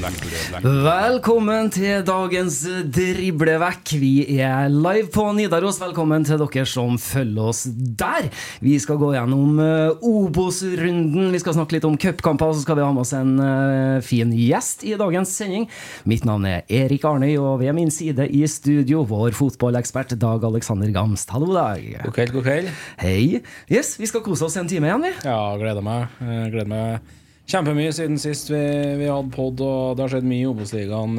Velkommen 0.00 1.68
til 1.74 2.00
dagens 2.08 2.62
driblevekk. 2.88 3.90
Vi 4.00 4.38
er 4.40 4.70
live 4.72 5.10
på 5.12 5.26
Nidaros. 5.36 5.76
Velkommen 5.82 6.24
til 6.24 6.40
dere 6.40 6.64
som 6.68 6.96
følger 6.96 7.50
oss 7.50 7.66
der. 7.68 8.30
Vi 8.64 8.78
skal 8.80 8.96
gå 9.00 9.10
gjennom 9.12 9.60
eh, 9.60 10.06
Obos-runden. 10.08 11.28
Vi 11.34 11.42
skal 11.42 11.58
snakke 11.58 11.76
litt 11.76 11.88
om 11.88 11.98
cupkamper, 12.00 12.48
og 12.48 12.56
så 12.56 12.64
skal 12.64 12.80
vi 12.80 12.86
ha 12.86 12.88
med 12.96 13.04
oss 13.04 13.12
en 13.18 13.36
eh, 13.44 14.00
fin 14.06 14.32
gjest 14.32 14.86
i 14.88 14.96
dagens 14.96 15.36
sending. 15.36 15.68
Mitt 16.08 16.24
navn 16.24 16.48
er 16.48 16.64
Erik 16.80 17.04
Arnøy, 17.04 17.36
og 17.36 17.60
ved 17.60 17.76
min 17.76 17.92
side 17.92 18.30
i 18.32 18.46
studio 18.48 19.04
vår 19.04 19.36
fotballekspert 19.36 20.16
Dag 20.16 20.48
Alexander 20.48 20.88
Gamst. 20.96 21.28
Hallo, 21.36 21.52
Dag. 21.52 21.84
God 22.06 22.16
kveld, 22.16 22.36
god 22.38 22.48
kveld. 22.48 22.74
Hei. 23.04 23.44
Yes, 23.68 23.98
vi 24.00 24.08
skal 24.08 24.24
kose 24.24 24.48
oss 24.48 24.56
en 24.56 24.70
time 24.70 24.88
igjen, 24.88 25.10
vi. 25.10 25.16
Ja, 25.28 25.40
gleder 25.60 25.84
meg. 25.84 26.08
Jeg 26.24 26.54
gleder 26.56 26.72
meg 26.72 27.18
kjempemye 27.50 27.92
siden 27.94 28.18
sist 28.20 28.50
vi, 28.52 28.60
vi 29.00 29.08
hadde 29.10 29.32
pod, 29.34 29.60
og 29.64 29.96
det 29.98 30.04
har 30.06 30.12
skjedd 30.14 30.28
mye 30.30 30.44
i 30.44 30.48
Obos-ligaen. 30.50 31.16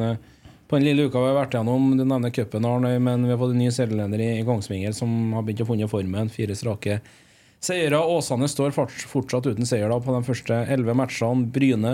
På 0.68 0.78
den 0.78 0.86
lille 0.88 1.04
uka 1.10 1.20
vi 1.20 1.28
har 1.28 1.36
vært 1.36 1.54
gjennom, 1.58 1.90
du 1.98 2.04
nevner 2.08 2.32
cupen, 2.32 2.64
Arnøy, 2.64 2.96
men 3.04 3.26
vi 3.26 3.34
har 3.34 3.40
fått 3.40 3.52
en 3.52 3.60
ny 3.60 3.68
serieleder 3.74 4.22
i, 4.24 4.30
i 4.40 4.46
Kongsvinger 4.48 4.94
som 4.96 5.12
har 5.36 5.44
begynt 5.44 5.64
å 5.66 5.68
funne 5.68 5.88
formen. 5.92 6.30
Fire 6.32 6.56
strake 6.56 7.00
seire. 7.62 8.00
Åsane 8.00 8.48
står 8.48 8.72
fort- 8.72 9.04
fortsatt 9.10 9.50
uten 9.52 9.68
seier 9.68 9.92
da 9.92 9.98
på 10.00 10.14
de 10.16 10.22
første 10.26 10.62
elleve 10.72 10.96
matchene. 10.96 11.50
Bryne 11.52 11.92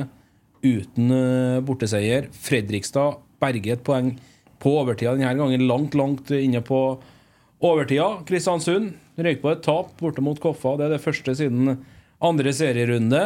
uten 0.63 1.11
eh, 1.17 1.59
borteseier. 1.67 2.31
Fredrikstad 2.33 3.19
berger 3.43 3.75
et 3.77 3.85
poeng 3.87 4.15
på 4.63 4.73
overtida 4.81 5.13
denne 5.19 5.35
gangen, 5.39 5.67
langt, 5.71 5.99
langt 5.99 6.31
inne 6.39 6.63
på 6.67 6.79
overtida. 7.63 8.09
Kristiansund 8.31 8.95
røyk 9.19 9.43
på 9.43 9.53
et 9.57 9.67
tap 9.67 9.93
borte 9.99 10.23
mot 10.23 10.39
Koffa. 10.43 10.77
Det 10.79 10.87
er 10.87 10.95
det 10.97 11.03
første 11.03 11.35
siden 11.39 11.77
andre 12.23 12.55
serierunde. 12.55 13.21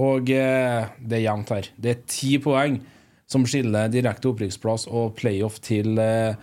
Og 0.00 0.30
eh, 0.34 0.90
det 0.98 1.20
er 1.20 1.26
jevnt 1.28 1.54
her. 1.54 1.70
Det 1.76 1.92
er 1.92 2.02
ti 2.10 2.34
poeng 2.42 2.80
som 3.30 3.46
skiller 3.48 3.92
direkte 3.92 4.30
opprykksplass 4.30 4.88
og 4.90 5.14
playoff 5.18 5.60
til 5.64 5.98
eh, 6.02 6.34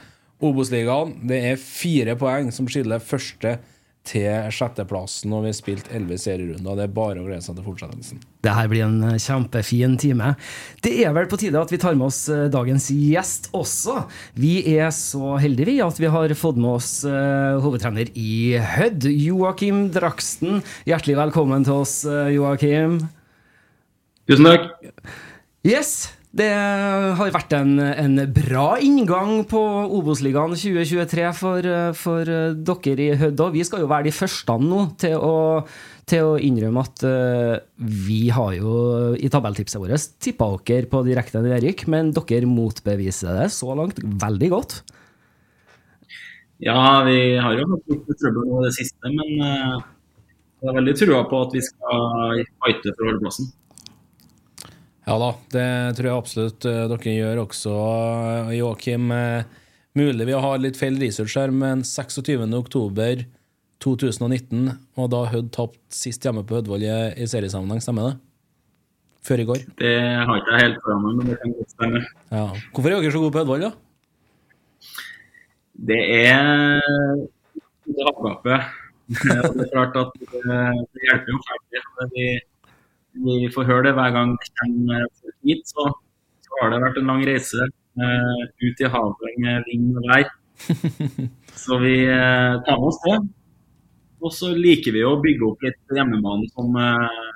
Obos-ligaen. 0.42 1.20
Det 1.28 1.44
er 1.52 1.62
fire 1.62 2.16
poeng 2.20 2.50
som 2.56 2.70
skiller 2.72 3.04
første 3.04 3.60
til 4.08 4.50
sjetteplassen 4.50 5.30
når 5.30 5.44
vi 5.44 5.50
har 5.52 5.58
spilt 5.58 5.90
elleve 5.94 6.18
serierunder. 6.18 6.80
Det 6.80 6.86
er 6.88 6.96
bare 6.96 7.22
å 7.22 7.26
glede 7.28 7.44
seg 7.46 7.58
til 7.58 7.68
fortsettelsen. 7.68 8.24
Det 8.42 8.56
her 8.58 8.72
blir 8.72 8.88
en 8.88 8.98
eh, 9.12 9.20
kjempefin 9.22 9.94
time. 10.02 10.34
Det 10.82 10.96
er 11.06 11.14
vel 11.14 11.30
på 11.30 11.38
tide 11.42 11.62
at 11.62 11.72
vi 11.74 11.80
tar 11.82 11.98
med 12.00 12.08
oss 12.08 12.24
eh, 12.34 12.48
dagens 12.54 12.90
gjest 12.96 13.52
også. 13.58 14.00
Vi 14.42 14.56
er 14.74 14.90
så 14.96 15.36
heldige 15.42 15.70
vi 15.70 15.78
at 15.86 16.02
vi 16.02 16.10
har 16.10 16.34
fått 16.40 16.58
med 16.58 16.80
oss 16.80 16.92
eh, 17.06 17.62
hovedtrener 17.62 18.10
i 18.18 18.58
Hødd, 18.58 19.06
Joakim 19.12 19.90
Draksten. 19.94 20.64
Hjertelig 20.90 21.20
velkommen 21.22 21.68
til 21.68 21.84
oss, 21.86 22.00
Joakim. 22.34 23.04
Tusen 24.32 24.48
takk. 24.48 24.70
Yes, 25.68 25.90
det 26.32 26.48
har 26.48 27.34
vært 27.36 27.52
en, 27.58 27.74
en 27.84 28.22
bra 28.32 28.78
inngang 28.80 29.42
på 29.50 29.60
Obos-ligaen 29.98 30.56
2023 30.56 31.26
for, 31.36 31.68
for 32.00 32.32
dere 32.64 33.04
i 33.04 33.18
Hødd. 33.20 33.44
Vi 33.52 33.66
skal 33.68 33.84
jo 33.84 33.90
være 33.92 34.08
de 34.08 34.16
første 34.16 34.56
nå 34.64 34.86
til 35.04 35.18
å, 35.20 35.36
til 36.08 36.30
å 36.30 36.40
innrømme 36.40 36.86
at 36.88 37.04
uh, 37.04 37.60
vi 38.08 38.22
har 38.32 38.56
jo 38.56 38.78
i 39.20 39.34
tabelltipset 39.36 39.84
vårt 39.84 40.08
tippa 40.24 40.48
dere 40.64 40.88
på 40.88 41.04
direkte 41.10 41.44
nedrykk, 41.44 41.90
men 41.92 42.16
dere 42.16 42.48
motbeviser 42.48 43.44
det 43.44 43.52
så 43.52 43.76
langt 43.76 44.00
veldig 44.00 44.54
godt. 44.56 44.82
Ja, 46.64 47.02
vi 47.04 47.36
har 47.36 47.60
jo 47.60 47.74
hatt 47.74 47.90
litt 47.92 48.12
trøbbel 48.16 48.48
nå 48.48 48.64
i 48.64 48.70
det 48.70 48.78
siste, 48.80 49.12
men 49.12 49.42
uh, 49.44 49.82
jeg 50.62 50.72
har 50.72 50.80
veldig 50.80 51.00
trua 51.04 51.26
på 51.28 51.50
at 51.50 51.58
vi 51.60 51.68
skal 51.68 52.46
fighte 52.62 52.96
for 52.96 53.12
holdeplassen. 53.12 53.58
Ja 55.10 55.16
da, 55.18 55.32
det 55.50 55.68
tror 55.98 56.08
jeg 56.08 56.18
absolutt 56.22 56.66
eh, 56.70 56.84
dere 56.92 57.16
gjør 57.16 57.44
også, 57.48 57.74
eh, 58.52 58.54
Joakim. 58.60 59.10
Eh, 59.16 59.58
Mulig 59.98 60.24
vi 60.24 60.36
har 60.40 60.60
litt 60.64 60.78
feil 60.80 60.96
research 61.02 61.34
her, 61.36 61.52
men 61.52 61.82
26. 61.84 62.46
oktober 62.56 63.26
2019, 63.84 64.70
og 64.96 65.10
da 65.12 65.26
Hødd 65.34 65.50
tapt 65.52 65.82
sist 65.92 66.24
hjemme 66.24 66.46
på 66.48 66.56
Hødvoll 66.56 66.86
i, 66.86 66.92
i 67.20 67.28
seriesammenheng, 67.28 67.82
stemmer 67.84 68.08
det? 68.08 68.14
Før 69.28 69.44
i 69.44 69.48
går. 69.50 69.66
Det 69.82 69.92
har 70.00 70.40
ikke 70.40 70.54
jeg 70.56 70.64
helt 70.64 70.80
foran 70.86 71.04
meg, 71.04 71.18
men 71.18 71.28
det 71.28 71.36
kan 71.42 71.56
godt 71.58 71.74
stemme. 71.76 72.04
Ja. 72.32 72.46
Hvorfor 72.72 72.88
er 72.88 73.04
dere 73.04 73.12
så 73.12 73.24
gode 73.26 73.36
på 73.36 73.42
Hødvoll, 73.44 73.66
da? 73.68 73.74
Det 75.92 76.00
er 76.22 76.80
det 77.90 78.08
havgapet. 78.08 78.78
Det 79.12 79.34
er 79.36 79.68
klart 79.74 79.98
at 80.00 80.14
det 80.16 81.02
hjelper 81.04 81.34
jo 81.34 81.40
ferdig. 81.44 82.30
Vi, 83.12 83.50
får 83.52 83.68
høre 83.68 83.90
det 83.90 83.96
hver 83.98 84.14
gang 84.16 84.34
vi 84.40 84.52
kommer 84.62 85.04
hit, 85.48 85.66
så, 85.68 85.90
så 86.46 86.62
har 86.62 86.72
det 86.72 86.82
vært 86.86 87.02
en 87.02 87.12
lang 87.12 87.26
reise 87.28 87.68
uh, 87.68 88.44
ut 88.64 88.82
i 88.82 88.92
havet 88.94 89.38
med 89.44 89.68
vind 89.68 90.00
og 90.00 90.08
vær. 90.12 90.32
Så 91.62 91.78
vi 91.82 91.96
uh, 92.08 92.62
tar 92.64 92.78
med 92.80 92.88
oss 92.88 93.00
det. 93.04 93.18
Og 94.22 94.34
så 94.34 94.52
liker 94.54 94.94
vi 94.94 95.02
å 95.06 95.18
bygge 95.22 95.48
opp 95.48 95.64
litt 95.66 95.96
hjemmebane 95.98 96.48
som 96.54 96.78
uh, 96.78 97.32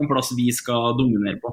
en 0.00 0.10
plass 0.10 0.32
vi 0.36 0.48
skal 0.56 0.96
dominere 0.98 1.38
på. 1.42 1.52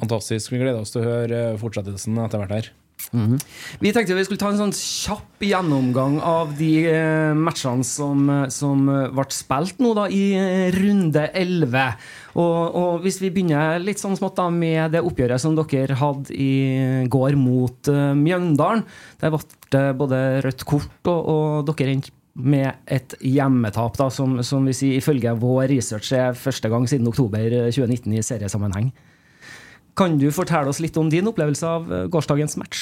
Fantastisk. 0.00 0.52
Vi 0.52 0.60
gleder 0.62 0.80
oss 0.80 0.94
til 0.94 1.02
å 1.02 1.10
høre 1.10 1.40
fortsettelsen 1.60 2.18
etter 2.22 2.42
hvert 2.42 2.54
her. 2.56 2.70
Mhm. 3.12 3.38
Vi 3.80 3.92
tenkte 3.94 4.16
vi 4.16 4.24
skulle 4.26 4.40
ta 4.40 4.50
en 4.50 4.58
sånn 4.58 4.74
kjapp 4.74 5.44
gjennomgang 5.44 6.18
av 6.24 6.56
de 6.58 6.70
eh, 6.90 7.34
matchene 7.38 7.86
som, 7.86 8.24
eh, 8.32 8.48
som 8.52 8.88
eh, 8.90 9.12
ble 9.14 9.26
spilt 9.34 9.78
nå 9.84 9.92
da 9.96 10.08
i 10.10 10.24
runde 10.74 11.28
11. 11.30 11.86
Og, 12.36 12.76
og 12.80 13.04
hvis 13.04 13.20
vi 13.22 13.30
begynner 13.32 13.80
litt 13.82 14.02
sånn 14.02 14.18
smått 14.18 14.36
da 14.40 14.48
med 14.52 14.96
det 14.96 15.04
oppgjøret 15.06 15.40
som 15.42 15.56
dere 15.56 15.96
hadde 15.96 16.34
i 16.34 17.06
går 17.08 17.38
mot 17.40 17.88
uh, 17.88 18.12
Mjøndalen. 18.18 18.84
Der 19.22 19.32
ble 19.32 19.84
både 19.96 20.20
rødt 20.44 20.66
kort, 20.68 21.00
og, 21.08 21.30
og 21.32 21.70
dere 21.70 21.94
endte 21.94 22.12
med 22.36 22.68
et 22.92 23.14
hjemmetap, 23.24 23.96
da, 23.96 24.10
som, 24.12 24.36
som 24.44 24.66
vi 24.68 24.74
sier, 24.76 25.00
ifølge 25.00 25.32
vår 25.40 25.70
research 25.72 26.12
er 26.12 26.36
første 26.36 26.68
gang 26.68 26.84
siden 26.90 27.08
oktober 27.08 27.48
2019 27.72 28.12
i 28.12 28.24
seriesammenheng. 28.26 28.90
Kan 29.96 30.18
du 30.20 30.28
fortelle 30.34 30.68
oss 30.68 30.80
litt 30.84 30.96
om 31.00 31.08
din 31.12 31.28
opplevelse 31.30 31.68
av 31.68 31.92
eh, 31.92 32.06
gårsdagens 32.12 32.58
match? 32.60 32.80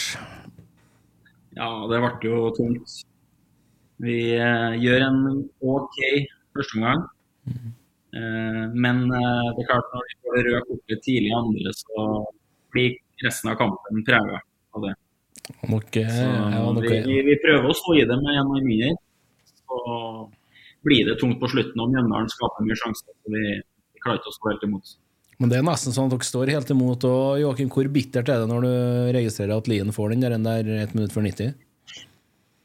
Ja, 1.55 1.69
det 1.91 2.01
ble 2.03 2.31
jo 2.31 2.49
tungt. 2.57 3.05
Vi 4.03 4.19
eh, 4.35 4.73
gjør 4.83 5.07
en 5.07 5.21
OK 5.63 6.01
førsteomgang. 6.57 7.05
Eh, 8.15 8.65
men 8.75 9.05
eh, 9.11 9.47
det 9.55 9.63
er 9.63 9.71
klart 9.71 9.95
når 9.95 10.09
vi 10.09 10.19
får 10.19 10.37
det 10.37 10.45
røde 10.49 10.65
kortet 10.71 11.05
tidlig 11.07 11.31
i 11.31 11.39
andre, 11.39 11.75
så 11.79 12.09
blir 12.75 12.99
resten 13.23 13.53
av 13.53 13.59
kampen 13.63 14.03
prega 14.07 14.41
av 14.75 14.87
det. 14.89 14.95
Eh, 16.03 16.15
Så 16.19 16.27
ja, 16.27 16.65
okay. 16.71 17.01
vi, 17.07 17.21
vi, 17.29 17.39
prøver 17.43 17.71
å 17.71 17.79
stå 17.79 17.97
i 18.01 18.07
det 18.11 18.19
med 18.23 18.41
en 18.41 18.53
mindre. 18.57 18.95
Så 19.63 19.79
blir 20.85 21.07
det 21.09 21.19
tungt 21.23 21.39
på 21.41 21.51
slutten, 21.55 21.81
og 21.81 21.95
Mjøndalen 21.95 22.31
skaper 22.33 22.67
mye 22.67 22.79
sjanser. 22.83 23.15
Så 23.15 23.35
vi, 23.35 23.45
vi 23.95 24.03
klarer 24.03 24.19
ikke 24.19 24.35
å 24.35 24.39
stå 24.39 24.53
helt 24.53 24.69
imot. 24.69 24.97
Men 25.41 25.51
det 25.51 25.59
er 25.59 25.67
nesten 25.67 25.95
sånn 25.95 26.11
at 26.11 26.17
dere 26.17 26.29
står 26.29 26.53
helt 26.55 26.73
imot. 26.75 27.07
Og 27.09 27.41
Joakim, 27.43 27.71
hvor 27.75 27.89
bittert 27.93 28.31
er 28.31 28.43
det 28.43 28.51
når 28.51 28.67
du 28.67 28.75
registrerer 29.17 29.57
at 29.57 29.71
Lien 29.71 29.93
får 29.95 30.15
den 30.15 30.25
der, 30.25 30.37
den 30.37 30.47
der 30.47 30.69
ett 30.83 30.95
minutt 30.97 31.15
før 31.15 31.27
90? 31.27 31.55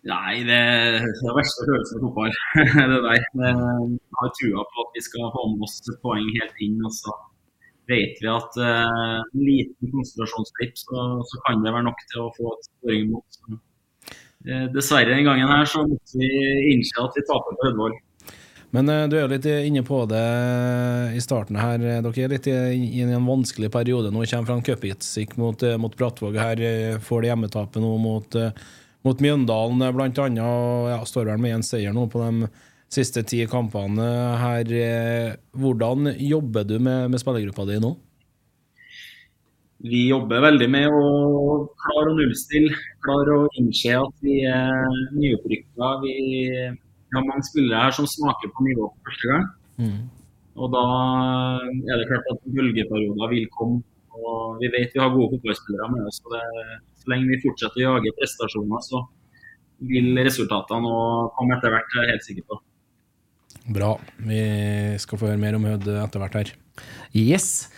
Nei, 0.09 0.35
det, 0.47 0.57
er 0.57 0.99
den 1.03 1.33
verste 1.35 1.65
følelsen 1.67 1.97
i 1.97 2.03
fotball. 2.05 2.37
det 2.93 2.99
der. 3.05 3.17
Jeg 3.17 4.21
har 4.21 4.35
trua 4.37 4.67
på 4.69 4.85
at 4.85 4.93
vi 4.95 5.03
skal 5.07 5.33
få 5.33 5.47
med 5.53 5.65
oss 5.67 5.81
et 5.83 5.99
poeng 6.05 6.29
helt 6.37 6.63
inn. 6.65 6.77
og 6.87 6.93
så 6.95 7.15
vet 7.89 8.21
vi 8.21 8.29
at 8.29 8.59
en 8.61 9.25
en 9.33 9.45
liten 9.47 9.91
konsentrasjonsklipp, 9.93 10.75
så, 10.77 11.07
så 11.29 11.41
kan 11.47 11.65
det 11.65 11.73
være 11.73 11.87
nok 11.87 12.03
til 12.11 12.21
å 12.25 12.33
få 12.37 12.53
et 12.53 12.67
skåring 12.69 13.07
imot. 13.07 13.39
Eh, 14.47 14.67
dessverre 14.75 15.15
den 15.15 15.25
gangen 15.27 15.49
her 15.51 15.65
så 15.67 15.83
måtte 15.87 16.21
vi 16.21 16.29
innse 16.73 17.01
at 17.01 17.17
vi 17.17 17.25
taper 17.27 17.57
på 17.57 17.67
Hødvold. 17.67 17.97
Men 18.75 18.89
eh, 18.93 19.05
du 19.09 19.15
er 19.17 19.23
jo 19.23 19.31
litt 19.31 19.47
inne 19.49 19.81
på 19.85 20.03
det 20.09 20.23
i 21.17 21.21
starten 21.23 21.57
her. 21.57 21.79
Dere 21.81 22.11
er 22.25 22.33
litt 22.35 22.49
i, 22.51 23.01
en 23.01 23.25
vanskelig 23.25 23.71
periode 23.73 24.11
nå. 24.13 24.25
Kommer 24.29 24.49
fra 24.51 24.57
en 24.59 24.65
cupheatsik 24.65 25.33
mot, 25.41 25.63
eh, 25.65 25.77
mot 25.81 25.95
Brattvåg 25.97 26.37
her. 26.37 26.61
eh, 26.61 26.97
Får 27.01 27.23
det 27.25 27.31
hjemmetapet 27.31 27.81
nå 27.81 27.95
mot, 28.01 28.35
eh, 28.37 28.51
mot 29.07 29.21
Mjøndalen, 29.23 29.81
bl.a. 29.95 30.27
ja, 30.91 30.99
står 31.07 31.31
vel 31.31 31.41
med 31.41 31.55
én 31.57 31.65
seier 31.65 31.95
nå 31.95 32.05
på 32.11 32.21
de 32.21 32.49
siste 32.93 33.23
ti 33.25 33.41
kampene 33.49 34.05
her. 34.41 34.69
eh. 34.73 35.33
Hvordan 35.57 36.13
jobber 36.19 36.67
du 36.69 36.77
med, 36.79 37.09
med 37.09 37.19
spillergruppa 37.21 37.65
di 37.69 37.79
nå? 37.81 37.95
Vi 39.79 40.09
jobber 40.09 40.41
veldig 40.43 40.67
med 40.69 40.91
å 40.91 41.01
klare 41.79 42.11
å 42.11 42.15
nullstille, 42.17 42.75
klare 43.05 43.37
å 43.39 43.45
innse 43.61 43.93
at 43.95 44.15
vi 44.25 44.41
er 44.43 44.89
nyopprykka. 45.15 45.91
Vi, 46.03 46.15
vi 47.09 47.17
har 47.17 47.25
mange 47.27 47.45
spillere 47.47 47.83
her 47.83 47.95
som 47.97 48.07
smaker 48.07 48.51
på 48.53 48.65
nivå 48.67 48.87
for 48.89 49.09
første 49.09 49.29
gang. 49.31 49.45
Og 50.59 50.67
da 50.73 50.83
er 51.89 52.01
det 52.01 52.09
klart 52.09 52.27
at 52.33 52.43
bølgeperioder 52.55 53.31
vil 53.33 53.47
komme. 53.55 53.81
Og 54.19 54.59
vi 54.59 54.67
vet 54.73 54.91
vi 54.93 54.99
har 54.99 55.13
gode 55.13 55.31
fotballspillere 55.33 55.87
med 55.93 56.07
oss. 56.09 56.19
og 56.25 56.35
det, 56.35 56.43
Så 56.99 57.11
lenge 57.11 57.31
vi 57.31 57.41
fortsetter 57.45 57.79
å 57.79 57.93
jage 57.95 58.15
prestasjoner, 58.17 58.81
så 58.83 59.05
vil 59.89 60.17
resultatene 60.19 60.95
komme 61.37 61.55
etter 61.55 61.71
hvert, 61.71 61.93
jeg 61.95 62.03
er 62.03 62.11
helt 62.11 62.27
sikker 62.27 62.47
på. 62.49 62.59
Bra. 63.69 63.93
Vi 64.17 64.41
skal 64.99 65.21
få 65.21 65.29
høre 65.29 65.39
mer 65.39 65.55
om 65.55 65.67
Hødd 65.69 65.87
etter 65.87 66.19
hvert 66.23 66.37
her. 66.39 66.51
Yes. 67.15 67.69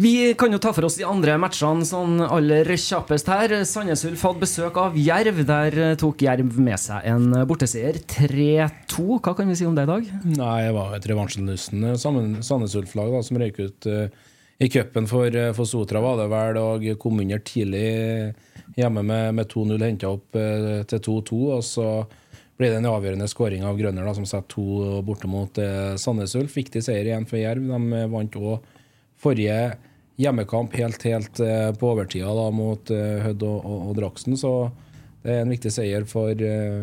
Vi 0.00 0.34
kan 0.34 0.52
jo 0.52 0.58
ta 0.62 0.70
for 0.72 0.86
oss 0.86 0.96
de 0.96 1.04
andre 1.04 1.34
matchene 1.36 1.84
sånn 1.84 2.22
aller 2.24 2.68
kjappest 2.80 3.28
her. 3.28 3.52
Sandnes 3.68 4.04
Ulf 4.08 4.22
hadde 4.24 4.40
besøk 4.40 4.78
av 4.80 4.94
Jerv. 4.96 5.42
Der 5.44 5.76
eh, 5.76 5.96
tok 6.00 6.24
Jerv 6.24 6.56
med 6.56 6.80
seg 6.80 7.04
en 7.10 7.34
borteseier. 7.48 7.98
3-2. 8.08 9.18
Hva 9.18 9.34
kan 9.36 9.50
vi 9.50 9.58
si 9.60 9.68
om 9.68 9.76
det 9.76 9.84
i 9.84 9.90
dag? 9.90 10.08
Nei, 10.24 10.56
det 10.64 10.72
var 10.78 10.96
et 10.96 11.08
revansjelystende 11.10 11.98
Sandnes 12.00 12.78
Ulf-lag 12.80 13.18
som 13.26 13.40
røyk 13.42 13.60
ut 13.60 13.90
uh, 13.92 14.06
i 14.56 14.70
cupen 14.72 15.10
for, 15.10 15.36
uh, 15.36 15.50
for 15.58 15.68
Sotra, 15.68 16.00
var 16.00 16.16
det 16.22 16.30
vel, 16.32 16.62
og 16.62 16.88
kom 17.02 17.20
under 17.20 17.44
tidlig 17.44 17.84
hjemme 18.80 19.04
med, 19.04 19.36
med 19.36 19.52
2-0, 19.52 19.76
henta 19.84 20.14
opp 20.14 20.40
uh, 20.40 20.80
til 20.88 21.04
2-2. 21.10 21.42
Og 21.58 21.64
så 21.66 21.90
ble 22.60 22.68
det 22.68 22.80
en 22.82 22.90
avgjørende 22.90 23.28
skåring 23.30 23.64
av 23.64 23.78
Grønner, 23.80 24.04
da, 24.04 24.12
som 24.16 24.26
setter 24.28 24.50
to 24.52 25.00
borte 25.06 25.28
mot 25.30 25.58
eh, 25.60 25.94
Sandnes 26.00 26.36
Ulf. 26.36 26.58
Viktig 26.58 26.82
seier 26.84 27.08
igjen 27.08 27.26
for 27.28 27.40
Jerv. 27.40 27.64
De 27.64 27.96
eh, 27.96 28.08
vant 28.12 28.36
òg 28.36 28.68
forrige 29.20 29.56
hjemmekamp 30.20 30.76
helt, 30.76 31.02
helt 31.08 31.40
eh, 31.40 31.70
på 31.76 31.92
overtida 31.94 32.32
da, 32.36 32.46
mot 32.52 32.92
eh, 32.92 33.20
Hødd 33.24 33.44
og, 33.48 33.58
og, 33.64 33.84
og 33.88 33.98
Draksen, 33.98 34.36
så 34.40 34.54
det 35.24 35.34
er 35.34 35.44
en 35.44 35.52
viktig 35.52 35.72
seier 35.72 36.06
for 36.08 36.44
eh, 36.44 36.82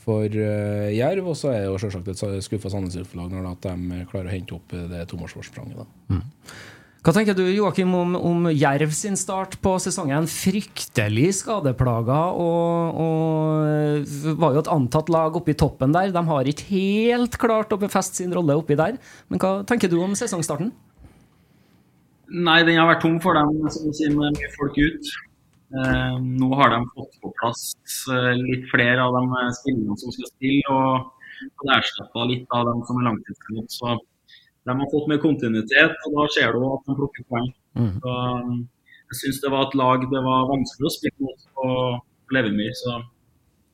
for 0.00 0.24
eh, 0.32 0.90
Jerv, 0.96 1.26
og 1.32 1.36
så 1.36 1.50
er 1.52 1.62
det 1.62 1.68
jo 1.68 1.80
selvsagt 1.82 2.08
et 2.08 2.44
skuffa 2.44 2.70
Sandnes 2.72 2.96
Ulf-lag 2.96 3.32
når 3.32 3.50
at 3.50 3.66
de 3.68 4.04
klarer 4.08 4.30
å 4.30 4.32
hente 4.32 4.56
opp 4.56 4.72
det 4.72 5.02
tomålsforspranget. 5.12 5.90
Hva 7.00 7.14
tenker 7.16 7.32
du 7.32 7.46
Joakim, 7.48 7.94
om, 7.96 8.12
om 8.12 8.48
Jerv 8.52 8.90
sin 8.92 9.14
start 9.16 9.54
på 9.64 9.70
sesongen? 9.80 10.26
Fryktelig 10.28 11.30
skadeplaga 11.38 12.18
og, 12.36 12.98
og 13.04 14.34
var 14.42 14.52
jo 14.52 14.60
et 14.60 14.68
antatt 14.68 15.08
lag 15.08 15.38
oppe 15.38 15.54
i 15.54 15.56
toppen 15.56 15.96
der. 15.96 16.12
De 16.12 16.22
har 16.28 16.50
ikke 16.50 16.66
helt 16.74 17.38
klart 17.40 17.72
å 17.72 17.80
befeste 17.80 18.20
sin 18.20 18.34
rolle 18.36 18.58
oppi 18.60 18.76
der. 18.76 18.98
Men 19.32 19.40
hva 19.40 19.54
tenker 19.64 19.88
du 19.88 19.96
om 20.04 20.12
sesongstarten? 20.18 20.74
Nei, 22.30 22.58
den 22.68 22.76
har 22.76 22.90
vært 22.92 23.00
tung 23.06 23.16
for 23.24 23.38
dem, 23.38 23.56
som 23.72 23.88
du 23.88 23.96
sier, 23.96 24.12
med 24.12 24.36
mye 24.36 24.50
folk 24.58 24.76
ut. 24.76 25.14
Eh, 25.72 26.20
nå 26.20 26.50
har 26.60 26.74
de 26.74 26.82
fått 26.92 27.16
på 27.24 27.32
plass 27.40 27.64
eh, 28.12 28.34
litt 28.44 28.68
flere 28.74 29.08
av 29.08 29.16
de 29.16 29.48
spillerne 29.56 29.96
som 30.04 30.12
skal 30.14 30.28
spille, 30.34 30.76
og 30.76 31.16
og 31.40 31.70
erstatta 31.76 32.26
litt 32.28 32.56
av 32.56 32.66
dem 32.68 32.82
som 32.88 33.00
er 33.00 33.06
langtidsskadde. 33.08 34.09
De 34.68 34.76
har 34.76 34.90
fått 34.92 35.08
mer 35.08 35.20
kontinuitet, 35.22 35.96
og 36.06 36.18
da 36.18 36.26
ser 36.34 36.52
du 36.52 36.66
at 36.68 36.84
de 36.86 36.96
plukker 36.98 37.24
poeng. 37.32 37.48
Så, 38.02 38.16
jeg 39.10 39.18
syns 39.18 39.40
det 39.42 39.50
var 39.50 39.64
et 39.66 39.78
lag 39.78 40.04
det 40.10 40.20
var 40.22 40.50
vanskelig 40.50 40.86
å 40.86 40.92
spille 40.94 41.26
mot 41.26 41.46
på 41.56 41.70
Levermyr. 42.36 42.76
Så 42.78 42.98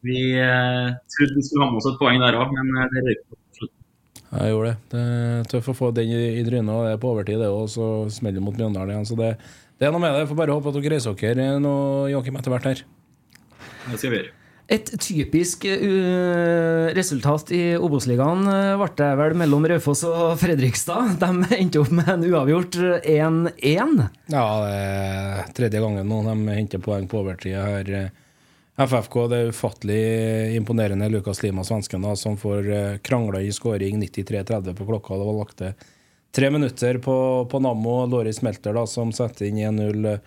vi 0.06 0.20
eh, 0.38 0.94
trodde 1.12 1.36
vi 1.36 1.44
skulle 1.44 1.66
ha 1.66 1.72
med 1.72 1.82
oss 1.82 1.90
et 1.90 1.98
poeng 2.00 2.22
der 2.22 2.38
òg, 2.38 2.54
men 2.54 2.70
eh, 2.72 2.88
det 2.94 3.02
røyk 3.04 3.26
på 3.26 3.38
slutten. 3.58 3.74
Jeg 4.30 4.54
gjorde 4.54 4.70
det. 4.70 4.78
Det 4.94 5.02
er 5.02 5.50
tøft 5.52 5.72
å 5.72 5.76
få 5.76 5.90
den 5.96 6.14
i, 6.14 6.22
i 6.40 6.46
trynet, 6.46 6.72
og 6.72 6.86
det 6.86 6.94
er 6.94 7.02
på 7.02 7.12
overtid, 7.12 7.42
det 7.42 7.52
òg. 7.52 7.68
Så 7.72 7.90
smeller 8.16 8.40
det 8.40 8.46
mot 8.46 8.56
Mjøndalen 8.56 8.94
igjen. 8.94 9.10
Så 9.10 9.18
det, 9.18 9.34
det 9.76 9.88
er 9.88 9.94
noe 9.94 10.02
med 10.02 10.14
det. 10.14 10.24
Jeg 10.24 10.32
Får 10.32 10.40
bare 10.40 10.56
håpe 10.56 10.72
at 10.72 10.80
dere 10.80 10.96
reiser 10.96 11.20
dere 11.20 11.52
nå, 11.60 11.76
Joakim, 12.14 12.40
etter 12.40 12.54
hvert 12.54 12.70
her. 12.70 12.84
Det 13.90 14.00
skal 14.00 14.14
vi 14.14 14.22
gjøre. 14.22 14.45
Et 14.66 14.88
typisk 14.98 15.62
uh, 15.70 16.88
resultat 16.96 17.52
i 17.54 17.62
Obos-ligaen 17.78 18.48
uh, 18.50 18.74
ble 18.80 18.88
det 18.98 19.10
vel 19.20 19.36
mellom 19.38 19.66
Raufoss 19.70 20.02
og 20.08 20.34
Fredrikstad. 20.42 21.20
De 21.22 21.30
endte 21.60 21.82
opp 21.84 21.92
med 21.94 22.10
en 22.10 22.26
uavgjort 22.26 22.78
1-1. 23.06 24.06
Ja, 24.34 24.46
det 24.66 24.76
er 24.76 25.50
tredje 25.54 25.82
gangen 25.84 26.10
nå 26.10 26.22
de 26.26 26.56
henter 26.56 26.82
poeng 26.82 27.06
på 27.10 27.22
overtid 27.22 27.54
her. 27.54 28.10
FFK, 28.76 29.14
det 29.28 29.36
er 29.36 29.50
ufattelig 29.54 30.56
imponerende. 30.56 31.08
Lukas 31.08 31.42
Lima, 31.42 31.64
svensken, 31.64 32.02
da, 32.02 32.16
som 32.16 32.36
får 32.36 32.72
eh, 32.72 32.96
krangla 32.98 33.40
i 33.40 33.52
skåring 33.52 34.02
93-30 34.02 34.74
på 34.76 34.86
klokka. 34.86 35.16
Det 35.16 35.28
var 35.28 35.38
lagt 35.38 35.56
til 35.62 35.72
tre 36.36 36.50
minutter 36.52 36.98
på, 36.98 37.16
på 37.50 37.60
Nammo. 37.64 38.02
Loris 38.06 38.42
Melter 38.44 38.76
da, 38.76 38.84
som 38.86 39.14
setter 39.16 39.48
inn 39.48 39.62
1-0 39.80 40.18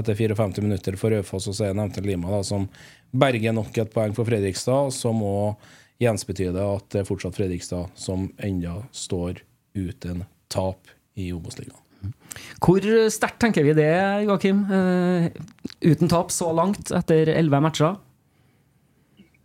etter 0.00 0.16
54 0.16 0.64
minutter 0.64 0.96
for 0.96 1.12
Raufoss. 1.12 1.50
Og 1.52 1.58
så 1.58 1.68
er 1.68 1.76
nevnte 1.76 2.00
Lima, 2.00 2.32
da, 2.32 2.40
som 2.46 2.70
berger 3.12 3.54
nok 3.56 3.76
et 3.82 3.92
poeng 3.92 4.14
for 4.16 4.28
Fredrikstad, 4.28 4.92
som 4.94 5.22
òg 5.24 5.70
gjensbetyder 6.00 6.62
at 6.78 6.88
det 6.94 7.02
er 7.02 7.08
fortsatt 7.08 7.36
Fredrikstad 7.36 7.90
som 7.98 8.30
enda 8.40 8.80
står 8.96 9.42
uten 9.76 10.24
tap 10.50 10.90
i 11.20 11.30
Obos-ligaen. 11.34 11.78
Hvor 12.62 12.84
sterkt 13.12 13.40
tenker 13.42 13.66
vi 13.66 13.74
det, 13.76 13.92
Joakim? 14.24 14.62
Uh, 14.70 15.28
uten 15.84 16.08
tap 16.08 16.32
så 16.32 16.48
langt 16.56 16.92
etter 16.96 17.28
elleve 17.34 17.60
matcher? 17.64 17.98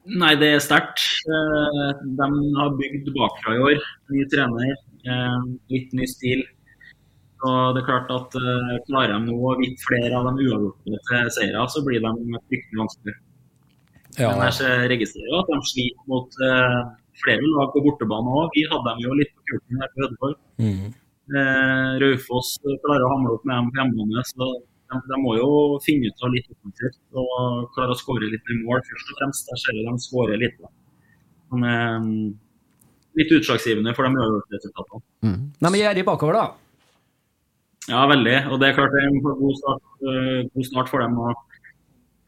Nei, 0.05 0.35
det 0.39 0.53
er 0.53 0.63
sterkt. 0.63 1.01
Uh, 1.27 1.91
De 2.05 2.29
har 2.59 2.75
bygd 2.79 3.09
bakfra 3.15 3.57
i 3.57 3.63
år. 3.71 3.87
Ny 4.13 4.27
trener, 4.31 4.75
uh, 5.09 5.41
litt 5.73 5.95
ny 5.97 6.07
stil. 6.07 6.45
Og 7.45 7.75
det 7.75 7.83
er 7.83 7.89
klart 7.89 8.11
at 8.15 8.35
Klarer 8.87 9.11
de 9.11 9.27
nå 9.27 9.35
å 9.35 9.57
vippe 9.59 9.83
flere 9.83 10.15
av 10.17 10.29
de 10.31 10.47
uavgjorte 10.47 11.01
til 11.09 11.27
seire, 11.35 11.65
så 11.69 11.83
blir 11.85 11.99
de 12.01 12.39
fryktelig 12.47 12.79
vanskelig. 12.79 13.17
Ja. 14.19 14.29
Men 14.31 14.47
jeg 14.47 14.91
registrerer 14.93 15.31
jo 15.31 15.41
at 15.41 15.49
de 15.51 15.57
sliter 15.71 16.11
mot 16.11 16.37
uh, 16.41 16.77
flere 17.23 17.49
lag 17.55 17.73
på 17.73 17.83
bortebane 17.85 18.37
òg. 18.41 18.53
Vi 18.55 18.63
hadde 18.71 18.85
dem 18.91 19.03
jo 19.03 19.17
litt 19.19 19.33
på 19.35 19.49
kulten 19.51 19.81
her 19.81 19.91
på 19.91 20.03
Hødeborg. 20.03 20.39
Mm. 20.61 20.93
Uh, 21.35 21.91
Raufoss 22.03 22.55
klarer 22.63 23.05
å 23.05 23.11
hamle 23.15 23.35
opp 23.35 23.45
med 23.47 23.57
dem 23.57 23.69
på 23.71 23.81
hjemmebane. 23.81 24.25
så 24.29 24.49
de, 24.85 24.99
de 25.09 25.19
må 25.19 25.35
jo 25.39 25.51
finne 25.83 26.11
ut 26.11 26.25
av 26.25 26.33
litt 26.33 26.49
offensivt 26.53 26.99
og 27.17 27.69
klare 27.75 27.95
å 27.95 27.99
skåre 27.99 28.29
litt 28.29 28.51
i 28.53 28.59
mål 28.61 28.83
først 28.85 29.13
og 29.13 29.21
fremst. 29.21 29.47
Der 29.49 29.61
ser 29.63 29.77
vi 29.77 29.85
de 29.87 29.95
skårer 30.03 30.41
litt. 30.43 30.59
er 30.61 31.97
mm, 32.03 32.27
litt 33.19 33.33
utslagsgivende 33.39 33.95
for 33.97 34.05
de 34.05 34.21
uavgjorte 34.21 34.59
resultatene. 34.59 35.03
De 35.57 35.71
er 35.71 35.81
gjerrige 35.81 36.07
bakover, 36.11 36.37
da. 36.37 36.45
Ja, 37.89 38.05
veldig. 38.09 38.37
Og 38.49 38.61
det 38.61 38.69
er 38.69 38.77
klart 38.77 38.93
det 38.95 39.01
er 39.03 39.11
en 39.11 39.19
god 39.25 39.57
start, 39.59 39.83
god 40.01 40.69
start 40.69 40.93
for 40.93 41.03
dem. 41.03 41.17
Og 41.21 41.54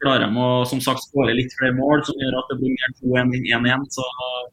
klarer 0.02 0.26
de 0.26 0.42
å 0.42 0.48
som 0.68 0.80
sagt 0.84 1.04
skåre 1.06 1.34
litt 1.36 1.54
flere 1.58 1.76
mål, 1.76 2.04
som 2.06 2.18
gjør 2.20 2.38
at 2.40 2.52
det 2.52 2.58
blir 2.60 2.74
mer 2.76 2.94
2-1 3.00 3.36
enn 3.38 3.68
1-1, 3.68 3.86
så 3.98 4.06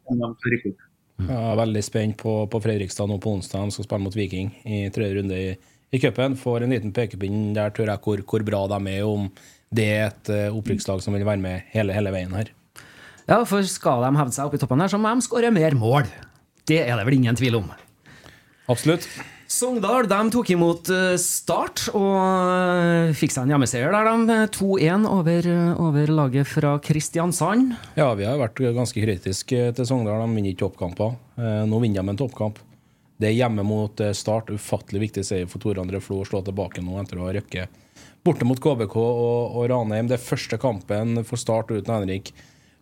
kan 0.08 0.22
de 0.22 0.52
rykke 0.54 0.74
opp. 0.74 0.84
Jeg 1.16 1.32
er 1.32 1.60
veldig 1.62 1.84
spent 1.86 2.18
på, 2.20 2.34
på 2.52 2.60
Fredrikstad 2.60 3.08
nå 3.08 3.18
på 3.24 3.38
onsdag. 3.38 3.70
De 3.70 3.76
skal 3.76 3.88
spille 3.88 4.04
mot 4.04 4.18
Viking 4.18 4.50
i 4.68 4.82
tredje 4.92 5.22
runde 5.22 5.38
i, 5.40 5.54
i 5.96 6.02
cupen. 6.04 6.36
Får 6.40 6.66
en 6.66 6.76
liten 6.76 6.92
pekepinn 6.96 7.54
der, 7.56 7.72
tror 7.76 7.88
jeg, 7.94 8.04
hvor, 8.04 8.24
hvor 8.28 8.44
bra 8.48 8.66
de 8.74 8.80
er, 8.98 9.06
om 9.08 9.30
det 9.76 9.86
er 9.94 10.04
et 10.10 10.32
eh, 10.34 10.56
opprykkslag 10.56 11.00
som 11.04 11.16
vil 11.16 11.26
være 11.28 11.42
med 11.42 11.72
hele, 11.72 11.96
hele 11.96 12.12
veien 12.14 12.36
her. 12.36 12.52
Ja, 13.26 13.40
for 13.48 13.64
skal 13.66 14.04
de 14.04 14.12
hevde 14.20 14.36
seg 14.36 14.50
opp 14.50 14.58
i 14.58 14.62
toppen 14.62 14.84
her, 14.84 14.92
så 14.92 15.00
må 15.02 15.14
de 15.14 15.26
skåre 15.26 15.54
mer 15.56 15.78
mål. 15.80 16.10
Det 16.68 16.82
er 16.84 16.98
det 16.98 17.08
vel 17.08 17.18
ingen 17.18 17.38
tvil 17.38 17.62
om. 17.62 17.72
Absolutt. 18.72 19.08
Sogndal 19.56 20.04
de 20.12 20.18
tok 20.34 20.50
imot 20.52 20.90
eh, 20.92 21.14
Start 21.22 21.86
og 21.96 22.16
eh, 22.20 23.14
fikk 23.16 23.32
seg 23.32 23.46
en 23.46 23.54
hjemmeseier 23.54 23.94
der, 23.94 24.10
de. 24.28 24.38
2-1 24.52 25.06
over, 25.08 25.46
eh, 25.48 25.80
over 25.80 26.12
laget 26.12 26.50
fra 26.52 26.74
Kristiansand. 26.84 27.72
Ja, 27.96 28.10
vi 28.20 28.26
har 28.28 28.36
vært 28.42 28.60
ganske 28.76 29.00
kritiske 29.00 29.70
til 29.78 29.88
Sogndal. 29.88 30.26
De 30.26 30.36
vinner 30.36 30.52
ikke 30.52 30.66
toppkamper. 30.66 31.16
Nå 31.70 31.80
vinner 31.80 32.04
de 32.04 32.12
en 32.12 32.20
toppkamp. 32.20 32.60
Det 33.16 33.30
er 33.30 33.38
hjemme 33.38 33.64
mot 33.64 34.04
Start. 34.18 34.52
Ufattelig 34.52 35.06
viktig 35.06 35.24
seier 35.24 35.48
for 35.48 35.64
Tore 35.64 35.86
André 35.86 36.02
Flo 36.04 36.20
å 36.20 36.28
slå 36.28 36.42
tilbake 36.44 36.84
nå 36.84 36.98
etter 37.00 37.22
å 37.22 37.30
ha 37.30 37.36
røkket 37.38 37.80
borte 38.26 38.48
mot 38.48 38.60
KBK 38.60 38.98
og, 39.00 39.56
og 39.56 39.70
Ranheim. 39.70 40.10
Det 40.10 40.18
er 40.18 40.26
første 40.26 40.60
kampen 40.60 41.22
for 41.24 41.40
Start 41.40 41.72
uten 41.72 41.94
Henrik 41.94 42.34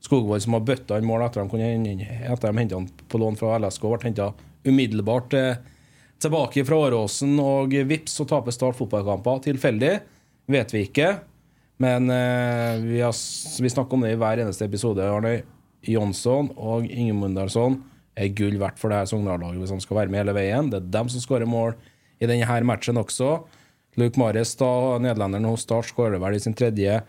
Skogvold, 0.01 0.41
som 0.41 0.57
har 0.57 0.65
bøtta 0.65 0.97
inn 0.97 1.05
mål 1.05 1.27
etter 1.27 1.43
at 1.43 1.53
de, 1.53 1.93
de 1.99 2.57
henta 2.57 2.79
han 2.79 2.89
på 3.11 3.21
lån 3.21 3.37
fra 3.37 3.59
LSK. 3.59 3.85
Ble 3.91 4.09
henta 4.09 4.31
umiddelbart 4.65 5.37
eh, 5.37 5.61
tilbake 6.23 6.63
fra 6.67 6.79
Åråsen, 6.87 7.35
og 7.41 7.75
vips 7.89 8.17
så 8.19 8.25
taper 8.29 8.55
Start 8.55 8.79
fotballkamper. 8.79 9.43
Tilfeldig? 9.45 9.93
Vet 10.51 10.73
vi 10.75 10.83
ikke. 10.87 11.13
Men 11.83 12.09
eh, 12.13 12.77
vi, 12.83 13.01
har, 13.01 13.15
vi 13.61 13.71
snakker 13.71 13.97
om 13.97 14.05
det 14.05 14.13
i 14.13 14.19
hver 14.21 14.43
eneste 14.43 14.67
episode. 14.67 15.05
Arne 15.05 15.41
Jonsson 15.87 16.51
og 16.55 16.87
Ingemundalsson 16.87 17.81
er 18.19 18.31
gull 18.37 18.59
verdt 18.61 18.79
for 18.79 18.93
det 18.93 19.01
her 19.01 19.09
Sogndal-laget 19.09 19.59
hvis 19.61 19.73
de 19.73 19.83
skal 19.83 20.03
være 20.03 20.13
med 20.13 20.21
hele 20.21 20.37
veien. 20.37 20.69
Det 20.71 20.79
er 20.79 20.93
dem 20.93 21.09
som 21.11 21.23
skårer 21.23 21.49
mål 21.49 21.75
i 22.21 22.29
denne 22.29 22.61
matchen 22.67 23.01
også. 23.01 23.35
Luke 23.99 24.17
Mares, 24.17 24.55
da, 24.57 24.69
nederlenderen 25.01 25.49
hos 25.49 25.65
Start, 25.65 25.89
skårer 25.89 26.21
vel 26.21 26.37
i 26.37 26.41
sin 26.41 26.55
tredje 26.57 27.01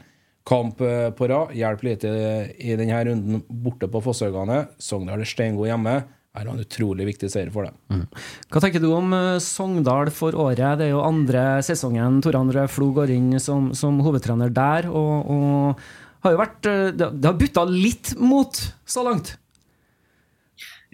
kamp 0.48 0.80
eh, 0.84 1.10
på 1.16 1.28
rad. 1.30 1.54
Hjelper 1.56 1.90
lite 1.90 2.10
i 2.58 2.76
denne 2.80 3.04
runden 3.08 3.44
borte 3.48 3.88
på 3.88 4.02
Fosshaugane. 4.04 4.64
Sogndal 4.82 5.24
er 5.24 5.28
steingod 5.28 5.70
hjemme. 5.70 6.00
Er 6.34 6.48
en 6.50 6.58
utrolig 6.58 7.04
viktig 7.12 7.28
seier 7.30 7.50
for 7.54 7.68
dem. 7.68 8.06
Hva 8.50 8.62
tenker 8.62 8.82
du 8.82 8.88
om 8.90 9.12
eh, 9.14 9.36
Sogndal 9.42 10.10
for 10.14 10.34
året? 10.34 10.80
Det 10.80 10.88
er 10.88 10.96
jo 10.96 11.04
andre 11.06 11.44
sesongen 11.62 12.18
Tore 12.24 12.40
André 12.42 12.64
Flo 12.66 12.88
går 12.96 13.12
inn 13.14 13.36
som, 13.38 13.68
som 13.78 14.00
hovedtrener 14.02 14.50
der, 14.50 14.88
og, 14.90 15.30
og 15.30 16.26
har 16.26 16.34
jo 16.34 16.40
vært 16.40 16.66
eh, 16.70 16.90
Det 16.96 17.28
har 17.28 17.38
butta 17.38 17.64
litt 17.70 18.16
mot 18.18 18.58
så 18.82 19.06
langt. 19.06 19.36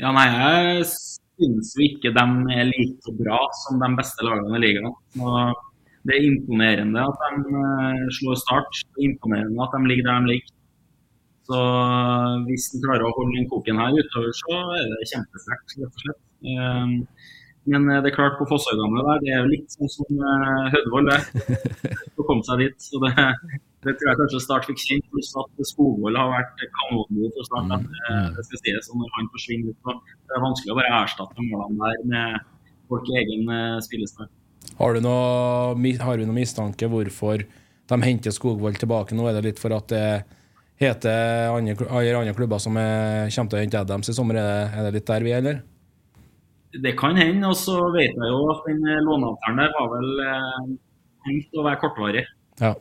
Ja, 0.01 0.13
nei, 0.17 0.27
jeg 0.29 0.85
syns 0.91 1.73
jo 1.77 1.89
ikke 1.89 2.13
de 2.17 2.27
er 2.57 2.69
like 2.69 3.17
bra 3.17 3.41
som 3.63 3.81
de 3.81 3.91
beste 3.97 4.25
lagene 4.25 4.61
i 4.61 4.65
ligaen. 4.67 4.93
Det 6.09 6.17
er 6.17 6.29
imponerende 6.29 7.03
at 7.05 7.25
de 7.25 7.65
eh, 7.65 8.07
slår 8.21 8.39
start. 8.45 8.85
Det 8.93 9.03
er 9.03 9.11
imponerende 9.15 9.65
at 9.65 9.77
de 9.77 9.89
ligger 9.89 10.09
der 10.09 10.21
de 10.21 10.35
ligger. 10.35 10.57
Så 11.51 11.59
hvis 12.47 12.71
de 12.71 12.81
klarer 12.85 13.09
å 13.09 13.13
holde 13.17 13.35
den 13.41 13.49
koken 13.51 13.81
her 13.83 13.97
utover, 13.99 14.31
så 14.39 14.57
er 14.79 14.87
det 14.95 15.09
kjempesterkt, 15.11 15.77
rett 15.81 15.91
og 15.91 16.05
slett. 16.05 16.21
Um, 16.47 16.93
Men 17.69 17.85
eh, 17.93 17.99
det 18.01 18.09
er 18.09 18.15
klart, 18.17 18.39
på 18.39 18.47
Fosshaugane 18.49 19.03
der, 19.05 19.19
det 19.21 19.33
er 19.37 19.49
litt 19.51 19.75
sånn 19.75 19.91
som 19.93 20.23
eh, 20.25 20.69
Hødvold, 20.73 21.11
det. 21.11 21.51
Å 22.19 22.25
komme 22.25 22.47
seg 22.47 22.63
dit. 22.63 22.77
Så 22.81 23.01
det, 23.03 23.11
det 23.85 23.95
tror 24.01 24.09
jeg 24.09 24.19
kanskje 24.23 24.41
Start 24.47 24.69
fikk 24.71 24.81
kjent, 24.81 25.05
pluss 25.13 25.29
at 25.43 25.61
Skogvold 25.69 26.17
har 26.17 26.31
vært 26.33 26.65
kanongod 26.79 27.35
for 27.37 27.49
Start. 27.51 27.75
eh, 28.09 28.25
Det 28.39 28.47
skal 28.49 28.63
sies, 28.63 28.89
når 28.97 29.13
han 29.19 29.29
forsvinner 29.35 29.75
ut, 29.75 29.79
så 29.85 29.99
det 30.01 30.39
er 30.39 30.45
vanskelig 30.47 30.73
å 30.73 30.79
bare 30.81 30.95
erstatte 31.03 31.47
målene 31.51 31.93
der 31.93 32.09
med 32.15 32.49
folk 32.91 33.13
i 33.13 33.19
egen 33.21 33.53
spillestart. 33.85 34.33
Har 34.81 34.97
du 34.97 35.05
noe, 35.05 35.93
har 36.01 36.17
vi 36.19 36.27
noe 36.31 36.41
mistanke 36.41 36.89
hvorfor 36.91 37.45
de 37.45 38.03
henter 38.07 38.33
Skogvold 38.35 38.81
tilbake 38.81 39.15
nå? 39.19 39.29
Er 39.29 39.37
det 39.37 39.45
litt 39.51 39.61
for 39.63 39.77
at 39.77 39.93
det 39.93 40.05
heter 40.89 41.51
andre, 41.53 41.75
andre 42.17 42.35
klubber 42.37 42.59
som 42.63 42.77
er, 42.81 43.29
kommer 43.35 43.53
til 43.53 43.59
å 43.59 43.63
hente 43.65 43.81
Adams 43.83 44.09
i 44.09 44.15
sommer? 44.17 44.39
Er 44.41 44.47
det, 44.49 44.63
er 44.79 44.87
det 44.89 44.93
litt 44.99 45.11
der 45.11 45.27
vi 45.27 45.33
er, 45.37 45.43
eller? 45.45 45.61
Det 46.81 46.93
kan 46.99 47.17
hende, 47.19 47.49
og 47.51 47.57
så 47.59 47.77
vet 47.97 48.15
jeg 48.15 48.31
jo 48.31 48.43
at 48.53 48.61
den 48.69 48.85
eh, 48.87 49.01
låneavtalen 49.03 49.59
der 49.59 49.73
var 49.75 49.89
vel 49.97 50.11
eh, 50.25 50.69
tenkt 51.27 51.57
å 51.59 51.65
være 51.67 51.81
kortvarig. 51.83 52.25
Ja. 52.63 52.75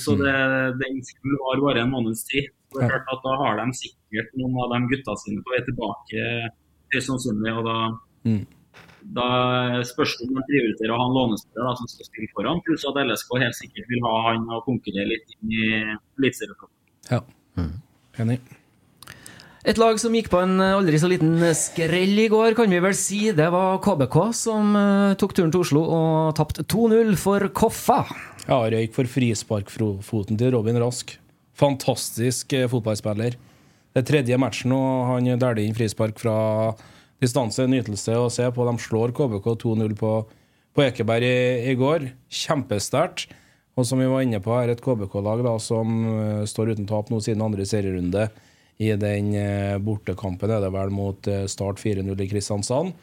Så 0.00 0.14
det, 0.20 0.32
den 0.80 0.98
skulle 1.06 1.38
vare 1.44 1.62
bare 1.64 1.82
en 1.84 1.92
måneds 1.92 2.24
tid. 2.28 2.48
Det 2.74 2.82
er 2.84 2.90
klart 2.90 3.06
at 3.12 3.22
Da 3.24 3.34
har 3.40 3.60
de 3.60 3.72
sikkert 3.76 4.32
noen 4.36 4.56
av 4.64 4.72
de 4.74 4.88
gutta 4.90 5.14
sine 5.22 5.40
på 5.44 5.54
vei 5.54 5.60
tilbake, 5.64 6.24
høyst 6.92 7.08
sannsynlig. 7.12 7.52
og 7.56 7.64
da, 7.68 7.76
Mm. 8.28 8.42
da 9.14 9.28
spørs 9.86 10.16
det 10.18 10.26
om 10.28 10.34
de 10.36 10.42
prioriterer 10.50 10.92
å 10.92 10.98
ha 10.98 11.06
en 11.06 11.14
lånespiller 11.16 11.76
som 11.78 11.88
skal 11.88 12.08
spille 12.10 12.28
foran, 12.34 12.60
pluss 12.66 12.84
at 12.88 12.98
LSK 13.00 13.30
helt 13.40 13.56
sikkert 13.56 13.86
vil 13.88 14.02
ha 14.04 14.16
han 14.26 14.44
og 14.52 14.64
konkurrere 14.66 15.06
litt 15.12 15.32
inn 15.38 15.52
i 15.54 15.68
eliteserieflokken. 16.18 16.74
Ja. 17.10 17.22
Enig. 18.18 18.40
Et 19.68 19.76
lag 19.76 19.98
som 20.00 20.14
gikk 20.14 20.30
på 20.32 20.38
en 20.40 20.60
eh, 20.62 20.76
aldri 20.78 20.96
så 21.00 21.10
liten 21.10 21.34
skrell 21.56 22.14
i 22.22 22.28
går, 22.32 22.54
kan 22.56 22.70
vi 22.72 22.78
vel 22.80 22.94
si. 22.96 23.20
Det 23.36 23.48
var 23.52 23.80
KBK 23.84 24.16
som 24.36 24.76
eh, 24.78 25.16
tok 25.20 25.34
turen 25.36 25.52
til 25.52 25.64
Oslo 25.64 25.82
og 25.84 26.36
tapte 26.38 26.64
2-0 26.64 27.12
for 27.20 27.44
Koffa. 27.52 27.98
Ja, 28.46 28.62
røyk 28.64 28.94
for 28.96 29.10
frisparkfoten 29.10 30.38
til 30.40 30.54
Robin 30.54 30.78
Rask. 30.80 31.12
Fantastisk 31.58 32.54
eh, 32.56 32.68
fotballspiller. 32.70 33.36
Det 33.92 34.00
er 34.00 34.08
tredje 34.08 34.38
matchen, 34.40 34.72
og 34.72 35.10
han 35.10 35.28
deler 35.28 35.60
inn 35.60 35.76
frispark 35.76 36.16
fra 36.22 36.38
distanse. 37.20 37.66
Nytelse 37.68 38.16
å 38.16 38.30
se 38.32 38.46
på. 38.54 38.64
De 38.68 38.86
slår 38.86 39.12
KBK 39.16 39.50
2-0 39.66 39.98
på, 39.98 40.14
på 40.72 40.86
Ekeberg 40.86 41.26
i, 41.26 41.72
i 41.72 41.76
går. 41.76 42.08
Kjempesterkt. 42.30 43.28
Og 43.78 43.86
som 43.86 44.00
vi 44.02 44.08
var 44.10 44.24
inne 44.24 44.40
på 44.42 44.50
her, 44.56 44.72
et 44.72 44.82
KBK-lag 44.82 45.44
som 45.62 45.98
uh, 46.08 46.46
står 46.50 46.74
uten 46.74 46.88
tap 46.90 47.12
nå 47.12 47.20
siden 47.22 47.44
andre 47.46 47.66
serierunde. 47.68 48.26
I 48.82 48.90
den 48.98 49.30
uh, 49.38 49.78
bortekampen 49.82 50.50
er 50.50 50.64
det 50.64 50.72
vel 50.74 50.90
mot 50.94 51.30
uh, 51.30 51.44
Start 51.50 51.78
4-0 51.82 52.10
i 52.10 52.28
Kristiansand. 52.30 52.96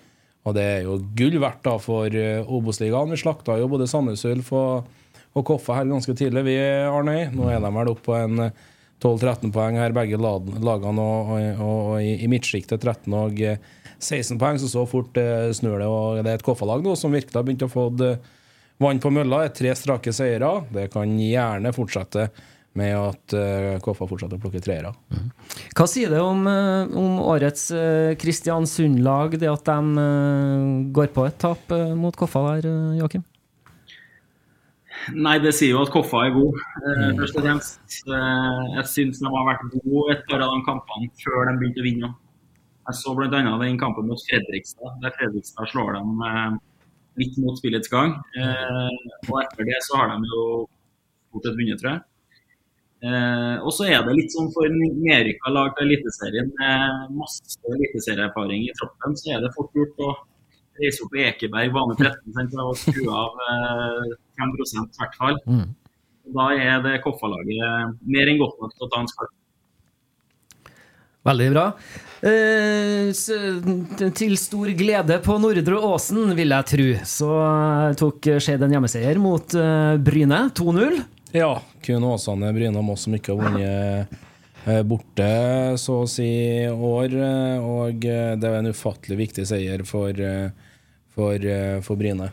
Og 0.46 0.54
det 0.54 0.66
er 0.68 0.84
jo 0.86 1.00
gull 1.18 1.40
verdt 1.42 1.64
da 1.66 1.78
for 1.82 2.12
Obos-ligaen. 2.54 3.10
Vi 3.10 3.18
slakta 3.18 3.56
jo 3.58 3.70
både 3.72 3.88
Sandnes 3.90 4.22
Ulf 4.30 4.52
og, 4.54 4.92
og 5.34 5.46
Koffa 5.48 5.80
her 5.80 5.90
ganske 5.90 6.14
tidlig, 6.14 6.44
vi, 6.46 6.60
Arnøy. 6.86 7.32
Nå 7.34 7.48
er 7.50 7.64
de 7.64 7.72
vel 7.74 7.90
oppe 7.90 8.06
på 8.06 8.14
en 8.20 8.44
eh, 8.46 8.60
12-13 9.02 9.50
poeng 9.56 9.80
her, 9.82 9.96
begge 9.96 10.20
lag- 10.22 10.54
lagene, 10.62 11.02
og, 11.02 11.32
og, 11.34 11.66
og 11.66 11.98
i, 11.98 12.14
i 12.22 12.30
midtsjiktet 12.30 12.86
13 12.86 13.18
og 13.18 13.42
eh, 13.42 13.58
16 13.98 14.38
poeng, 14.38 14.62
så 14.62 14.70
så 14.70 14.86
fort 14.86 15.18
snur 15.58 15.80
det. 15.82 15.90
Og 15.90 16.22
det 16.22 16.30
er 16.30 16.38
et 16.38 16.46
Koffa-lag 16.46 16.86
nå 16.86 16.94
som 17.00 17.16
virkelig 17.16 17.40
har 17.40 17.48
begynt 17.48 17.66
å 17.66 17.72
få 17.72 17.88
eh, 18.06 18.30
vann 18.82 19.00
på 19.02 19.12
mølla. 19.14 19.46
er 19.46 19.56
Tre 19.56 19.76
strake 19.78 20.14
seire. 20.16 20.52
Det 20.74 20.90
kan 20.94 21.16
gjerne 21.20 21.74
fortsette 21.76 22.30
med 22.76 22.92
at 23.00 23.36
eh, 23.40 23.78
Koffa 23.84 24.08
fortsetter 24.10 24.36
å 24.36 24.44
plukke 24.44 24.60
treere. 24.64 24.92
Hva 25.78 25.86
sier 25.88 26.12
det 26.12 26.20
om, 26.20 26.42
eh, 26.52 26.98
om 27.00 27.22
årets 27.24 27.70
eh, 27.72 28.16
Kristiansund-lag, 28.20 29.38
det 29.40 29.48
at 29.48 29.72
de 29.72 30.92
går 30.96 31.14
på 31.16 31.24
et 31.30 31.40
tap 31.40 31.72
mot 31.96 32.16
Koffa 32.20 32.44
der, 32.50 32.68
Joakim? 33.00 33.24
Nei, 35.14 35.38
det 35.40 35.54
sier 35.54 35.76
jo 35.76 35.86
at 35.86 35.92
Koffa 35.94 36.26
er 36.26 36.36
god, 36.36 36.60
mm. 36.82 37.18
først 37.22 37.40
og 37.40 37.46
fremst. 37.46 37.98
Eh, 38.10 38.62
jeg 38.80 38.86
syns 38.92 39.24
de 39.24 39.32
har 39.32 39.50
vært 39.54 39.66
gode 39.72 40.06
et 40.16 40.24
par 40.30 40.44
av 40.44 40.56
de 40.56 40.64
kampene 40.68 41.12
før 41.22 41.48
de 41.48 41.58
begynte 41.62 41.84
å 41.84 41.88
vinne. 41.88 42.14
Jeg 42.86 43.00
så 43.00 43.16
bl.a. 43.18 43.30
den 43.32 43.80
kampen 43.82 44.10
mot 44.10 44.22
Fredrikstad, 44.28 45.00
der 45.02 45.14
Fredrikstad 45.16 45.72
slår 45.72 45.96
dem 45.96 46.20
litt 47.20 47.38
mot 47.42 47.58
spillets 47.60 47.92
gang. 47.92 48.18
Eh, 48.38 48.98
og 49.30 49.40
etter 49.44 49.68
det 49.68 49.80
så 49.88 50.02
har 50.02 50.14
de 50.14 50.30
jo 50.32 50.44
fått 51.34 51.50
et 51.50 51.58
vunnet, 51.58 51.80
tror 51.82 51.92
jeg. 51.94 52.04
Eh, 53.06 53.58
og 53.62 53.72
så 53.76 53.88
er 53.92 54.06
det 54.06 54.16
litt 54.18 54.34
sånn 54.34 54.52
for 54.56 54.72
nedrykka 54.72 55.52
lag 55.54 55.74
til 55.78 55.90
Eliteserien 55.90 56.52
med 56.58 57.16
masse 57.20 57.60
eliteserieerfaring 57.76 58.66
i 58.66 58.74
troppen, 58.80 59.18
så 59.20 59.36
er 59.36 59.44
det 59.44 59.54
fort 59.54 59.76
gjort 59.78 60.02
å 60.02 60.14
reise 60.80 61.04
opp 61.06 61.16
i 61.16 61.26
Ekeberg 61.28 61.74
bane 61.76 61.96
13 62.00 62.36
sant, 62.36 62.56
og 62.64 62.78
skru 62.80 63.04
av 63.12 63.42
eh, 63.48 64.16
5 64.42 64.56
i 64.56 64.86
hvert 65.00 65.20
fall. 65.20 65.42
Da 66.36 66.46
er 66.58 66.80
det 66.82 67.02
Koffa-laget 67.04 68.00
mer 68.10 68.32
enn 68.32 68.42
godt 68.42 68.64
nok 68.64 68.74
til 68.74 68.88
å 68.88 68.92
ta 68.92 69.04
en 69.04 69.12
skalp. 69.12 69.36
Veldig 71.26 71.48
bra. 71.56 71.70
Eh, 72.26 73.10
til 74.18 74.36
stor 74.38 74.70
glede 74.78 75.18
på 75.26 75.38
Nordre 75.42 75.80
Åsen, 75.88 76.32
vil 76.38 76.54
jeg 76.54 76.68
tro, 76.72 76.86
så 77.06 77.32
tok 77.98 78.30
Skeid 78.42 78.64
en 78.66 78.76
hjemmeseier 78.76 79.20
mot 79.22 79.56
eh, 79.58 79.96
Bryne, 80.02 80.46
2-0. 80.58 81.02
Ja, 81.36 81.52
kun 81.86 82.06
Åsane, 82.08 82.54
Bryne 82.56 82.80
og 82.80 82.88
Moss 82.88 83.08
som 83.08 83.18
ikke 83.18 83.34
har 83.34 83.42
vunnet 83.42 84.16
eh, 84.70 84.82
borte, 84.88 85.30
så 85.82 86.00
å 86.04 86.10
si, 86.10 86.30
år. 86.70 87.18
Og 87.62 88.06
det 88.06 88.50
er 88.50 88.60
en 88.62 88.70
ufattelig 88.72 89.20
viktig 89.26 89.46
seier 89.50 89.86
for, 89.86 90.22
for, 91.14 91.50
for 91.86 92.02
Bryne. 92.02 92.30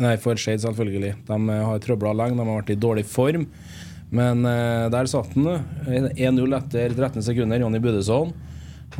Nei, 0.00 0.16
for 0.20 0.40
Skeid, 0.40 0.64
selvfølgelig. 0.64 1.12
De 1.28 1.60
har 1.68 1.84
trøbla 1.84 2.16
lenge, 2.16 2.40
de 2.40 2.44
har 2.44 2.60
vært 2.62 2.74
i 2.74 2.80
dårlig 2.88 3.04
form. 3.08 3.46
Men 4.14 4.44
eh, 4.48 4.86
der 4.92 5.08
satt 5.10 5.34
han. 5.36 5.48
eh, 5.86 6.08
1-0 6.28 6.56
etter 6.56 6.94
13 6.96 7.24
sekunder, 7.26 7.60
Jonny 7.60 7.80
Budesson. 7.82 8.30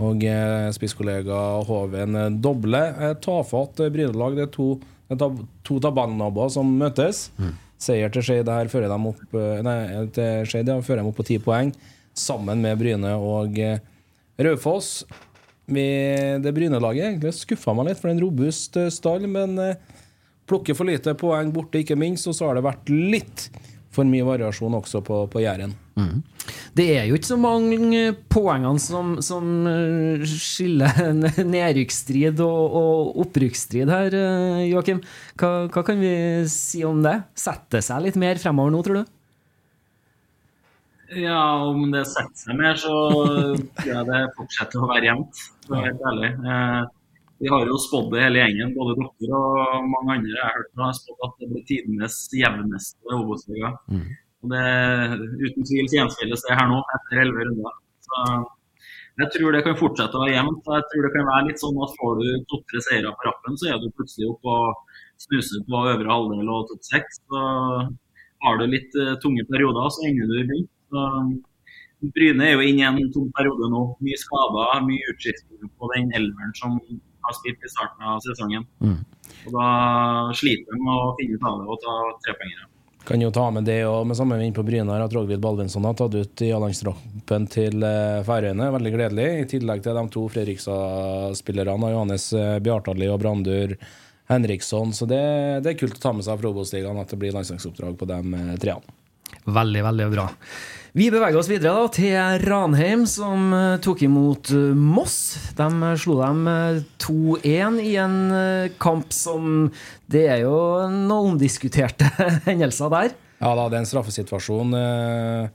Og 0.05 0.25
eh, 0.29 0.69
spisskollega 0.77 1.39
Hoven 1.69 2.17
eh, 2.19 2.29
dobler. 2.45 2.93
Eh, 3.09 3.15
tafatt 3.25 3.81
eh, 3.81 3.93
Bryne-lag. 3.95 4.37
Det 4.37 4.45
er 4.49 4.53
to, 4.53 4.69
to 5.65 5.79
tabellnaboer 5.81 6.53
som 6.53 6.75
møtes. 6.81 7.29
Seier 7.79 8.11
til 8.13 8.25
Skeid 8.27 8.49
her 8.51 8.69
fører 8.69 8.91
dem 8.91 9.07
opp 9.13 9.39
eh, 9.39 9.63
Nei, 9.65 9.79
til 10.13 10.45
Skeid 10.51 10.69
ja, 10.69 10.77
fører 10.85 11.01
dem 11.05 11.13
opp 11.13 11.17
på 11.21 11.27
ti 11.29 11.39
poeng, 11.41 11.71
sammen 12.19 12.61
med 12.65 12.77
Bryne 12.81 13.13
og 13.17 13.57
eh, 13.63 13.79
Raufoss. 14.43 15.05
Det 15.69 16.53
Bryne-laget 16.57 17.05
egentlig 17.11 17.35
skuffa 17.37 17.75
meg 17.77 17.91
litt, 17.91 17.99
for 18.01 18.09
det 18.09 18.15
er 18.15 18.19
en 18.19 18.25
robust 18.25 18.77
eh, 18.81 18.91
stall, 18.93 19.27
men 19.31 19.57
eh, 19.63 19.75
plukker 20.49 20.77
for 20.77 20.89
lite 20.89 21.13
poeng 21.21 21.51
borte, 21.55 21.83
ikke 21.83 21.97
minst, 21.99 22.27
og 22.31 22.37
så 22.37 22.49
har 22.49 22.59
det 22.59 22.65
vært 22.67 22.89
litt 22.93 23.49
for 23.99 24.09
mye 24.09 24.27
variasjon 24.27 24.79
også 24.79 25.03
på, 25.07 25.25
på 25.33 25.43
Jæren. 25.43 25.75
Det 26.79 26.87
er 26.95 27.09
jo 27.09 27.19
ikke 27.19 27.31
så 27.33 27.39
mange 27.41 28.03
poengene 28.31 28.81
som, 28.83 29.17
som 29.25 29.67
eh, 29.69 30.25
skiller 30.31 31.13
nedrykksstrid 31.55 32.41
og, 32.45 32.79
og 32.81 33.21
opprykksstrid 33.25 33.91
her, 33.91 34.15
eh, 34.15 34.65
Joakim. 34.71 35.03
Hva, 35.41 35.53
hva 35.75 35.85
kan 35.87 36.01
vi 36.01 36.13
si 36.53 36.85
om 36.87 37.03
det? 37.05 37.17
Setter 37.39 37.81
det 37.81 37.87
seg 37.89 38.05
litt 38.07 38.21
mer 38.21 38.41
fremover 38.41 38.75
nå, 38.75 38.83
tror 38.87 39.01
du? 39.01 39.15
Ja, 41.19 41.65
om 41.65 41.89
det 41.91 42.05
setter 42.11 42.37
seg 42.37 42.59
mer, 42.59 42.77
så 42.79 42.95
tror 43.25 43.91
jeg 43.91 44.09
det 44.11 44.23
fortsetter 44.37 44.85
å 44.85 44.91
være 44.91 45.09
jevnt. 45.09 45.45
For 45.65 45.73
å 45.73 45.79
være 45.79 45.91
helt 45.91 46.09
ærlig. 46.13 46.33
Eh, 46.53 46.81
vi 47.39 47.51
har 47.53 47.67
jo 47.71 47.79
spådd 47.79 48.13
det 48.13 48.23
hele 48.25 48.41
gjengen, 48.43 48.75
både 48.75 48.97
dere 48.99 49.39
og 49.39 49.91
mange 49.93 50.17
andre 50.17 50.33
jeg 50.35 50.43
har 50.43 50.57
hørt 50.57 50.81
har 50.83 50.97
spådd 50.99 51.27
at 51.27 51.37
det 51.43 51.51
blir 51.53 51.67
tidenes 51.69 52.17
jevneste 52.35 53.19
Obos-liga. 53.19 53.75
Og 54.43 54.53
det 54.53 54.65
uten 55.45 55.67
tvil 55.67 55.91
gjenspeiles 55.95 56.45
det 56.47 56.57
her 56.59 56.71
nå, 56.71 56.79
etter 56.97 57.23
11 57.25 57.49
runder. 57.49 57.77
Så 58.07 58.25
jeg 59.19 59.31
tror 59.35 59.55
det 59.55 59.65
kan 59.67 59.79
fortsette 59.79 60.15
å 60.19 60.23
være 60.23 60.37
jevnt. 60.37 60.69
Jeg 60.79 60.87
tror 60.91 61.07
det 61.07 61.15
kan 61.15 61.31
være 61.31 61.47
litt 61.49 61.63
sånn 61.63 61.81
at 61.83 61.95
får 61.99 62.21
du 62.21 62.27
to-tre 62.51 62.83
seire 62.87 63.15
på 63.15 63.27
rappen, 63.27 63.59
så 63.59 63.73
er 63.73 63.81
du 63.83 63.89
plutselig 63.99 64.31
oppe 64.31 64.59
og 64.59 64.99
snuser 65.25 65.65
på 65.67 65.83
øvre 65.93 66.13
halvdel 66.13 66.53
og 66.55 66.69
topp 66.71 66.87
seks. 66.87 67.19
Så 67.27 67.43
har 68.47 68.61
du 68.61 68.67
litt 68.71 68.95
eh, 68.99 69.17
tunge 69.23 69.43
perioder, 69.51 69.91
så 69.91 70.07
ender 70.07 70.31
du 70.31 70.37
i 70.39 70.47
bunnen. 70.53 71.39
Bryne 72.15 72.47
er 72.47 72.55
jo 72.55 72.63
inne 72.63 72.85
i 72.87 73.03
en 73.03 73.11
tung 73.15 73.31
periode 73.35 73.67
nå. 73.73 73.81
Mye 74.07 74.19
skader, 74.23 74.85
mye 74.87 75.11
utskiftinger 75.11 75.71
på 75.75 75.91
den 75.97 76.13
elveren 76.15 76.55
som 76.55 76.79
har 77.29 77.37
spilt 77.37 77.63
i 77.65 77.71
starten 77.73 78.09
av 78.09 78.25
sesongen. 78.25 78.67
Og 79.47 79.55
Da 79.55 79.69
sliter 80.37 80.75
de 80.75 80.83
med 80.83 80.97
å 80.97 81.15
finne 81.21 81.37
ut 81.37 81.47
av 81.47 81.61
det 81.61 81.71
og 81.75 81.81
ta 81.85 82.01
trepoengere. 82.27 82.69
Kan 83.09 83.23
jo 83.25 83.31
ta 83.33 83.47
med 83.51 83.65
det 83.65 83.79
og 83.89 84.03
med 84.07 84.19
samme 84.19 84.37
vind 84.37 84.53
på 84.57 84.63
Bryne 84.67 84.93
her 84.93 85.07
at 85.07 85.15
Rogvid 85.17 85.41
Balvinsson 85.41 85.87
har 85.89 85.95
tatt 85.97 86.13
ut 86.13 86.43
i 86.45 86.51
A-landstroppen 86.53 87.47
til 87.49 87.87
eh, 87.87 88.19
Færøyene. 88.27 88.67
Veldig 88.75 88.93
gledelig. 88.93 89.29
I 89.39 89.47
tillegg 89.49 89.81
til 89.85 89.97
de 89.97 90.05
to 90.13 90.27
Fredrikstad-spillerne, 90.35 91.93
Johannes 91.95 92.29
eh, 92.37 92.59
Bjartali 92.61 93.09
og 93.09 93.23
Brandur 93.23 93.73
Henriksson. 94.29 94.93
Så 94.93 95.09
det, 95.09 95.23
det 95.65 95.73
er 95.73 95.81
kult 95.81 95.97
å 95.97 96.03
ta 96.03 96.13
med 96.13 96.27
seg 96.27 96.37
fra 96.43 96.53
Obos-ligaen 96.53 97.01
at 97.01 97.15
det 97.15 97.21
blir 97.23 97.33
landslagsoppdrag 97.39 97.97
på 97.97 98.11
de 98.13 98.21
eh, 98.43 98.55
treene. 98.61 98.98
Veldig, 99.49 99.85
veldig 99.87 100.09
bra. 100.13 100.27
Vi 100.99 101.11
beveger 101.13 101.37
oss 101.39 101.51
videre 101.51 101.77
da, 101.77 101.89
til 101.93 102.43
Ranheim, 102.49 103.05
som 103.07 103.53
eh, 103.55 103.77
tok 103.85 104.01
imot 104.07 104.51
eh, 104.57 104.73
Moss. 104.75 105.19
De 105.59 105.67
eh, 105.69 105.95
slo 106.01 106.17
dem 106.23 106.49
eh, 106.51 106.81
2-1 107.05 107.79
i 107.85 107.93
en 108.01 108.17
kamp 108.81 109.13
som 109.15 109.69
Det 110.11 110.25
er 110.33 110.43
jo 110.47 110.57
noen 110.91 111.35
omdiskuterte 111.35 112.09
hendelser 112.49 112.91
der. 112.95 113.15
Ja 113.39 113.53
da, 113.55 113.69
det 113.69 113.79
er 113.79 113.85
en 113.85 113.91
straffesituasjon 113.93 114.75
eh, 114.75 115.51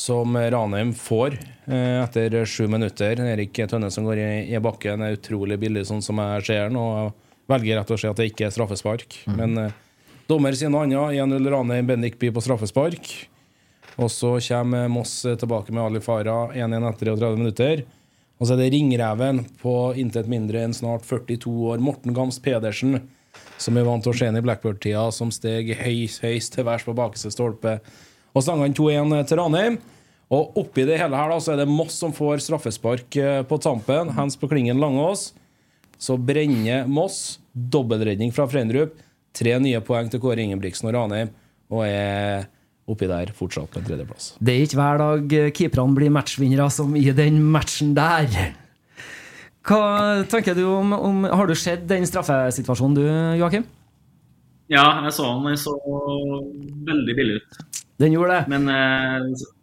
som 0.00 0.38
Ranheim 0.38 0.94
får 0.96 1.36
eh, 1.36 1.98
etter 2.00 2.38
sju 2.48 2.64
minutter. 2.72 3.20
Erik 3.34 3.60
Tønne 3.68 3.90
som 3.92 4.06
går 4.08 4.22
i, 4.22 4.30
i 4.54 4.62
bakken, 4.64 5.02
er 5.04 5.18
utrolig 5.18 5.60
billig 5.60 5.84
sånn 5.90 6.00
som 6.04 6.22
jeg 6.22 6.46
ser 6.46 6.70
den, 6.70 6.80
og 6.80 7.12
velger 7.50 7.82
rett 7.82 7.92
og 7.92 8.00
slett 8.00 8.14
at 8.14 8.22
det 8.22 8.30
ikke 8.30 8.48
er 8.48 8.54
straffespark. 8.54 9.18
Men 9.36 9.58
eh, 9.66 9.78
dommer 10.30 10.54
sier 10.56 10.70
noe 10.72 10.86
annet. 10.86 11.18
1-0 11.18 11.50
Ranheim, 11.50 11.88
Bendik 11.88 12.18
Bye 12.20 12.34
på 12.34 12.42
straffespark. 12.44 13.10
Og 14.00 14.10
så 14.12 14.36
kommer 14.46 14.90
Moss 14.92 15.22
tilbake 15.24 15.74
med 15.74 15.82
Ali 15.82 16.02
Farah 16.04 16.54
1-1 16.56 16.86
etter 16.88 17.10
33 17.10 17.40
minutter. 17.40 17.82
Og 18.40 18.48
så 18.48 18.54
er 18.54 18.62
det 18.62 18.70
ringreven 18.72 19.42
på 19.60 19.74
intet 20.00 20.30
mindre 20.30 20.62
enn 20.64 20.74
snart 20.76 21.04
42 21.04 21.50
år, 21.74 21.82
Morten 21.84 22.14
Gams 22.16 22.38
Pedersen, 22.40 23.02
som 23.60 23.76
er 23.76 23.84
vant 23.84 24.00
til 24.06 24.14
å 24.14 24.16
se 24.16 24.30
i 24.30 24.44
Blackbird-tida, 24.46 25.02
som 25.12 25.32
steg 25.34 25.74
høyst, 25.82 26.22
høyst 26.24 26.54
til 26.56 26.64
værs 26.68 26.86
på 26.86 26.96
bakerste 26.96 27.34
stolpe. 27.34 27.76
Og 28.32 28.46
stanga 28.46 28.64
han 28.64 28.76
2-1 28.76 29.28
til 29.28 29.42
Ranheim. 29.42 29.76
Og 30.30 30.56
oppi 30.62 30.86
det 30.86 31.00
hele 31.00 31.18
her 31.18 31.32
da, 31.32 31.36
så 31.42 31.52
er 31.52 31.60
det 31.60 31.68
Moss 31.68 31.98
som 31.98 32.14
får 32.14 32.40
straffespark 32.46 33.16
eh, 33.18 33.42
på 33.44 33.58
tampen. 33.60 34.12
Hands 34.14 34.38
på 34.38 34.48
klingen 34.48 34.78
Langås. 34.80 35.32
Så 35.98 36.16
brenner 36.16 36.86
Moss. 36.88 37.40
Dobbeltredning 37.52 38.30
fra 38.32 38.46
Frendrup. 38.48 38.94
Tre 39.36 39.52
nye 39.62 39.80
poeng 39.86 40.08
til 40.10 40.20
Kåre 40.22 40.42
Ingebrigtsen 40.42 40.88
og 40.90 40.96
Ranheim. 40.96 41.30
Og 41.70 41.84
er 41.86 42.48
oppi 42.90 43.06
der 43.06 43.30
fortsatt 43.36 43.70
på 43.70 43.82
tredjeplass. 43.86 44.32
Det 44.42 44.54
er 44.56 44.64
ikke 44.66 44.80
hver 44.80 44.98
dag 44.98 45.34
eh, 45.38 45.50
keeperne 45.54 45.94
blir 45.94 46.10
matchvinnere 46.10 46.66
som 46.74 46.96
i 46.98 47.04
den 47.14 47.38
matchen 47.54 47.92
der. 47.94 48.26
Hva 49.68 50.24
tenker 50.30 50.56
du 50.56 50.64
om, 50.72 50.94
om 50.96 51.24
Har 51.28 51.46
du 51.46 51.54
sett 51.54 51.84
den 51.86 52.06
straffesituasjonen 52.08 52.96
du, 52.96 53.04
Joakim? 53.38 53.66
Ja, 54.70 54.84
jeg 55.04 55.12
så 55.14 55.26
den. 55.28 55.46
Den 55.50 55.58
så 55.60 55.76
veldig 56.90 57.16
billig 57.18 57.38
ut. 57.42 57.62
Den 58.00 58.14
gjorde 58.16 58.40
det. 58.40 58.44
Men 58.50 58.68
eh, 58.74 59.32
så- 59.38 59.56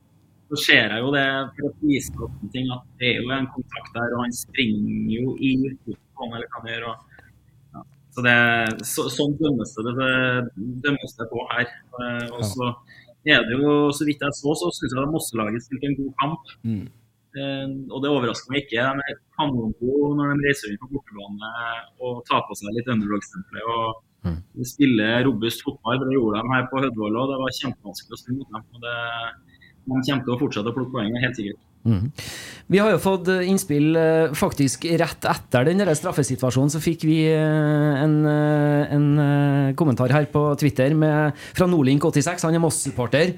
ser 0.63 0.93
jeg 0.93 1.01
jo 1.03 1.10
det 1.12 1.25
for 1.58 1.67
å 1.67 1.73
vise 1.82 2.13
at 2.23 2.36
det 2.53 3.08
er 3.10 3.17
jo 3.19 3.32
en 3.36 3.49
kontakt 3.51 3.89
der, 3.97 4.13
og 4.15 4.21
han 4.23 4.32
springer 4.32 5.10
jo 5.12 5.34
i 5.43 5.49
utgangspunktet, 5.60 6.38
eller 6.38 6.47
hva 6.47 6.62
han 6.62 6.69
gjør. 6.71 6.86
Og. 6.88 7.16
Så 8.17 8.23
det, 8.25 8.38
så, 8.89 9.03
sånn 9.13 9.36
dømmes 9.38 9.75
det, 9.77 9.91
det, 9.93 10.13
dømmes 10.82 11.12
det 11.19 11.27
på 11.30 11.43
her. 11.51 11.67
Eh, 12.01 12.32
og 12.34 12.45
så 12.49 12.71
er 13.30 13.43
det 13.45 13.60
jo, 13.60 13.75
så 13.93 14.08
vidt 14.08 14.23
jeg 14.25 14.34
så, 14.34 14.56
så 14.58 14.71
syns 14.73 14.95
jeg 14.95 15.12
Mosselaget 15.13 15.65
spilte 15.67 15.91
en 15.91 15.97
god 15.99 16.15
kamp. 16.23 16.56
Mm. 16.65 16.88
Eh, 17.38 17.67
og 17.91 18.01
det 18.01 18.10
overrasker 18.10 18.56
meg 18.56 18.65
ikke. 18.65 18.88
De 18.89 19.06
er 19.06 19.21
kanongode 19.38 20.10
når 20.17 20.34
de 20.34 20.47
reiser 20.49 20.73
inn 20.73 20.82
på 20.82 20.89
bortebane 20.95 21.53
og 22.01 22.23
tar 22.30 22.41
på 22.49 22.58
seg 22.58 22.73
litt 22.73 22.89
underdog-stempelet. 22.95 23.69
og 23.69 24.32
mm. 24.32 24.41
spiller 24.73 25.21
robust 25.30 25.62
fotball. 25.67 26.01
Det 26.01 26.17
gjorde 26.17 26.41
de 26.41 26.56
her 26.56 26.65
på 26.71 26.82
Hødvoll 26.88 27.21
òg. 27.21 27.30
Det 27.36 27.39
var 27.43 27.60
kjempevanskelig 27.62 28.17
å 28.17 28.23
spille 28.23 28.39
mot 28.41 28.58
dem. 28.58 28.65
og 28.73 28.88
det 28.88 28.97
de 29.88 30.01
kommer 30.03 30.25
til 30.25 30.34
å 30.34 30.39
fortsette 30.41 30.71
å 30.71 30.75
plukke 30.75 30.93
poeng, 30.97 31.13
helt 31.23 31.38
sikkert. 31.38 31.66
Vi 32.67 32.82
har 32.84 32.91
jo 32.91 33.00
fått 33.00 33.30
eh, 33.32 33.45
innspill 33.47 33.95
eh, 33.95 34.34
faktisk 34.36 34.84
rett 35.00 35.28
etter 35.30 35.69
den 35.69 35.84
straffesituasjonen. 35.95 36.71
Så 36.73 36.82
fikk 36.84 37.06
vi 37.08 37.21
eh, 37.32 38.02
en, 38.04 38.17
en 38.28 39.08
kommentar 39.80 40.12
her 40.12 40.28
på 40.32 40.43
Twitter 40.60 40.95
med, 40.97 41.38
fra 41.56 41.69
Nordlink86. 41.71 42.43
Han 42.43 42.60
er 42.60 42.63
Moss-supporter. 42.63 43.38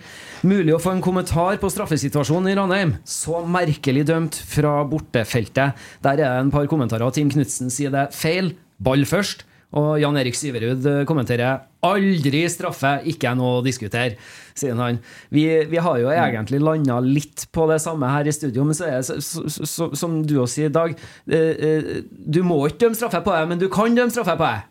Mulig 0.50 0.74
å 0.74 0.82
få 0.82 0.96
en 0.96 1.06
kommentar 1.06 1.62
på 1.62 1.70
straffesituasjonen 1.70 2.50
i 2.50 2.58
Ranheim. 2.58 2.96
Så 3.06 3.44
merkelig 3.46 4.08
dømt 4.10 4.42
fra 4.50 4.80
bortefeltet. 4.90 5.78
Der 6.06 6.18
er 6.18 6.24
det 6.24 6.34
en 6.48 6.54
par 6.54 6.66
kommentarer. 6.72 7.14
Tim 7.14 7.30
Knutsen 7.30 7.70
sier 7.74 7.94
det 7.94 8.10
feil. 8.18 8.56
Ball 8.82 9.06
først. 9.06 9.46
Og 9.78 10.00
Jan 10.02 10.18
Erik 10.18 10.34
Syverud 10.34 10.88
kommenterer 11.06 11.69
'aldri 11.86 12.44
straffe, 12.52 12.92
ikke 13.08 13.32
noe 13.40 13.60
å 13.60 13.64
diskutere', 13.66 14.18
sier 14.58 14.76
han. 14.76 15.00
Vi, 15.32 15.46
vi 15.72 15.78
har 15.80 16.00
jo 16.02 16.10
egentlig 16.12 16.60
landa 16.60 17.00
litt 17.04 17.48
på 17.56 17.68
det 17.72 17.80
samme 17.84 18.10
her 18.12 18.28
i 18.28 18.36
studio, 18.36 18.66
men 18.68 18.76
så 18.76 18.90
er 18.90 18.98
det 19.00 19.06
så, 19.08 19.20
så, 19.22 19.66
så, 19.66 19.90
som 19.96 20.20
du 20.28 20.36
også 20.42 20.60
sier, 20.60 20.74
Dag, 20.76 20.98
eh, 21.32 21.56
eh, 21.70 22.04
du 22.10 22.42
må 22.44 22.60
ikke 22.68 22.86
dømme 22.86 23.00
straffe 23.00 23.24
på 23.24 23.36
det, 23.36 23.48
men 23.48 23.62
du 23.62 23.70
kan 23.72 23.96
dømme 23.96 24.12
straffe 24.12 24.36
på 24.36 24.50
det. 24.50 24.62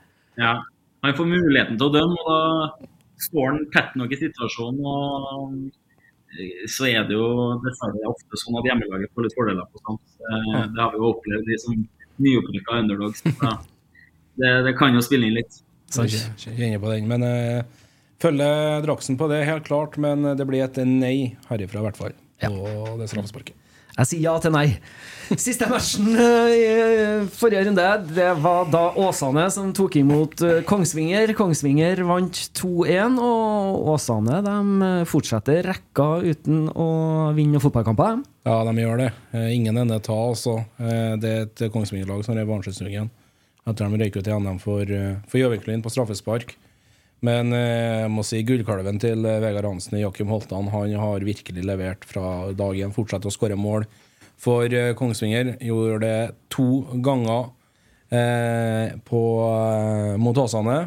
Ja, 0.44 0.58
Han 1.02 1.14
får 1.14 1.28
muligheten 1.30 1.76
til 1.78 1.86
å 1.86 1.94
dømme, 1.94 2.22
og 2.26 2.30
da 2.32 2.88
står 3.22 3.44
han 3.52 3.60
tett 3.74 3.94
nok 3.96 4.12
i 4.12 4.18
situasjonen. 4.18 4.80
og 4.82 5.70
så 6.68 6.84
er 6.90 7.06
det 7.08 7.14
jo 7.16 7.56
dessverre 7.64 8.10
ofte 8.10 8.36
sånn 8.36 8.58
at 8.60 8.66
hjemmelaget 8.68 9.12
får 9.14 9.24
litt 9.24 9.36
fordeler 9.38 9.68
på 9.72 9.80
sånt. 9.80 10.02
Eh, 10.20 10.66
Det 10.74 10.82
har 10.82 10.92
vi 10.92 11.00
jo 11.00 11.12
opplevd, 11.14 11.46
de 11.46 11.58
som 11.62 11.78
nyopprykka 12.18 12.80
underdogs. 12.82 13.22
Det, 14.38 14.50
det 14.66 14.74
kan 14.78 14.94
jo 14.94 15.00
spille 15.02 15.26
inn 15.26 15.38
litt. 15.38 15.62
Så 15.92 16.05
jeg 16.09 16.57
inne 16.57 16.81
på 16.83 16.90
den. 16.92 17.09
Men 17.11 17.24
uh, 17.24 17.87
følger 18.22 18.83
Draksen 18.85 19.18
på 19.20 19.31
det, 19.33 19.44
helt 19.48 19.68
klart. 19.68 19.96
Men 20.01 20.35
det 20.38 20.48
blir 20.48 20.66
et 20.66 20.83
nei 20.85 21.37
herifra, 21.48 21.81
i 21.83 21.88
hvert 21.88 22.01
fall. 22.01 22.18
Og 22.48 22.98
det 23.01 23.11
straffesparket. 23.11 23.57
Jeg 23.98 24.07
sier 24.07 24.20
ja 24.29 24.33
til 24.38 24.53
nei. 24.55 24.66
Siste 25.42 25.66
matchen 25.68 26.12
eh, 26.14 26.53
i 26.55 26.66
eh, 26.70 27.24
forrige 27.35 27.64
runde, 27.66 27.87
det 28.14 28.29
var 28.44 28.68
da 28.70 28.85
Åsane 29.03 29.48
som 29.51 29.72
tok 29.74 29.96
imot 29.98 30.38
eh, 30.46 30.61
Kongsvinger. 30.68 31.33
Kongsvinger 31.37 32.05
vant 32.07 32.38
2-1, 32.57 33.18
og 33.18 33.90
Åsane 33.96 34.38
de 34.46 34.55
eh, 34.87 35.03
fortsetter 35.11 35.66
rekka 35.66 36.07
uten 36.22 36.68
å 36.70 36.88
vinne 37.37 37.59
fotballkamper. 37.62 38.22
Ja, 38.46 38.61
de 38.70 38.85
gjør 38.85 39.03
det. 39.03 39.11
Eh, 39.35 39.51
ingen 39.57 39.83
ende 39.83 39.98
ta, 39.98 40.16
altså. 40.31 40.61
Eh, 40.79 41.16
det 41.18 41.35
er 41.35 41.48
et 41.48 41.66
Kongsvinger-lag 41.74 42.22
som 42.27 42.38
er 42.38 42.46
Varnsjøsnuggen. 42.48 43.11
Etter 43.68 43.85
de 43.85 44.00
røyk 44.00 44.16
ut 44.16 44.31
i 44.31 44.38
NM 44.40 44.59
for, 44.62 44.88
eh, 44.88 45.20
for 45.28 45.42
Gjøviklyn 45.42 45.85
på 45.85 45.92
straffespark. 45.92 46.54
Men 47.26 47.50
eh, 47.52 48.04
jeg 48.04 48.11
må 48.14 48.22
si 48.26 48.44
gullkalven 48.46 49.00
til 49.02 49.26
eh, 49.26 49.40
Vegard 49.42 49.66
Hansen 49.66 49.98
og 49.98 50.04
Joakim 50.04 50.31
Holtan 50.31 50.70
han 50.70 50.94
har 51.00 51.26
virkelig 51.26 51.64
levert 51.66 52.07
fra 52.07 52.52
dag 52.57 52.78
én. 52.78 52.94
Fortsetter 52.94 53.31
å 53.31 53.35
skåre 53.35 53.59
mål 53.59 53.88
for 54.38 54.70
Kongsvinger. 54.98 55.57
Gjorde 55.66 55.98
det 56.04 56.18
to 56.54 56.85
ganger 57.02 57.50
eh, 58.14 58.94
på, 59.02 59.22
mot 60.22 60.44
Åsane. 60.44 60.78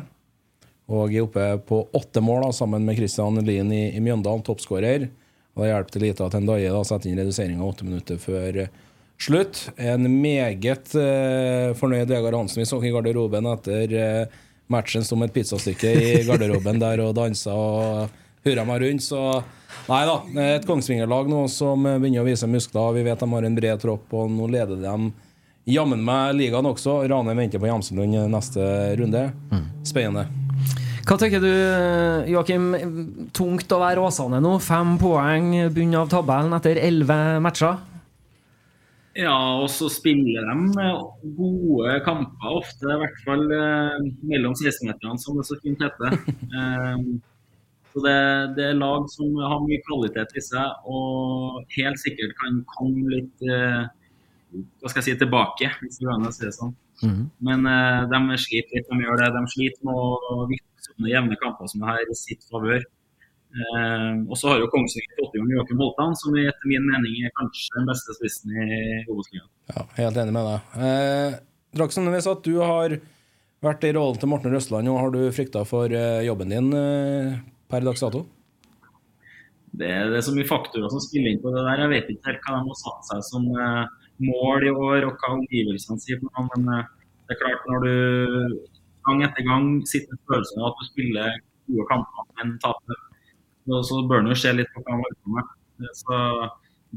Og 0.92 1.14
er 1.14 1.26
oppe 1.26 1.48
på 1.68 1.84
åtte 1.96 2.24
mål 2.24 2.48
da, 2.48 2.54
sammen 2.56 2.88
med 2.88 2.98
Christian 3.00 3.40
Lien 3.48 3.72
i, 3.72 3.90
i 3.96 4.04
Mjøndalen, 4.04 4.44
toppskårer. 4.48 5.10
Og 5.56 5.66
det 5.66 5.72
hjelper 5.72 6.04
lite 6.04 6.28
at 6.28 6.40
Ndaye 6.40 6.72
da 6.72 6.82
setter 6.88 7.12
inn 7.12 7.20
reduseringa 7.20 7.68
åtte 7.68 7.88
minutter 7.88 8.20
før 8.22 8.64
eh, 8.64 8.80
slutt. 9.22 9.70
En 9.78 10.08
meget 10.22 10.94
uh, 10.98 11.72
fornøyd 11.78 12.10
Vegard 12.10 12.38
Hansen 12.40 12.62
vi 12.62 12.68
så 12.70 12.82
i 12.84 12.92
garderoben 12.94 13.50
etter 13.54 13.96
uh, 13.96 14.40
matchen 14.72 15.06
som 15.06 15.22
et 15.26 15.34
pizzastykke 15.36 15.92
i 15.92 16.12
garderoben 16.30 16.82
der 16.82 17.04
og 17.06 17.16
dansa 17.18 17.56
og 17.56 18.22
hurra 18.46 18.66
meg 18.68 18.86
rundt. 18.86 19.06
Så 19.06 19.22
nei 19.88 20.04
da, 20.08 20.16
et 20.56 20.68
Kongsvinger-lag 20.68 21.30
nå 21.30 21.46
som 21.52 21.86
begynner 21.86 22.24
å 22.24 22.28
vise 22.28 22.50
muskler. 22.50 22.96
Vi 22.98 23.06
vet 23.06 23.22
de 23.22 23.30
har 23.36 23.48
en 23.48 23.58
bred 23.58 23.84
tropp, 23.84 24.08
og 24.18 24.32
nå 24.34 24.50
leder 24.52 24.82
de 24.82 24.96
jammen 25.70 26.02
meg 26.06 26.36
ligaen 26.40 26.70
også. 26.72 27.04
Rane 27.12 27.38
venter 27.38 27.62
på 27.62 27.70
Jamselund 27.70 28.18
neste 28.34 28.66
runde. 29.00 29.28
Spennende. 29.86 30.26
Hva 31.06 31.18
tenker 31.18 31.42
du, 31.42 31.52
Joakim? 32.30 32.68
Tungt 33.36 33.74
å 33.74 33.80
være 33.82 34.02
Åsane 34.06 34.42
nå. 34.42 34.58
Fem 34.64 34.98
poeng, 35.02 35.54
bunn 35.74 35.98
av 35.98 36.10
tabellen 36.14 36.54
etter 36.58 36.82
elleve 36.82 37.40
matcher. 37.44 37.80
Ja, 39.18 39.36
og 39.60 39.68
så 39.74 39.90
spiller 39.92 40.46
de 40.48 40.84
eh, 40.84 41.02
gode 41.36 41.98
kamper 42.06 42.54
ofte, 42.62 42.88
i 42.88 43.00
hvert 43.02 43.18
fall 43.26 43.44
eh, 43.58 43.98
mellom 44.24 44.56
16-meterne, 44.56 45.20
som 45.20 45.40
det 45.40 45.48
så 45.50 45.60
fint 45.64 45.84
heter. 45.84 46.18
Eh, 46.62 47.04
så 47.92 48.00
det, 48.06 48.20
det 48.56 48.66
er 48.70 48.78
lag 48.80 49.04
som 49.12 49.34
har 49.44 49.60
mye 49.66 49.82
kvalitet 49.84 50.38
i 50.40 50.44
seg, 50.46 50.86
og 50.88 51.66
helt 51.76 52.00
sikkert 52.00 52.38
kan 52.40 52.62
komme 52.72 53.04
litt 53.12 53.44
hva 53.44 54.92
skal 54.92 55.02
jeg 55.02 55.08
si, 55.10 55.18
tilbake, 55.20 55.68
hvis 55.82 56.00
det 56.00 56.08
går 56.08 56.14
an 56.16 56.30
å 56.30 56.32
si 56.36 56.46
det 56.46 56.54
sånn. 56.56 56.72
Men 57.48 57.68
eh, 57.70 58.02
de 58.12 58.40
sliter 58.42 58.78
litt, 58.78 58.90
de 58.90 59.06
gjør 59.06 59.22
det. 59.22 59.30
De 59.36 59.44
sliter 59.54 59.88
med 59.88 60.02
å 60.02 60.48
vinne 60.50 60.88
sånne 60.88 61.12
jevne 61.12 61.38
kamper 61.42 61.72
som 61.72 61.84
det 61.84 61.94
her 61.94 62.12
i 62.12 62.18
sitt 62.18 62.46
favør. 62.52 62.84
Eh, 63.52 64.12
og 64.32 64.38
så 64.40 64.52
har 64.52 64.62
jo 64.62 64.70
Kongsvinger 64.72 65.18
fått 65.20 65.36
i 65.36 65.42
gang 65.42 65.54
Joakim 65.58 65.82
Holtan, 65.84 66.14
som 66.20 66.36
etter 66.40 66.70
min 66.72 66.86
mening 66.88 67.26
er 67.26 67.34
kanskje 67.40 67.74
den 67.78 67.88
beste 67.90 68.16
spissen 68.16 68.54
i 68.56 68.68
Obos-ligaen. 69.12 69.50
Ja, 69.74 69.88
helt 69.98 70.20
enig 70.24 70.36
med 70.36 70.48
deg. 70.48 70.76
Eh, 70.88 71.40
Draksen, 71.76 72.08
hvis 72.12 72.30
at 72.32 72.44
du 72.48 72.58
har 72.60 72.98
vært 73.64 73.86
i 73.88 73.94
rollen 73.96 74.20
til 74.20 74.32
Morten 74.32 74.56
Røsland, 74.56 74.90
og 74.92 75.00
har 75.00 75.12
du 75.14 75.22
frykta 75.36 75.64
for 75.68 75.92
eh, 75.92 76.24
jobben 76.28 76.52
din 76.52 76.72
eh, 76.76 77.36
per 77.72 77.86
dags 77.86 78.04
dato? 78.04 78.26
Det, 79.72 79.88
det 79.88 80.18
er 80.20 80.26
så 80.26 80.34
mye 80.36 80.48
faktorer 80.50 80.92
som 80.92 81.04
spiller 81.04 81.32
inn 81.32 81.44
på 81.44 81.52
det 81.54 81.62
der. 81.64 81.86
Jeg 81.86 81.92
vet 81.94 82.10
ikke 82.12 82.32
helt 82.32 82.48
hva 82.48 82.58
de 82.58 82.72
har 82.74 82.80
satt 82.82 83.12
seg 83.12 83.22
som 83.30 83.46
eh, 83.56 83.86
mål 84.26 84.68
i 84.68 84.74
år, 84.74 85.08
og 85.08 85.16
hva 85.22 85.36
omgivelsene 85.38 86.02
sier. 86.04 86.20
Men 86.24 86.68
eh, 86.76 86.90
det 87.28 87.38
er 87.38 87.42
klart, 87.44 87.70
når 87.70 87.88
du 87.88 87.96
gang 89.08 89.24
etter 89.26 89.48
gang 89.48 89.70
sitter 89.90 90.18
med 90.18 90.28
følelsen 90.30 90.62
av 90.62 90.72
at 90.72 90.82
du 90.82 90.90
spiller 90.90 91.40
gode 91.72 91.88
kamper, 91.90 92.28
men 92.40 92.58
taper, 92.62 93.00
så, 93.72 93.82
så 93.88 94.02
bør 94.10 94.24
en 94.24 94.32
jo 94.34 94.38
se 94.38 94.52
litt 94.56 94.72
på 94.76 94.84
hva 94.84 94.98
man 94.98 95.06
holder 95.06 95.20
på 95.24 95.36
med. 95.38 95.92
Så 95.98 96.18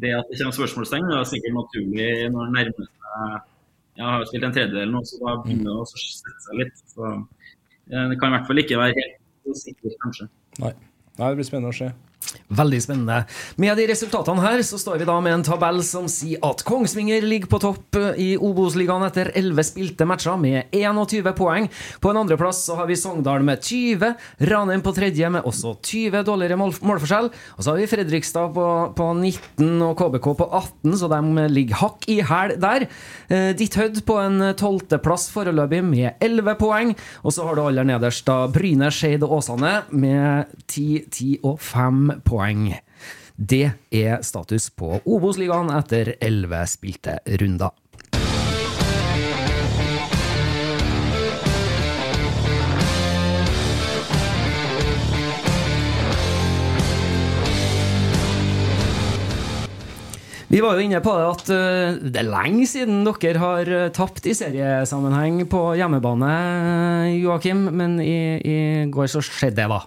det 0.03 0.11
at 0.19 0.31
det 0.31 0.39
kommer 0.41 0.57
spørsmålstegn, 0.59 1.11
er 1.15 1.29
sikkert 1.31 1.55
naturlig 1.55 2.09
når 2.35 2.49
det 2.49 2.55
nærmer 2.57 2.89
seg 2.89 3.35
Jeg 3.95 4.07
har 4.09 4.17
jo 4.19 4.27
spilt 4.27 4.47
en 4.49 4.55
tredjedel 4.57 4.91
nå, 4.91 5.05
så 5.07 5.21
da 5.21 5.37
begynner 5.45 5.71
det 5.71 5.75
å 5.79 5.85
sette 5.87 6.33
seg 6.49 6.59
litt. 6.59 6.81
Så 6.91 7.05
eh, 7.13 8.09
det 8.11 8.17
kan 8.19 8.33
i 8.33 8.35
hvert 8.35 8.49
fall 8.49 8.63
ikke 8.65 8.81
være 8.81 8.97
helt 8.99 9.61
sikkert, 9.61 9.95
kanskje. 10.03 10.27
Nei. 10.65 10.73
Nei, 11.15 11.29
det 11.31 11.39
blir 11.39 11.47
spennende 11.47 11.71
å 11.71 11.77
se. 11.79 11.93
Veldig 12.55 12.81
spennende. 12.85 13.25
Med 13.61 13.79
de 13.79 13.87
resultatene 13.89 14.43
her 14.45 14.63
så 14.67 14.79
står 14.79 15.01
vi 15.01 15.09
da 15.09 15.17
med 15.25 15.35
en 15.39 15.45
tabell 15.47 15.81
som 15.87 16.07
sier 16.11 16.43
at 16.45 16.63
Kongsvinger 16.67 17.25
ligger 17.25 17.51
på 17.51 17.61
topp 17.63 17.99
i 18.21 18.35
Obos-ligaen 18.37 19.07
etter 19.07 19.31
11 19.35 19.67
spilte 19.67 20.07
matcher 20.09 20.37
med 20.41 20.71
21 20.75 21.33
poeng. 21.39 21.69
På 22.01 22.13
en 22.13 22.21
andreplass 22.21 22.63
så 22.67 22.77
har 22.79 22.89
vi 22.91 22.99
Sogndal 23.01 23.45
med 23.47 23.63
20, 23.65 24.13
Ranheim 24.51 24.85
på 24.85 24.95
tredje 24.97 25.31
med 25.33 25.49
også 25.49 25.75
20 25.81 26.25
dårligere 26.27 26.59
mål 26.61 26.77
målforskjell. 26.85 27.31
Og 27.57 27.65
så 27.65 27.73
har 27.73 27.81
vi 27.81 27.89
Fredrikstad 27.91 28.53
på, 28.55 28.69
på 28.97 29.09
19 29.15 29.83
og 29.89 29.97
KBK 29.99 30.31
på 30.39 30.49
18, 30.51 30.97
så 31.01 31.11
de 31.11 31.49
ligger 31.53 31.81
hakk 31.81 32.09
i 32.13 32.21
hæl 32.25 32.57
der. 32.61 32.87
Eh, 33.29 33.51
Ditt 33.59 33.79
Hødd 33.81 34.03
på 34.07 34.19
en 34.23 34.51
tolvteplass 34.59 35.31
foreløpig 35.35 35.83
med 35.87 36.21
11 36.25 36.59
poeng. 36.61 36.95
Og 37.25 37.35
så 37.35 37.49
har 37.49 37.57
du 37.57 37.65
aller 37.65 37.89
nederst 37.89 38.27
da 38.29 38.45
Bryne, 38.53 38.93
Skeid 38.95 39.25
og 39.27 39.39
Åsane 39.41 39.75
med 39.91 40.55
10, 40.69 41.05
10 41.11 41.33
og 41.43 41.59
5 41.63 42.14
poeng. 42.23 42.69
Det 43.35 43.67
er 43.91 44.23
status 44.23 44.71
på 44.71 45.01
Obos-ligaen 45.03 45.73
etter 45.75 46.15
11 46.23 46.67
spilte 46.71 47.19
runder. 47.41 47.75
Vi 60.55 60.61
var 60.63 60.77
jo 60.79 60.85
inne 60.87 61.01
på 61.03 61.13
det 61.19 61.23
at 61.27 61.49
eh, 61.51 61.97
det 62.15 62.21
er 62.21 62.29
lenge 62.31 62.67
siden 62.71 63.01
dere 63.03 63.41
har 63.43 63.71
eh, 63.75 63.89
tapt 63.91 64.29
i 64.31 64.37
seriesammenheng 64.39 65.41
på 65.51 65.73
hjemmebane, 65.75 66.29
Joakim. 67.19 67.65
Men 67.75 67.97
i, 67.99 68.39
i 68.39 68.59
går 68.87 69.11
så 69.11 69.25
skjedde 69.25 69.65
det, 69.65 69.67
da. 69.73 69.81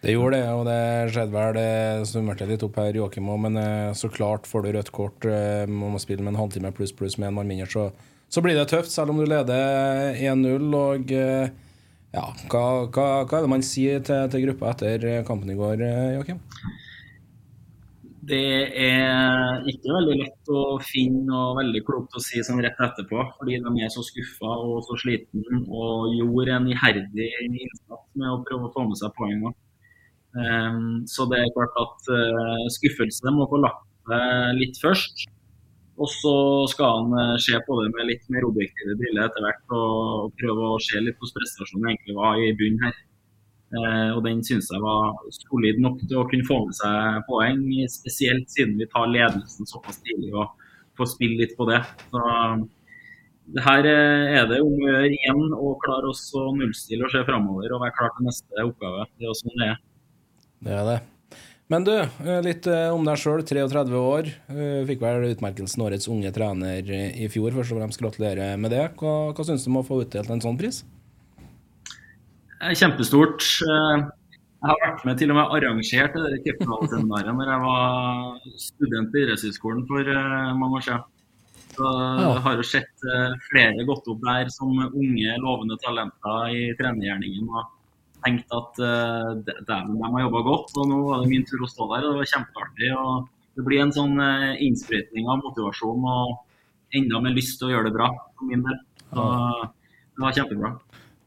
Det 0.00 0.14
gjorde 0.14 0.38
det, 0.38 0.46
og 0.56 0.62
det 0.64 1.12
skjedde 1.12 1.34
vel. 1.34 1.56
Det 1.58 2.08
summerte 2.08 2.46
litt 2.48 2.62
opp 2.64 2.78
her, 2.80 2.96
Joakim 2.96 3.26
òg, 3.28 3.40
men 3.44 3.58
eh, 3.60 3.90
så 3.98 4.08
klart 4.12 4.48
får 4.48 4.64
du 4.64 4.70
rødt 4.78 4.92
kort. 4.96 5.26
eh, 5.28 5.66
Man 5.68 5.92
må 5.92 6.00
spille 6.00 6.24
med 6.24 6.32
en 6.34 6.40
halvtime 6.40 6.72
pluss 6.76 6.94
pluss 6.96 7.18
med 7.20 7.28
en 7.28 7.36
mann 7.36 7.50
mindre, 7.50 7.68
så, 7.68 7.90
så 8.32 8.40
blir 8.44 8.56
det 8.56 8.70
tøft, 8.72 8.94
selv 8.94 9.12
om 9.12 9.20
du 9.20 9.26
leder 9.28 10.16
1-0. 10.16 10.70
Og 10.80 11.12
eh, 11.12 11.52
ja, 12.16 12.24
hva, 12.48 12.64
hva, 12.88 13.08
hva 13.28 13.38
er 13.38 13.44
det 13.44 13.52
man 13.52 13.66
sier 13.66 14.00
til, 14.06 14.24
til 14.32 14.46
gruppa 14.48 14.72
etter 14.72 15.04
kampen 15.28 15.52
i 15.52 15.58
går, 15.60 15.84
Joakim? 16.16 16.40
Det 18.30 18.40
er 18.78 19.62
ikke 19.68 19.94
veldig 19.96 20.16
lett 20.20 20.50
å 20.54 20.60
finne 20.84 21.24
noe 21.28 21.54
veldig 21.60 21.80
klokt 21.86 22.16
å 22.16 22.20
si 22.22 22.40
sånn 22.46 22.60
rett 22.62 22.78
etterpå, 22.84 23.24
fordi 23.38 23.56
de 23.64 23.72
er 23.84 23.90
så 23.92 24.04
skuffa 24.06 24.52
og 24.64 24.84
så 24.86 24.96
sliten 25.02 25.64
og 25.66 26.12
gjorde 26.14 26.56
en 26.56 26.68
iherdig 26.72 27.30
innsats 27.48 28.06
med 28.20 28.28
å 28.30 28.40
prøve 28.46 28.68
å 28.68 28.72
få 28.76 28.84
med 28.88 29.00
seg 29.00 29.12
poeng. 29.16 29.50
Også. 30.30 30.46
Um, 30.46 31.02
så 31.10 31.26
det 31.30 31.40
er 31.40 31.52
klart 31.56 31.76
at 31.82 32.08
uh, 32.14 32.64
skuffelse 32.70 33.34
må 33.34 33.48
få 33.50 33.60
lagt 33.64 33.86
seg 34.06 34.56
litt 34.60 34.80
først. 34.82 35.26
Og 36.00 36.08
så 36.08 36.34
skal 36.72 36.96
han 36.96 37.18
uh, 37.18 37.36
se 37.42 37.58
på 37.66 37.78
det 37.82 37.90
med 37.96 38.08
litt 38.08 38.30
mer 38.32 38.46
objektive 38.48 38.96
briller 39.00 39.26
etter 39.26 39.44
hvert 39.44 39.76
og 39.76 40.34
prøve 40.40 40.74
å 40.74 40.82
se 40.82 41.02
litt 41.02 41.18
hvordan 41.18 41.40
prestasjonen 41.40 41.92
egentlig 41.92 42.18
var 42.18 42.40
i 42.40 42.52
bunnen 42.56 42.88
her. 42.88 42.98
Eh, 43.70 44.08
og 44.16 44.24
den 44.24 44.40
syns 44.42 44.66
jeg 44.72 44.82
var 44.82 45.12
solid 45.36 45.76
nok 45.78 46.00
til 46.02 46.18
å 46.18 46.26
kunne 46.30 46.46
få 46.48 46.56
med 46.64 46.74
seg 46.74 47.20
poeng, 47.28 47.60
spesielt 47.92 48.50
siden 48.50 48.74
vi 48.80 48.88
tar 48.90 49.06
ledelsen 49.06 49.68
såpass 49.70 50.00
tidlig 50.02 50.32
og 50.34 50.56
får 50.98 51.12
spille 51.12 51.38
litt 51.38 51.54
på 51.58 51.68
det. 51.68 51.78
Så 52.10 52.24
her 53.62 53.86
eh, 53.92 54.40
er 54.40 54.48
det 54.50 54.58
om 54.64 54.74
å 54.74 54.90
gjøre 54.90 55.12
igjen 55.14 55.54
å 55.54 55.76
klare 55.84 56.10
oss 56.10 56.24
å 56.34 56.48
nullstille 56.56 57.06
og 57.06 57.14
se 57.14 57.22
framover 57.28 57.76
og 57.76 57.84
være 57.84 57.96
klar 58.00 58.10
til 58.16 58.26
neste 58.26 58.66
oppgave. 58.66 59.06
Det 59.14 59.28
er 59.28 59.30
jo 59.30 59.38
sånn 59.38 59.62
det 59.62 59.70
er. 59.70 59.78
Det 60.60 60.76
er 60.76 60.84
det. 60.84 60.98
Men 61.70 61.84
du, 61.86 61.92
eh, 61.94 62.40
litt 62.42 62.66
eh, 62.66 62.88
om 62.90 63.04
deg 63.06 63.18
sjøl. 63.20 63.44
33 63.46 63.94
år. 63.94 64.30
Eh, 64.50 64.80
Fikk 64.88 65.02
vel 65.04 65.28
utmerkelsen 65.28 65.84
Årets 65.86 66.10
unge 66.10 66.32
trener 66.34 66.90
i 66.90 67.28
fjor. 67.30 67.54
Først 67.54 67.76
og 67.76 67.78
fremst 67.78 68.02
gratulerer 68.02 68.58
med 68.58 68.74
det. 68.74 68.88
Hva, 68.98 69.30
hva 69.30 69.46
syns 69.46 69.64
du 69.64 69.70
om 69.70 69.78
å 69.78 69.86
få 69.86 70.00
utdelt 70.02 70.32
en 70.34 70.42
sånn 70.42 70.58
pris? 70.58 70.82
Kjempestort. 72.60 73.46
Jeg 73.62 74.68
har 74.68 74.82
vært 74.82 75.06
med 75.08 75.16
til 75.16 75.30
og 75.32 75.38
med 75.38 75.54
arrangert 75.56 76.18
det 76.18 76.42
cupfinaleseminaret 76.44 77.32
når 77.38 77.52
jeg 77.54 77.62
var 77.62 78.58
student 78.60 79.14
på 79.14 79.22
idrettshøyskolen 79.22 79.86
for 79.88 80.10
mange 80.58 80.82
år 80.82 80.84
siden. 80.84 81.06
Så 81.70 81.92
jeg 82.18 82.42
har 82.44 82.58
jo 82.58 82.66
sett 82.66 83.06
flere 83.46 83.86
gått 83.88 84.10
opp 84.10 84.20
der 84.26 84.50
som 84.52 84.74
unge, 84.90 85.38
lovende 85.40 85.78
talenter 85.80 86.52
i 86.52 86.66
trenergjerningen. 86.76 87.48
og 87.48 87.79
tenkt 88.24 88.52
at 88.56 88.78
uh, 88.82 89.30
dæven, 89.44 89.96
de 89.98 90.10
har 90.14 90.24
jobba 90.26 90.42
godt, 90.46 90.72
og 90.76 90.88
nå 90.90 91.00
var 91.08 91.22
det 91.24 91.30
min 91.32 91.44
tur 91.48 91.64
å 91.64 91.70
stå 91.70 91.86
der. 91.94 92.06
og 92.06 92.14
Det 92.14 92.22
var 92.22 92.30
kjempeartig. 92.34 92.90
og 92.96 93.28
Det 93.58 93.66
blir 93.66 93.82
en 93.84 93.92
sånn 93.96 94.14
uh, 94.20 94.54
innsprøytning 94.62 95.28
av 95.30 95.42
motivasjon 95.44 96.06
og 96.14 96.36
enda 96.96 97.20
mer 97.22 97.36
lyst 97.36 97.58
til 97.60 97.68
å 97.68 97.74
gjøre 97.76 97.90
det 97.90 97.96
bra 97.98 98.08
for 98.36 98.48
min 98.50 98.64
del. 98.66 98.78
Så 99.10 99.26
det 100.16 100.24
var 100.24 100.34
kjempebra. 100.36 100.70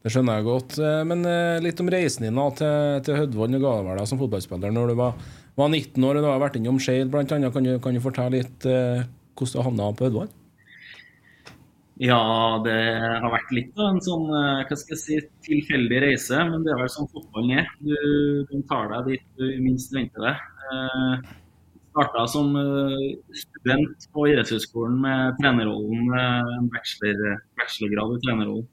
Det 0.04 0.12
skjønner 0.12 0.36
jeg 0.36 0.44
godt. 0.44 0.74
Eh, 0.84 0.98
Men 1.08 1.22
eh, 1.24 1.62
litt 1.64 1.78
om 1.80 1.88
reisen 1.88 2.26
din 2.26 2.36
da, 2.36 2.44
til, 2.58 2.98
til 3.06 3.16
Hødvold. 3.22 3.54
og 3.56 3.62
ga 3.64 3.70
det 3.78 3.86
vel 3.86 4.00
deg 4.02 4.08
som 4.10 4.20
fotballspiller 4.20 4.74
når 4.76 4.92
du 4.92 4.94
var, 5.00 5.14
var 5.56 5.70
19 5.72 6.04
år 6.04 6.18
og 6.20 6.26
du 6.26 6.28
har 6.28 6.42
vært 6.42 6.58
innom 6.60 6.76
Skeid 6.82 7.08
bl.a. 7.08 7.24
Kan, 7.24 7.64
du- 7.64 7.78
kan 7.80 7.96
du 7.96 8.02
fortelle 8.04 8.42
litt 8.42 8.66
eh, 8.68 9.06
hvordan 9.32 9.54
du 9.56 9.62
havna 9.64 9.88
på 9.96 10.04
Hødvold? 10.10 10.34
Ja, 12.02 12.58
det 12.64 12.74
har 13.22 13.30
vært 13.30 13.52
litt 13.54 13.76
av 13.78 13.92
en 13.92 14.00
sånn 14.02 14.26
eh, 14.26 14.64
hva 14.66 14.76
skal 14.80 14.96
jeg 14.96 15.02
si, 15.02 15.18
tilfeldig 15.46 16.00
reise, 16.02 16.40
men 16.48 16.64
det 16.66 16.72
er 16.74 16.80
vel 16.80 16.90
sånn 16.90 17.06
fotballen 17.12 17.60
er. 17.60 17.68
Du, 17.78 17.94
du 18.50 18.56
tar 18.66 18.90
deg 18.90 19.12
dit 19.12 19.28
du 19.38 19.44
minst 19.62 19.94
venter 19.94 20.26
det. 20.26 20.32
Eh, 20.74 21.28
starta 21.92 22.24
som 22.32 22.50
eh, 22.58 23.04
student 23.38 24.08
på 24.10 24.26
idrettshøyskolen 24.32 24.98
med 25.06 25.38
trenerrollen, 25.38 26.10
eh, 26.18 26.50
en 26.56 26.66
bachelor, 26.74 27.38
bachelorgrad 27.60 28.16
i 28.16 28.20
trenerrollen. 28.26 28.68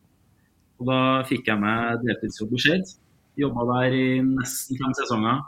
Og 0.81 0.89
da 0.89 0.99
fikk 1.29 1.53
jeg 1.53 1.61
meg 1.61 2.01
deltidsjobb 2.01 2.57
i 2.57 2.65
Skeid. 2.65 2.97
Jobba 3.37 3.69
der 3.69 4.01
i 4.01 4.05
nesten 4.25 4.81
fem 4.81 4.97
sesonger. 4.97 5.45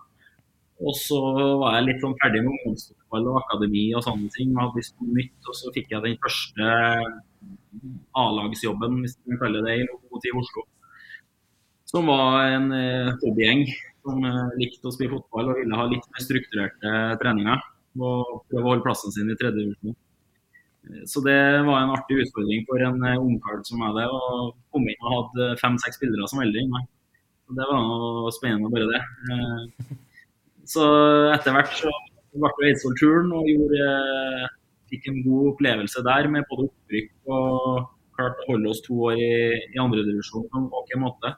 Og 0.83 0.93
så 0.99 1.19
var 1.57 1.79
jeg 1.79 1.89
litt 1.89 2.05
sånn 2.05 2.17
ferdig 2.21 2.45
med 2.45 2.53
ungdomsfotball 2.53 3.29
og 3.31 3.41
akademi 3.41 3.87
og 3.97 4.05
sånne 4.05 4.29
ting. 4.37 4.53
hadde 4.61 4.77
lyst 4.77 4.93
på 4.99 5.09
nytt, 5.09 5.37
og 5.49 5.57
så 5.57 5.73
fikk 5.73 5.89
jeg 5.95 6.05
den 6.05 6.19
første 6.21 6.73
A-lagsjobben, 8.19 9.01
hvis 9.01 9.17
vi 9.23 9.33
kan 9.33 9.41
kalle 9.41 9.63
det 9.65 9.75
i 9.79 9.87
Lokomotiv 9.87 10.39
Oslo. 10.41 10.63
Som 11.89 12.07
var 12.09 12.47
en 12.51 12.71
eh, 12.73 13.11
hobbygjeng 13.21 13.65
som 14.03 14.23
eh, 14.25 14.55
likte 14.61 14.89
å 14.89 14.93
spille 14.93 15.13
fotball 15.15 15.51
og 15.51 15.59
ville 15.61 15.77
ha 15.77 15.89
litt 15.91 16.07
mer 16.11 16.25
strukturerte 16.25 16.93
treninger. 17.21 17.61
Og 17.99 18.39
prøve 18.49 18.63
å 18.63 18.71
holde 18.71 18.85
plassen 18.85 19.13
sin 19.13 19.29
i 19.29 19.37
tredje 19.37 19.59
divisjon. 19.61 19.97
Eh, 20.89 21.03
Så 21.09 21.21
det 21.25 21.37
var 21.67 21.83
en 21.83 21.93
artig 21.97 22.21
utfordring 22.23 22.65
for 22.69 22.81
en 22.85 23.03
ungkar 23.13 23.61
som 23.67 23.83
meg 23.83 23.97
det, 23.99 24.07
å 24.09 24.53
komme 24.73 24.93
inn 24.93 25.05
og 25.05 25.13
hadde 25.17 25.51
fem-seks 25.61 26.01
spillere 26.01 26.29
som 26.31 26.41
eldre 26.45 26.63
enn 26.63 26.73
meg. 26.73 26.89
Det 27.53 27.65
var 27.69 27.83
noe 27.83 28.31
spennende, 28.33 28.71
bare 28.71 28.87
det. 28.89 29.01
Så 30.65 30.83
etter 31.33 31.53
hvert 31.53 31.73
så 31.75 31.91
ble 32.33 32.49
det 32.57 32.69
Eidsvoll-turen 32.71 33.29
og 33.35 33.49
gjorde, 33.51 33.87
fikk 34.93 35.09
en 35.09 35.19
god 35.25 35.51
opplevelse 35.53 36.05
der 36.05 36.29
med 36.31 36.47
både 36.51 36.69
opprykk 36.69 37.33
og 37.33 37.89
klarte 38.13 38.45
å 38.45 38.51
holde 38.51 38.69
oss 38.69 38.83
to 38.85 38.97
år 39.09 39.17
i, 39.17 39.33
i 39.73 39.81
andredivisjon 39.81 40.47
på 40.53 40.63
en 40.93 41.03
måte. 41.03 41.33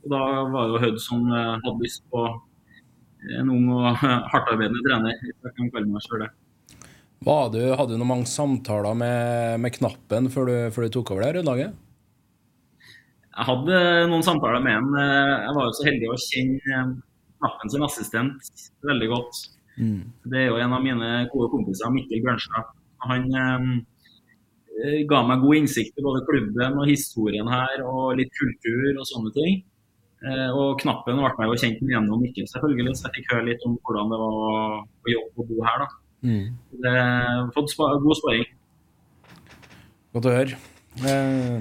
Og 0.00 0.12
da 0.12 0.20
var 0.50 0.70
jo 0.70 0.80
Hødd 0.82 1.00
som 1.02 1.26
eh, 1.28 1.56
hadde 1.64 1.84
lyst 1.84 2.02
på 2.10 2.24
en 3.38 3.52
ung 3.52 3.66
og 3.76 3.88
hardtarbeidende 4.32 4.82
trener, 4.86 5.18
jeg 5.28 5.54
kan 5.56 5.70
kalle 5.74 5.90
meg 5.90 6.04
selv 6.06 6.24
det. 6.24 6.30
Du, 7.20 7.60
hadde 7.76 7.92
du 7.92 7.98
noen 8.00 8.08
mange 8.14 8.30
samtaler 8.30 8.96
med, 8.96 9.60
med 9.60 9.74
Knappen 9.76 10.30
før 10.32 10.48
du, 10.48 10.56
før 10.72 10.86
du 10.86 10.94
tok 10.94 11.12
over 11.12 11.26
det 11.26 11.34
Rødlaget? 11.36 11.74
Jeg 13.30 13.46
hadde 13.46 13.80
noen 14.10 14.24
samtaler 14.24 14.64
med 14.64 14.78
han. 14.78 14.90
Eh, 14.96 15.36
Jeg 15.46 15.56
var 15.56 15.68
jo 15.68 15.76
så 15.76 15.86
heldig 15.86 16.10
å 16.10 16.20
kjenne 16.24 16.76
eh, 16.80 16.92
Knappen 17.40 17.72
sin 17.72 17.84
assistent 17.86 18.54
veldig 18.88 19.10
godt. 19.12 19.42
Det 20.28 20.40
er 20.42 20.50
jo 20.50 20.58
en 20.60 20.74
av 20.76 20.82
mine 20.84 21.10
gode 21.32 21.48
kompiser, 21.52 21.92
Mikkel 21.94 22.20
Bjørnstad. 22.24 22.72
Han 23.06 23.26
eh, 23.40 25.00
ga 25.08 25.22
meg 25.28 25.42
god 25.44 25.60
innsikt 25.60 25.98
i 25.98 26.04
både 26.04 26.22
klubben 26.28 26.78
og 26.80 26.88
historien 26.88 27.48
her, 27.50 27.82
og 27.86 28.16
litt 28.20 28.32
kultur 28.36 29.00
og 29.00 29.08
sånne 29.08 29.34
ting. 29.36 29.60
Eh, 30.20 30.48
og 30.52 30.78
Knappen 30.82 31.20
ble 31.20 31.32
meg 31.38 31.52
jo 31.52 31.58
kjent 31.62 31.80
med 31.80 31.94
gjennom 31.94 32.20
Mikkel, 32.20 32.48
selvfølgelig, 32.50 32.96
så 32.98 33.08
jeg 33.08 33.18
fikk 33.18 33.34
høre 33.34 33.48
litt 33.48 33.66
om 33.68 33.78
hvordan 33.80 34.12
det 34.12 34.20
var 34.20 34.38
å 34.44 35.12
jobbe 35.14 35.44
og 35.44 35.52
bo 35.52 35.60
her. 35.64 35.84
da. 35.84 35.90
Det 36.84 36.96
har 36.96 37.52
fått 37.56 37.72
spa 37.72 37.92
god 38.04 38.18
sparing. 38.18 38.48
Godt 40.12 40.26
å 40.28 40.34
høre. 40.34 40.58
Eh, 41.06 41.60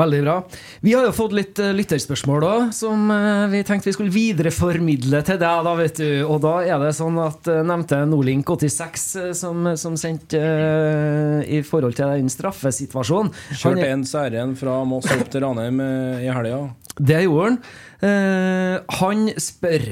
Veldig 0.00 0.20
bra. 0.24 0.36
Vi 0.80 0.94
har 0.96 1.04
jo 1.04 1.12
fått 1.14 1.34
litt 1.36 1.60
eh, 1.60 1.74
lytterspørsmål 1.76 2.46
òg, 2.46 2.62
som 2.76 3.10
eh, 3.12 3.46
vi 3.52 3.62
tenkte 3.66 3.90
vi 3.90 3.94
skulle 3.96 4.14
videreformidle 4.14 5.20
til 5.26 5.40
deg. 5.40 5.64
da, 5.66 5.74
vet 5.76 6.00
du. 6.00 6.08
Og 6.24 6.40
da 6.44 6.54
er 6.64 6.80
det 6.80 6.94
sånn 6.96 7.18
at 7.20 7.50
eh, 7.50 7.62
nevnte 7.66 8.00
Nordlink86, 8.08 9.06
eh, 9.20 9.32
som, 9.36 9.72
som 9.80 9.98
sendte 10.00 10.40
uh, 10.40 11.40
i 11.44 11.60
forhold 11.66 11.96
til 11.98 12.10
den 12.14 12.30
straffesituasjonen 12.32 13.32
Kjørte 13.50 13.88
en 13.90 14.06
særen 14.08 14.54
fra 14.58 14.80
Moss 14.88 15.08
opp 15.12 15.28
til 15.32 15.44
Ranheim 15.44 15.80
i 15.82 16.30
helga. 16.30 16.62
Det 16.96 17.22
gjorde 17.24 17.50
han. 17.50 17.60
Uh, 18.00 18.76
han 19.00 19.28
spør 19.40 19.86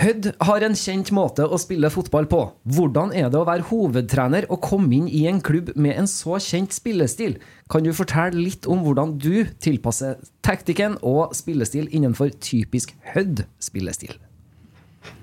Hødd 0.00 0.30
har 0.40 0.64
en 0.64 0.74
kjent 0.78 1.10
måte 1.12 1.44
å 1.44 1.58
spille 1.60 1.90
fotball 1.92 2.24
på. 2.30 2.38
Hvordan 2.64 3.10
er 3.12 3.26
det 3.28 3.36
å 3.36 3.44
være 3.44 3.66
hovedtrener 3.68 4.46
og 4.48 4.62
komme 4.64 4.88
inn 4.96 5.08
i 5.08 5.26
en 5.28 5.42
klubb 5.44 5.74
med 5.76 5.98
en 6.00 6.08
så 6.08 6.38
kjent 6.40 6.72
spillestil? 6.72 7.36
Kan 7.68 7.84
du 7.84 7.92
fortelle 7.96 8.40
litt 8.40 8.64
om 8.64 8.80
hvordan 8.86 9.18
du 9.20 9.44
tilpasser 9.60 10.22
taktikken 10.40 10.96
og 11.04 11.36
spillestil 11.36 11.90
innenfor 11.92 12.32
typisk 12.40 12.94
Hødd-spillestil? 13.12 14.16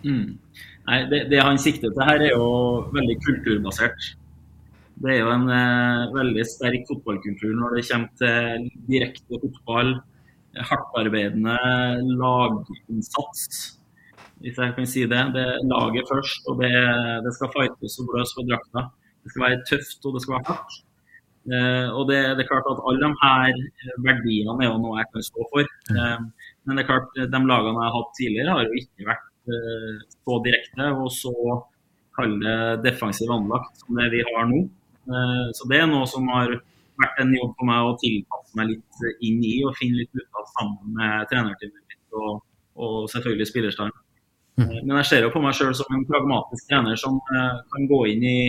Mm. 0.05 0.37
Nei, 0.89 1.01
det, 1.09 1.23
det 1.33 1.41
han 1.41 1.57
sikter 1.61 1.89
til 1.89 2.05
her, 2.05 2.21
er 2.29 2.35
jo 2.35 2.45
veldig 2.93 3.17
kulturbasert. 3.25 4.13
Det 5.01 5.15
er 5.15 5.19
jo 5.23 5.33
en 5.33 5.49
eh, 5.55 6.05
veldig 6.13 6.45
sterk 6.45 6.85
fotballkultur 6.91 7.57
når 7.57 7.79
det 7.79 7.83
kommer 7.89 8.13
til 8.21 8.69
direkte 8.89 9.41
fotball, 9.41 9.93
hardtarbeidende 10.69 11.57
laginnsats, 12.19 13.78
hvis 14.43 14.59
jeg 14.59 14.75
kan 14.75 14.87
si 14.87 15.05
det. 15.13 15.23
Det 15.35 15.43
er 15.43 15.65
laget 15.73 16.11
først, 16.11 16.47
og 16.49 16.61
det, 16.61 16.73
det 17.25 17.33
skal 17.35 17.51
fightes 17.55 17.97
og 18.01 18.11
bløs 18.11 18.35
for 18.35 18.47
drakta. 18.49 18.85
Det 19.23 19.33
skal 19.33 19.45
være 19.45 19.65
tøft, 19.69 19.99
og 20.05 20.15
det 20.15 20.21
skal 20.23 20.35
være 20.37 20.47
hardt. 20.51 20.77
Eh, 21.49 21.87
og 21.97 22.03
det, 22.09 22.19
det 22.37 22.43
er 22.43 22.51
klart 22.51 22.67
at 22.71 22.81
alle 22.87 23.01
de 23.03 23.09
her 23.23 23.59
verdiene 24.05 24.55
er 24.59 24.69
jo 24.69 24.79
noe 24.83 24.99
jeg 24.99 25.09
kan 25.13 25.25
stå 25.27 25.47
for. 25.51 25.73
Eh, 25.95 26.17
men 26.65 26.77
det 26.77 26.83
er 26.83 26.89
klart, 26.91 27.19
de 27.19 27.41
lagene 27.51 27.79
jeg 27.79 27.87
har 27.87 27.97
hatt 27.97 28.15
tidligere, 28.19 28.55
har 28.55 28.67
jo 28.67 28.81
ikke 28.81 29.09
vært 29.09 29.53
eh, 29.55 29.93
så 30.15 30.39
direkte 30.47 30.89
og 31.03 31.11
så 31.15 31.35
kalle 32.19 32.57
defensiv 32.83 33.31
anlagt 33.31 33.79
som 33.83 33.99
det 33.99 34.09
vi 34.13 34.25
har 34.27 34.49
nå. 34.51 34.65
Eh, 35.09 35.47
så 35.57 35.69
det 35.71 35.81
er 35.81 35.89
noe 35.89 36.09
som 36.11 36.27
har 36.33 36.53
vært 36.99 37.23
en 37.23 37.33
jobb 37.35 37.55
for 37.55 37.69
meg 37.69 37.87
å 37.87 37.97
tilpasse 38.01 38.59
meg 38.59 38.73
litt 38.73 39.23
inn 39.25 39.39
i 39.47 39.55
og 39.63 39.77
finne 39.79 40.01
litt 40.01 40.19
ut 40.19 40.39
av 40.41 40.47
sammen 40.57 40.99
med 40.99 41.31
trenerteamet 41.31 41.93
mitt 41.93 42.19
og, 42.19 42.41
og 42.75 42.97
selvfølgelig 43.13 43.47
spillerstanden. 43.47 44.05
Eh, 44.59 44.81
Men 44.83 44.97
jeg 44.99 45.09
ser 45.11 45.25
jo 45.25 45.33
på 45.33 45.41
meg 45.43 45.55
sjøl 45.57 45.75
som 45.77 45.95
en 45.95 46.07
pragmatisk 46.09 46.67
trener 46.69 46.99
som 46.99 47.19
eh, 47.35 47.61
kan 47.73 47.87
gå 47.91 48.01
inn 48.13 48.25
i 48.27 48.39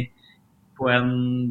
på 0.80 0.88
en, 0.88 1.10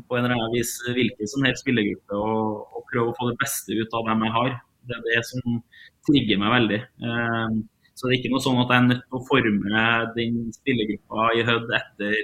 på 0.10 0.18
en 0.18 0.26
eller 0.26 0.36
annen 0.36 0.56
vis 0.56 0.72
hvilken 0.90 1.30
som 1.30 1.46
helst 1.46 1.62
spillergruppe 1.62 2.18
og, 2.18 2.64
og 2.74 2.88
prøve 2.90 3.12
å 3.12 3.18
få 3.20 3.30
det 3.30 3.38
beste 3.44 3.78
ut 3.78 3.94
av 4.00 4.08
dem 4.10 4.26
jeg 4.26 4.36
har. 4.38 4.56
Det 4.90 4.98
er 4.98 5.04
det 5.06 5.22
som 5.28 5.60
trigger 6.08 6.42
meg 6.42 6.56
veldig. 6.56 6.80
Eh, 7.06 7.60
så 7.94 8.08
det 8.08 8.14
er 8.14 8.20
ikke 8.22 8.32
noe 8.34 8.44
sånn 8.44 8.62
at 8.64 8.72
jeg 8.74 8.82
er 8.82 8.88
nødt 8.88 9.06
til 9.06 9.20
å 9.20 9.26
forme 9.28 9.86
den 10.16 10.38
spillergruppa 10.56 11.30
i 11.36 11.44
Hødd 11.46 11.74
etter 11.78 12.18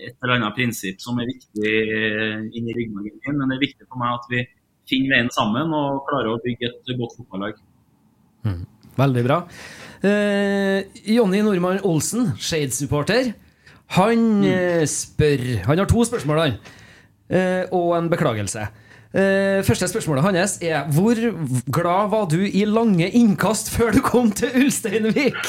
et 0.00 0.14
eller 0.22 0.36
annet 0.38 0.54
prinsipp 0.56 1.02
som 1.02 1.18
er 1.20 1.28
viktig 1.28 1.70
inn 2.56 2.68
i 2.70 2.76
ryggmargen 2.76 3.18
min, 3.18 3.40
men 3.40 3.50
det 3.50 3.56
er 3.58 3.64
viktig 3.66 3.88
for 3.88 4.00
meg 4.00 4.14
at 4.14 4.28
vi 4.30 4.44
finner 4.88 5.16
veien 5.16 5.32
sammen 5.34 5.74
og 5.76 6.06
klarer 6.08 6.30
å 6.30 6.40
bygge 6.40 6.70
et 6.70 6.92
godt 6.94 7.18
fotballag. 7.18 7.58
Veldig 9.02 9.24
bra. 9.26 9.40
Eh, 10.00 10.82
Jonny 11.04 11.42
Normann 11.44 11.80
Olsen, 11.84 12.32
Shade-supporter, 12.40 13.32
han 13.96 14.44
eh, 14.46 14.86
spør 14.88 15.42
Han 15.66 15.78
har 15.78 15.88
to 15.90 16.04
spørsmål, 16.04 16.38
han. 16.38 16.52
Eh, 17.28 17.64
og 17.74 17.98
en 17.98 18.10
beklagelse. 18.10 18.68
Eh, 19.10 19.60
første 19.66 19.88
spørsmålet 19.90 20.22
hans 20.22 20.58
er 20.62 20.86
Hvor 20.94 21.18
glad 21.72 22.10
var 22.10 22.28
du 22.30 22.40
i 22.46 22.64
lange 22.64 23.10
innkast 23.10 23.70
før 23.74 23.90
du 23.90 24.00
kom 24.00 24.30
til 24.30 24.48
Ulsteinvik? 24.54 25.34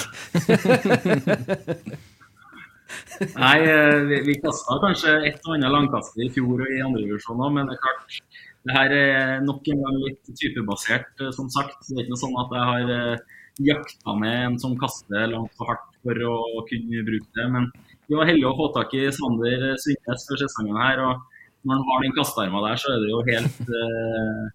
Nei, 3.37 3.57
eh, 3.61 3.99
vi, 4.09 4.17
vi 4.25 4.35
kasta 4.41 4.79
kanskje 4.81 5.13
et 5.29 5.45
og 5.45 5.55
annet 5.55 5.71
langkast 5.71 6.17
i 6.17 6.29
fjor 6.33 6.63
og 6.65 6.73
i 6.73 6.81
andre 6.81 7.03
divisjon 7.05 7.43
òg, 7.45 7.53
men 7.53 7.69
det 7.69 7.77
er 7.77 7.83
klart 7.85 8.17
det 8.61 8.75
her 8.75 8.93
er 8.93 9.45
nok 9.45 9.65
en 9.73 9.79
gang 9.85 9.99
litt 10.03 10.33
typebasert, 10.37 11.13
eh, 11.21 11.31
som 11.33 11.47
sagt. 11.53 11.79
Det 11.87 11.95
er 11.95 12.03
ikke 12.03 12.13
noe 12.15 12.23
sånn 12.23 12.41
at 12.41 12.57
jeg 12.57 12.65
har 12.71 12.91
eh, 12.97 13.39
jakta 13.59 14.15
med 14.19 14.37
en 14.45 14.59
som 14.61 14.77
kaster 14.79 15.27
langt 15.31 15.53
for 15.57 15.71
hardt 15.71 15.87
for 16.01 16.23
å 16.27 16.63
kunne 16.69 17.03
bruke 17.07 17.29
det. 17.37 17.47
Men 17.53 17.67
vi 18.07 18.17
var 18.17 18.29
heldige 18.29 18.49
å 18.49 18.57
få 18.57 18.71
tak 18.75 18.95
i 18.97 19.05
Sander 19.15 19.67
Sundnes 19.81 20.25
for 20.29 20.41
sesongen 20.41 20.79
her. 20.81 21.03
og 21.03 21.27
når 21.61 21.77
han 21.77 21.87
har 21.89 22.03
den 22.05 22.15
kastearma 22.17 22.61
der, 22.65 22.79
så 22.81 22.89
er 22.89 23.01
det 23.03 23.09
jo 23.11 23.21
helt 23.27 23.59
uh, 23.77 24.45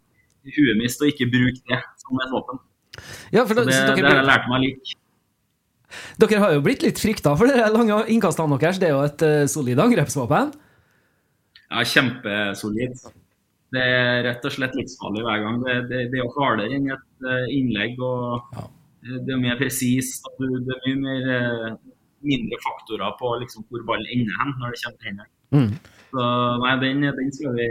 huemist 0.56 1.02
å 1.02 1.10
ikke 1.10 1.28
bruke 1.30 1.62
det 1.70 1.80
som 2.02 2.22
et 2.24 2.32
våpen. 2.34 2.62
Ja, 3.30 3.44
da- 3.44 3.66
det, 3.66 3.74
så 3.76 3.92
det 3.94 4.06
har 4.06 4.22
jeg 4.22 4.26
lært 4.26 4.48
meg 4.50 4.64
lik. 4.64 4.94
dere 6.18 6.40
har 6.42 6.56
jo 6.56 6.64
blitt 6.64 6.82
litt 6.82 6.98
frykta 6.98 7.36
for 7.38 7.46
de 7.46 7.68
lange 7.76 8.00
innkastene 8.12 8.58
deres. 8.58 8.80
Det 8.82 8.90
er 8.90 8.96
jo 8.96 9.04
et 9.06 9.26
uh, 9.26 9.44
solid 9.50 9.82
angrepsvåpen. 9.86 10.54
Ja, 11.66 11.82
kjempesolid. 11.82 12.98
Det 13.74 13.82
er 13.82 14.20
rett 14.26 14.44
og 14.46 14.52
slett 14.54 14.76
livsfarlig 14.78 15.24
hver 15.26 15.40
gang. 15.42 15.62
Det, 15.64 15.76
det, 15.90 16.02
det 16.12 16.20
er 16.20 16.22
jo 16.22 16.34
hardere 16.36 16.76
enn 16.76 16.86
et 16.94 17.26
eh, 17.26 17.46
innlegg. 17.56 17.96
og 17.98 18.54
eh, 18.54 18.68
Det 19.06 19.34
er 19.34 19.42
mer 19.42 19.60
presist. 19.60 20.26
Det 20.38 20.48
er 20.48 20.82
mye 20.86 20.98
mer, 21.04 21.30
eh, 21.36 21.78
mindre 22.26 22.58
faktorer 22.64 23.16
på 23.20 23.32
liksom, 23.42 23.66
hvor 23.70 23.86
ballen 23.88 24.12
ender 24.14 24.42
hen 24.42 24.52
når 24.60 24.74
det 24.74 24.82
kommer 24.82 24.98
til 24.98 25.10
hendene. 25.10 25.32
Mm. 25.56 25.72
Så 26.10 26.28
nei, 26.62 26.76
den, 26.82 27.08
den 27.16 27.34
skal 27.34 27.58
vi 27.58 27.70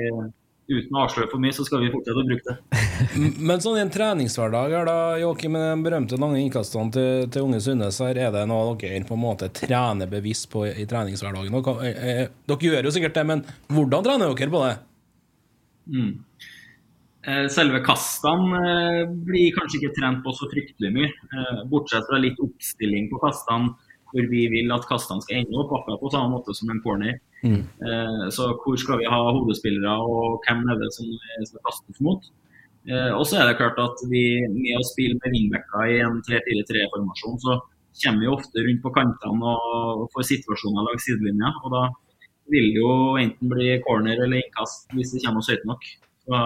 Uten 0.65 0.97
å 0.97 1.03
avsløre 1.03 1.29
for 1.29 1.37
mye, 1.37 1.53
så 1.53 1.61
skal 1.61 1.83
vi 1.83 1.91
fortsette 1.93 2.17
å 2.17 2.25
bruke 2.25 2.53
det. 2.55 2.85
Men 3.51 3.61
sånn 3.61 3.75
i 3.77 3.83
en 3.83 3.91
treningshverdag 3.93 4.71
her 4.73 4.87
da, 4.89 4.95
Joakim, 5.21 5.53
med 5.53 5.61
de 5.61 5.85
berømte 5.85 6.17
lange 6.17 6.39
innkastene 6.41 6.89
til, 6.95 7.27
til 7.29 7.45
unge 7.45 7.59
Sundnes, 7.61 7.99
her 8.01 8.17
er 8.17 8.31
det 8.33 8.41
noe 8.49 8.73
dere 8.81 9.03
på 9.05 9.13
en 9.13 9.21
måte 9.21 9.51
trener 9.53 10.09
bevisst 10.09 10.49
på 10.49 10.63
i, 10.65 10.87
treningshverdagen? 10.89 11.53
Dere, 11.53 11.91
eh, 11.91 12.09
eh, 12.23 12.33
dere 12.49 12.71
gjør 12.71 12.89
jo 12.89 12.95
sikkert 12.95 13.19
det, 13.19 13.25
men 13.29 13.45
hvordan 13.77 14.07
trener 14.07 14.33
dere 14.33 14.55
på 14.55 14.63
det? 14.63 14.73
Mm. 15.85 16.11
Eh, 17.25 17.47
Selve 17.49 17.79
kastene 17.85 18.59
eh, 18.69 19.01
blir 19.25 19.55
kanskje 19.55 19.79
ikke 19.79 19.95
trent 19.97 20.21
på 20.25 20.33
så 20.37 20.45
fryktelig 20.51 20.91
mye. 20.93 21.09
eh, 21.09 21.61
Bortsett 21.71 22.05
fra 22.09 22.19
litt 22.21 22.37
oppstilling 22.43 23.09
på 23.09 23.21
kastene, 23.23 23.73
hvor 24.11 24.27
vi 24.29 24.43
vil 24.53 24.69
at 24.75 24.85
kastene 24.85 25.23
skal 25.25 25.41
ende 25.41 25.57
opp 25.63 25.73
akkurat 25.73 26.03
på 26.03 26.11
samme 26.13 26.35
måte 26.35 26.53
som 26.53 26.69
en 26.69 26.81
corner. 26.85 27.17
Mm. 27.45 27.65
Så 28.33 28.45
hvor 28.61 28.77
skal 28.79 29.01
vi 29.01 29.09
ha 29.11 29.17
hodespillere, 29.35 29.91
og 30.01 30.45
hvem 30.45 30.61
er 30.71 30.77
det 30.79 30.87
som 30.95 31.09
skal 31.49 31.61
kastes 31.67 31.99
mot? 32.05 32.23
Og 33.17 33.25
så 33.27 33.41
er 33.41 33.49
det 33.49 33.57
klart 33.59 33.81
at 33.81 34.05
vi 34.07 34.23
med 34.53 34.79
å 34.79 34.87
spille 34.87 35.19
med 35.19 35.35
wingbacker 35.35 35.91
i 35.91 35.99
en 36.05 36.21
3-4-3-formasjon, 36.25 37.37
så 37.43 37.57
kommer 38.05 38.23
vi 38.23 38.31
ofte 38.31 38.63
rundt 38.65 38.81
på 38.85 38.93
kantene 38.95 39.51
og 39.51 40.07
får 40.15 40.29
situasjoner 40.31 40.87
langs 40.87 41.05
sidelinja. 41.09 41.51
Og 41.65 41.75
da 41.75 41.83
vil 42.55 42.71
det 42.71 42.81
jo 42.85 42.95
enten 43.19 43.51
bli 43.51 43.75
corner 43.83 44.15
eller 44.15 44.39
innkast 44.39 44.95
hvis 44.95 45.11
det 45.17 45.25
kommer 45.25 45.43
oss 45.43 45.51
høyt 45.51 45.67
nok. 45.67 45.85
Så 46.23 46.41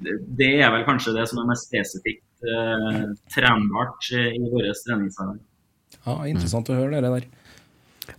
det- 0.00 0.52
er 0.60 0.70
vel 0.74 0.84
kanskje 0.88 1.14
det 1.14 1.28
som 1.30 1.38
er 1.42 1.48
mest 1.52 1.68
spesifikt 1.70 2.44
eh, 2.44 3.04
trenbart 3.34 4.10
eh, 4.12 4.32
i 4.34 4.42
våre 4.52 4.72
treningsarbeid. 4.74 5.40
Ja, 6.04 6.16
Interessant 6.26 6.68
å 6.68 6.74
høre 6.76 7.00
det 7.00 7.10
der. 7.14 7.26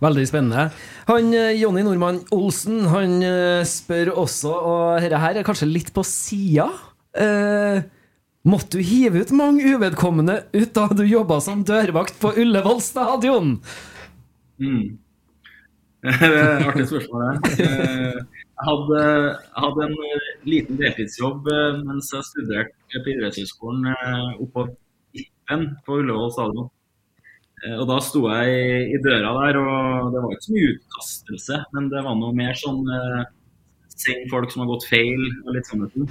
Veldig 0.02 0.24
spennende. 0.26 0.70
Han 1.06 1.28
eh, 1.36 1.52
Jonny 1.60 1.82
Normann 1.86 2.22
Olsen 2.34 2.86
han 2.90 3.20
eh, 3.22 3.62
spør 3.68 4.14
også, 4.24 4.50
og 4.50 5.02
dette 5.04 5.20
her 5.22 5.36
er 5.38 5.46
kanskje 5.46 5.68
litt 5.70 5.92
på 5.94 6.02
sida 6.06 6.70
eh, 7.14 7.84
Måtte 8.46 8.78
du 8.78 8.82
hive 8.86 9.24
ut 9.24 9.30
mange 9.34 9.64
uvedkommende 9.74 10.36
ut 10.54 10.72
da 10.74 10.84
du 10.94 11.02
jobba 11.02 11.40
som 11.42 11.64
dørvakt 11.66 12.18
på 12.22 12.30
Ullevål 12.38 12.78
stadion? 12.84 13.56
Mm. 14.62 14.98
Det 16.06 16.28
er 16.30 16.60
et 16.60 16.66
artig 16.68 16.84
spørsmål. 16.86 17.40
det. 17.42 18.26
Jeg 18.56 18.64
hadde, 18.70 19.00
hadde 19.60 19.84
en 19.84 19.96
eh, 20.06 20.28
liten 20.48 20.78
deltidsjobb 20.80 21.48
eh, 21.52 21.80
mens 21.84 22.08
jeg 22.14 22.24
studerte 22.24 23.02
på 23.04 23.12
idrettshøyskolen 23.12 23.90
eh, 23.92 24.30
oppå 24.46 24.64
Vippen 25.16 25.66
på 25.84 25.98
Ullevål 26.00 26.32
stadion. 26.32 26.70
Og 27.66 27.86
da 27.88 27.96
sto 28.04 28.20
jeg 28.28 28.88
i, 28.92 28.98
døra 29.04 29.30
der, 29.38 29.56
og 29.58 30.10
det 30.12 30.20
var 30.22 30.32
ikke 30.34 30.44
så 30.44 30.54
mye 30.54 30.72
utkastelse, 30.74 31.58
men 31.72 31.86
det 31.92 32.02
var 32.04 32.16
noe 32.20 32.34
mer 32.36 32.56
sånn 32.60 32.82
Send 33.96 34.26
folk 34.28 34.50
som 34.52 34.60
har 34.60 34.68
gått 34.74 34.84
feil 34.90 35.22
og 35.46 35.54
litt 35.56 35.68
sånne 35.70 35.86
ting. 35.94 36.08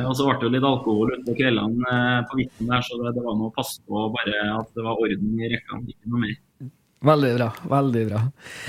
Eh, 0.00 0.06
Og 0.10 0.14
så 0.18 0.26
ble 0.26 0.34
det 0.40 0.46
jo 0.48 0.52
litt 0.56 0.66
alkohol 0.66 1.12
utpå 1.14 1.36
kveldene 1.38 2.00
på 2.30 2.40
Vippen 2.40 2.70
der, 2.72 2.82
så 2.86 2.98
det, 3.02 3.12
det 3.14 3.22
var 3.26 3.38
noe 3.38 3.50
å 3.52 3.54
passe 3.54 3.78
på 3.86 4.06
bare 4.16 4.40
at 4.56 4.72
det 4.74 4.86
var 4.86 4.98
orden 5.02 5.38
i 5.38 5.52
rekkene, 5.54 5.86
ikke 5.94 6.10
noe 6.14 6.24
mer. 6.26 6.36
Veldig 7.04 7.34
bra. 7.36 7.50
veldig 7.68 8.02
bra 8.08 8.20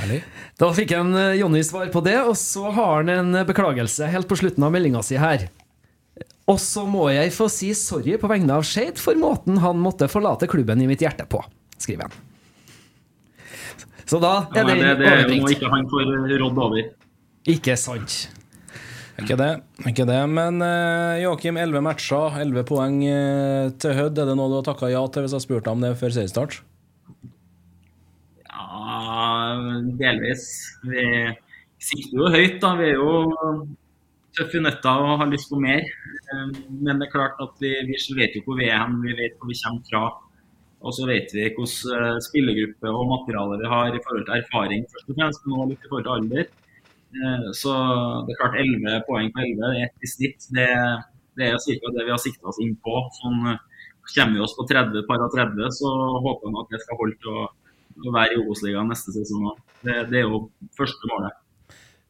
Herlig. 0.01 0.17
Da 0.59 0.67
fikk 0.75 0.91
en 0.97 1.13
eh, 1.15 1.37
Jonny 1.39 1.61
svar 1.63 1.87
på 1.93 2.01
det, 2.03 2.17
og 2.27 2.35
så 2.37 2.67
har 2.75 2.97
han 2.99 3.11
en 3.13 3.39
beklagelse 3.47 4.09
helt 4.11 4.27
på 4.27 4.37
slutten 4.39 4.65
av 4.67 4.73
meldinga 4.75 5.01
si 5.05 5.15
her. 5.21 5.47
Og 6.47 6.59
så 6.63 6.85
må 6.87 7.09
jeg 7.11 7.33
få 7.35 7.47
si 7.51 7.73
sorry 7.75 8.15
på 8.19 8.29
vegne 8.31 8.55
av 8.55 8.65
Skeid 8.67 8.99
for 9.01 9.19
måten 9.19 9.59
han 9.63 9.79
måtte 9.83 10.09
forlate 10.11 10.47
klubben 10.51 10.83
i 10.83 10.87
mitt 10.89 11.03
hjerte 11.03 11.27
på, 11.27 11.41
skriver 11.79 12.07
han. 12.07 12.23
Så 14.07 14.19
da 14.23 14.47
Ja, 14.55 14.63
er 14.63 14.69
det 14.69 14.77
det, 14.79 14.93
det 15.01 15.07
er 15.11 15.23
jo 15.25 15.41
noe 15.41 15.51
ikke 15.51 15.71
han 15.71 15.87
få 15.91 16.03
rådd 16.39 16.61
over. 16.63 16.91
Ikke 17.47 17.75
sant. 17.79 18.27
Ikke 19.17 19.35
det, 19.39 19.49
ikke 19.89 20.05
det. 20.07 20.19
Men 20.29 20.61
uh, 20.61 21.17
Joakim, 21.19 21.57
11 21.57 21.83
matcher, 21.83 22.37
11 22.43 22.67
poeng 22.69 22.99
uh, 23.01 23.73
til 23.81 23.95
Hødd. 23.97 24.19
Er 24.21 24.29
det 24.29 24.35
noe 24.37 24.51
du 24.51 24.59
har 24.59 24.67
takka 24.67 24.91
ja 24.93 25.01
til 25.11 25.25
hvis 25.25 25.35
jeg 25.35 25.47
spurte 25.47 25.73
om 25.73 25.83
det 25.83 25.95
før 25.99 26.13
seriestart? 26.13 26.59
Delvis. 29.99 30.45
Vi 30.91 31.03
sikter 31.89 32.21
jo 32.21 32.31
høyt, 32.33 32.57
da. 32.63 32.73
Vi 32.79 32.89
er 32.91 32.97
jo 32.99 33.11
tøffe 34.37 34.59
i 34.59 34.63
nøtta 34.63 34.93
og 35.01 35.19
har 35.21 35.29
lyst 35.31 35.49
på 35.51 35.59
mer. 35.61 35.83
Eh, 36.33 36.47
Men 36.85 36.99
det 36.99 37.07
er 37.07 37.13
klart 37.15 37.41
at 37.45 37.57
vi, 37.63 37.73
vi 37.89 37.97
vet 38.19 38.37
jo 38.37 38.43
hvor 38.45 38.59
vi 38.61 38.69
er 38.69 38.81
hen, 38.83 39.01
vi 39.03 39.15
vet 39.17 39.37
hvor 39.39 39.51
vi 39.51 39.59
kommer 39.63 39.83
fra. 39.89 40.03
Og 40.85 40.93
så 40.93 41.07
vet 41.09 41.33
vi 41.33 41.43
hvilken 41.47 41.69
eh, 41.97 42.17
spillergruppe 42.27 42.93
og 42.93 43.11
materiale 43.15 43.59
vi 43.63 43.71
har 43.73 43.95
i 43.97 44.01
forhold 44.05 44.25
til 44.27 44.37
erfaring, 44.41 44.85
først 44.93 45.11
og 45.11 45.19
fremst, 45.19 45.47
også 45.49 45.69
litt 45.71 45.85
i 45.85 45.91
forhold 45.91 46.07
til 46.07 46.15
alder. 46.17 46.49
Eh, 47.17 47.47
Så 47.61 47.73
det 48.27 48.35
er 48.35 48.41
klart 48.41 48.59
11 48.65 48.99
poeng 49.09 49.31
på 49.33 49.45
11, 49.45 49.63
det 49.73 49.81
er 49.81 49.87
ett 49.87 50.05
i 50.07 50.11
snitt. 50.15 50.49
Det, 50.57 50.67
det 51.37 51.49
er 51.49 51.57
ca. 51.57 51.93
det 51.97 52.05
vi 52.05 52.13
har 52.15 52.21
sikta 52.21 52.51
oss 52.51 52.61
inn 52.63 52.75
på. 52.85 52.95
Sånn, 53.21 53.41
kommer 54.13 54.37
vi 54.37 54.43
oss 54.45 54.55
på 54.57 54.65
30, 54.69 55.03
par 55.09 55.23
av 55.25 55.31
30, 55.33 55.71
så 55.79 55.89
håper 56.25 56.51
vi 56.53 56.61
at 56.61 56.69
det 56.75 56.83
skal 56.83 56.99
holde 57.01 57.17
til 57.23 57.39
å, 57.41 57.47
å 58.05 58.13
være 58.13 58.35
i 58.35 58.39
Obos-ligaen 58.43 58.89
neste 58.91 59.13
sesong 59.15 59.49
òg. 59.51 59.59
Det, 59.81 59.97
det 60.11 60.21
er 60.21 60.25
jo 60.27 60.45
første 60.77 61.09
målet. 61.11 61.35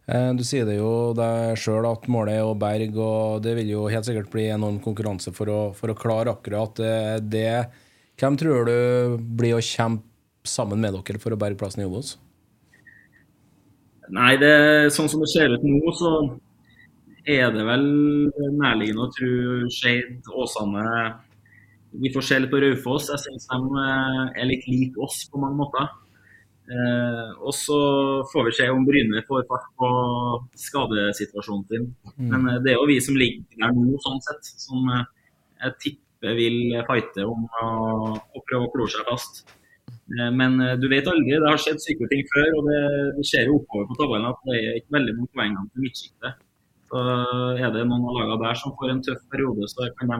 Eh, 0.07 0.29
Du 0.39 0.43
sier 0.47 0.67
det 0.67 0.77
jo 0.79 0.91
deg 1.17 1.57
sjøl 1.59 1.87
at 1.89 2.07
målet 2.11 2.39
er 2.39 2.47
å 2.47 2.55
berge, 2.59 2.95
og 2.95 3.41
det 3.43 3.55
vil 3.59 3.73
jo 3.75 3.87
helt 3.91 4.07
sikkert 4.07 4.31
bli 4.33 4.47
enorm 4.53 4.79
konkurranse 4.83 5.33
for 5.35 5.51
å, 5.51 5.59
for 5.77 5.91
å 5.91 5.97
klare 5.99 6.33
akkurat 6.35 6.79
eh, 6.83 7.17
det. 7.23 7.67
Hvem 8.17 8.39
tror 8.39 8.69
du 8.69 9.17
blir 9.39 9.57
å 9.57 9.63
kjempe 9.63 10.05
sammen 10.47 10.79
med 10.79 10.95
dere 10.95 11.19
for 11.19 11.35
å 11.35 11.39
berge 11.39 11.59
plassen 11.59 11.83
i 11.83 11.87
Obos? 11.89 12.15
Nei, 14.15 14.37
det, 14.39 14.53
sånn 14.95 15.09
som 15.11 15.19
det 15.19 15.27
ser 15.33 15.51
ut 15.51 15.65
nå, 15.67 15.91
så 15.91 16.11
er 17.27 17.51
det 17.51 17.65
vel 17.67 17.83
nærliggende 18.55 19.03
å 19.03 19.11
tro 19.11 19.31
Skeid, 19.75 20.21
Åsane 20.31 20.83
Vi 22.01 22.11
får 22.13 22.25
se 22.27 22.39
litt 22.39 22.51
på 22.51 22.59
Raufoss. 22.61 23.07
Jeg 23.13 23.23
syns 23.23 23.47
de 23.49 23.61
eh, 23.83 24.25
er 24.41 24.49
litt 24.49 24.67
lik 24.69 24.97
oss 25.01 25.23
på 25.31 25.41
mange 25.41 25.57
måter. 25.63 25.87
Eh, 26.67 27.29
og 27.47 27.53
så 27.55 27.77
får 28.27 28.49
vi 28.49 28.55
se 28.57 28.65
om 28.73 28.83
Bryne 28.87 29.21
får 29.27 29.45
fart 29.47 29.67
på 29.79 29.89
skadesituasjonen 30.59 31.67
sin. 31.69 31.85
Men 32.19 32.49
eh, 32.51 32.57
det 32.63 32.73
er 32.73 32.81
jo 32.81 32.89
vi 32.89 32.97
som 33.03 33.15
ligger 33.19 33.61
der 33.61 33.75
nå, 33.77 33.95
sånn 34.03 34.19
sett, 34.25 34.49
som 34.65 34.89
jeg 34.91 35.77
tipper 35.85 36.35
vil 36.35 36.75
fighte 36.89 37.23
om 37.29 37.45
å, 37.61 37.69
å 38.19 38.43
prøve 38.49 38.67
å 38.67 38.73
klore 38.73 38.91
seg 38.93 39.07
fast. 39.07 39.45
Eh, 40.17 40.27
Men 40.41 40.59
du 40.81 40.89
vet 40.91 41.07
aldri, 41.07 41.37
det 41.37 41.47
har 41.47 41.63
skjedd 41.63 41.79
syke 41.83 42.09
ting 42.11 42.25
før, 42.33 42.51
og 42.59 42.67
det, 42.67 42.81
det 43.21 43.29
ser 43.31 43.47
jo 43.47 43.61
oppover 43.61 43.87
på 43.87 44.01
tabellen 44.01 44.27
at 44.33 44.43
det 44.49 44.59
er 44.59 44.81
ikke 44.81 44.97
veldig 44.99 45.15
mange 45.21 45.33
poengene 45.39 45.71
til 45.71 45.87
midtsjiktet. 45.87 46.43
Så 46.87 46.99
er 47.59 47.71
det 47.75 47.87
noen 47.87 48.05
av 48.07 48.15
lagene 48.15 48.43
der 48.43 48.59
som 48.59 48.75
får 48.79 48.91
en 48.91 49.01
tøff 49.07 49.23
periode, 49.31 49.71
så 49.71 49.87
kan 49.99 50.11
de 50.11 50.19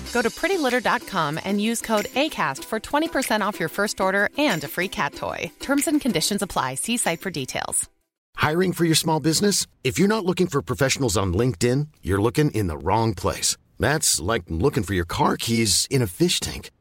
Go 0.11 0.21
to 0.21 0.29
prettylitter.com 0.29 1.39
and 1.43 1.61
use 1.61 1.81
code 1.81 2.05
ACAST 2.13 2.65
for 2.65 2.79
20% 2.79 3.41
off 3.41 3.59
your 3.59 3.69
first 3.69 4.01
order 4.01 4.29
and 4.37 4.63
a 4.63 4.67
free 4.67 4.87
cat 4.87 5.15
toy. 5.15 5.51
Terms 5.59 5.87
and 5.87 6.01
conditions 6.01 6.41
apply. 6.41 6.75
See 6.75 6.97
site 6.97 7.21
for 7.21 7.31
details. 7.31 7.89
Hiring 8.35 8.73
for 8.73 8.85
your 8.85 8.95
small 8.95 9.19
business? 9.19 9.67
If 9.83 9.99
you're 9.99 10.07
not 10.07 10.25
looking 10.25 10.47
for 10.47 10.61
professionals 10.61 11.17
on 11.17 11.33
LinkedIn, 11.33 11.87
you're 12.01 12.21
looking 12.21 12.51
in 12.51 12.67
the 12.67 12.77
wrong 12.77 13.13
place. 13.13 13.57
That's 13.79 14.19
like 14.19 14.43
looking 14.47 14.83
for 14.83 14.93
your 14.93 15.05
car 15.05 15.37
keys 15.37 15.87
in 15.89 16.01
a 16.01 16.07
fish 16.07 16.39
tank. 16.39 16.71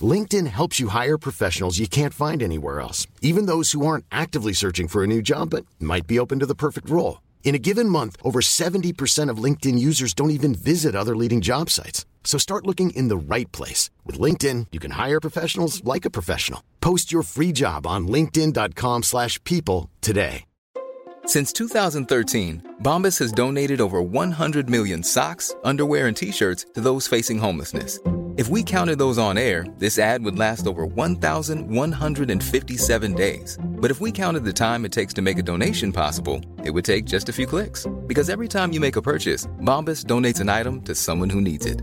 LinkedIn 0.00 0.46
helps 0.46 0.80
you 0.80 0.88
hire 0.88 1.18
professionals 1.18 1.78
you 1.78 1.88
can't 1.88 2.14
find 2.14 2.42
anywhere 2.42 2.80
else, 2.80 3.06
even 3.20 3.46
those 3.46 3.72
who 3.72 3.86
aren't 3.86 4.06
actively 4.10 4.52
searching 4.52 4.88
for 4.88 5.02
a 5.02 5.06
new 5.06 5.22
job 5.22 5.50
but 5.50 5.66
might 5.78 6.06
be 6.06 6.18
open 6.18 6.38
to 6.38 6.46
the 6.46 6.54
perfect 6.54 6.88
role. 6.88 7.20
In 7.42 7.54
a 7.54 7.58
given 7.58 7.88
month, 7.88 8.16
over 8.22 8.40
70% 8.40 9.30
of 9.30 9.42
LinkedIn 9.44 9.78
users 9.78 10.14
don't 10.14 10.30
even 10.30 10.54
visit 10.54 10.94
other 10.94 11.16
leading 11.16 11.40
job 11.40 11.68
sites. 11.70 12.06
So 12.24 12.38
start 12.38 12.66
looking 12.66 12.90
in 12.90 13.08
the 13.08 13.34
right 13.34 13.50
place. 13.50 13.90
With 14.06 14.20
LinkedIn, 14.20 14.68
you 14.70 14.78
can 14.78 14.92
hire 14.92 15.20
professionals 15.20 15.82
like 15.82 16.04
a 16.04 16.10
professional. 16.10 16.62
Post 16.80 17.10
your 17.10 17.24
free 17.24 17.52
job 17.52 17.86
on 17.86 18.06
linkedin.com/people 18.06 19.02
slash 19.02 19.42
people 19.44 19.90
today. 20.00 20.44
Since 21.26 21.52
2013, 21.52 22.76
Bombas 22.82 23.18
has 23.18 23.30
donated 23.30 23.80
over 23.80 24.02
100 24.02 24.68
million 24.68 25.02
socks, 25.02 25.54
underwear, 25.62 26.08
and 26.08 26.16
t-shirts 26.16 26.66
to 26.74 26.80
those 26.80 27.06
facing 27.06 27.38
homelessness. 27.38 28.00
If 28.36 28.48
we 28.48 28.62
counted 28.62 28.98
those 28.98 29.18
on 29.18 29.36
air, 29.36 29.66
this 29.78 29.98
ad 29.98 30.24
would 30.24 30.38
last 30.38 30.66
over 30.66 30.86
1,157 30.86 33.14
days. 33.14 33.58
But 33.62 33.90
if 33.90 34.00
we 34.00 34.10
counted 34.10 34.44
the 34.44 34.52
time 34.52 34.84
it 34.84 34.92
takes 34.92 35.12
to 35.14 35.22
make 35.22 35.38
a 35.38 35.42
donation 35.42 35.92
possible, 35.92 36.40
it 36.64 36.70
would 36.70 36.84
take 36.84 37.04
just 37.04 37.28
a 37.28 37.32
few 37.32 37.46
clicks. 37.46 37.86
Because 38.06 38.30
every 38.30 38.48
time 38.48 38.72
you 38.72 38.80
make 38.80 38.96
a 38.96 39.02
purchase, 39.02 39.46
Bombas 39.60 40.04
donates 40.04 40.40
an 40.40 40.48
item 40.48 40.80
to 40.82 40.94
someone 40.94 41.28
who 41.28 41.40
needs 41.40 41.66
it. 41.66 41.82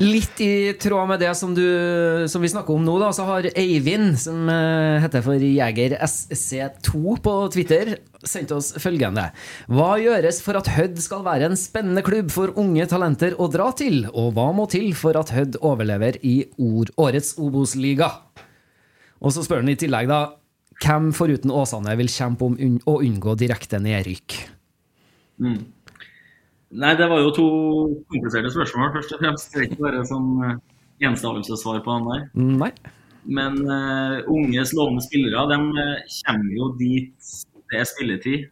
Litt 0.00 0.38
i 0.40 0.72
tråd 0.80 1.10
med 1.10 1.20
det 1.20 1.34
som, 1.36 1.50
du, 1.52 1.64
som 2.32 2.40
vi 2.40 2.48
snakker 2.48 2.72
om 2.72 2.84
nå, 2.86 2.94
da, 3.02 3.10
så 3.12 3.26
har 3.28 3.44
Eivind, 3.52 4.14
som 4.16 4.48
eh, 4.48 4.96
heter 5.02 5.20
for 5.26 5.42
Jeger 5.44 5.98
SC2 6.00 7.18
på 7.20 7.34
Twitter, 7.52 7.90
sendt 8.24 8.54
oss 8.56 8.70
følgende. 8.80 9.26
Hva 9.68 9.90
gjøres 10.00 10.40
for 10.40 10.56
at 10.56 10.70
Hødd 10.72 10.96
skal 11.04 11.26
være 11.26 11.50
en 11.50 11.60
spennende 11.60 12.00
klubb 12.06 12.32
for 12.32 12.56
unge 12.60 12.86
talenter 12.88 13.36
å 13.36 13.50
dra 13.52 13.68
til? 13.76 14.06
Og 14.14 14.32
hva 14.38 14.48
må 14.56 14.64
til 14.72 14.94
for 14.96 15.20
at 15.20 15.34
Hødd 15.36 15.60
overlever 15.60 16.16
i 16.24 16.38
ord, 16.56 16.94
årets 16.96 17.34
Obos-liga? 17.36 18.08
Og 19.20 19.36
så 19.36 19.44
spør 19.44 19.60
han 19.60 19.74
i 19.74 19.76
tillegg, 19.84 20.08
da, 20.08 20.22
hvem 20.80 21.12
foruten 21.12 21.52
Åsane 21.52 21.92
vil 22.00 22.08
kjempe 22.08 22.48
om 22.48 22.56
å 22.88 22.96
unngå 23.04 23.36
direkte 23.36 23.82
nedrykk? 23.84 24.38
Mm. 25.44 25.60
Nei, 26.70 26.94
det 26.94 27.08
var 27.10 27.18
jo 27.18 27.30
to 27.34 27.46
kompliserte 28.12 28.50
spørsmål, 28.54 28.92
først 28.94 29.14
og 29.16 29.22
fremst. 29.22 29.50
Det 29.50 29.58
er 29.58 29.66
ikke 29.66 29.84
bare 29.88 30.02
sånn 30.06 30.28
eh, 30.46 30.58
enstavelsessvar 31.08 31.80
på 31.82 31.96
den 31.96 32.10
der. 32.10 32.26
Nei. 32.62 32.70
Men 33.28 33.56
uh, 33.66 34.20
unges 34.32 34.70
lovende 34.76 35.02
spillere 35.04 35.42
de 35.50 35.58
eh, 35.82 36.12
kommer 36.22 36.52
jo 36.56 36.68
dit 36.78 37.32
det 37.70 37.78
er 37.78 37.88
spilletid, 37.90 38.46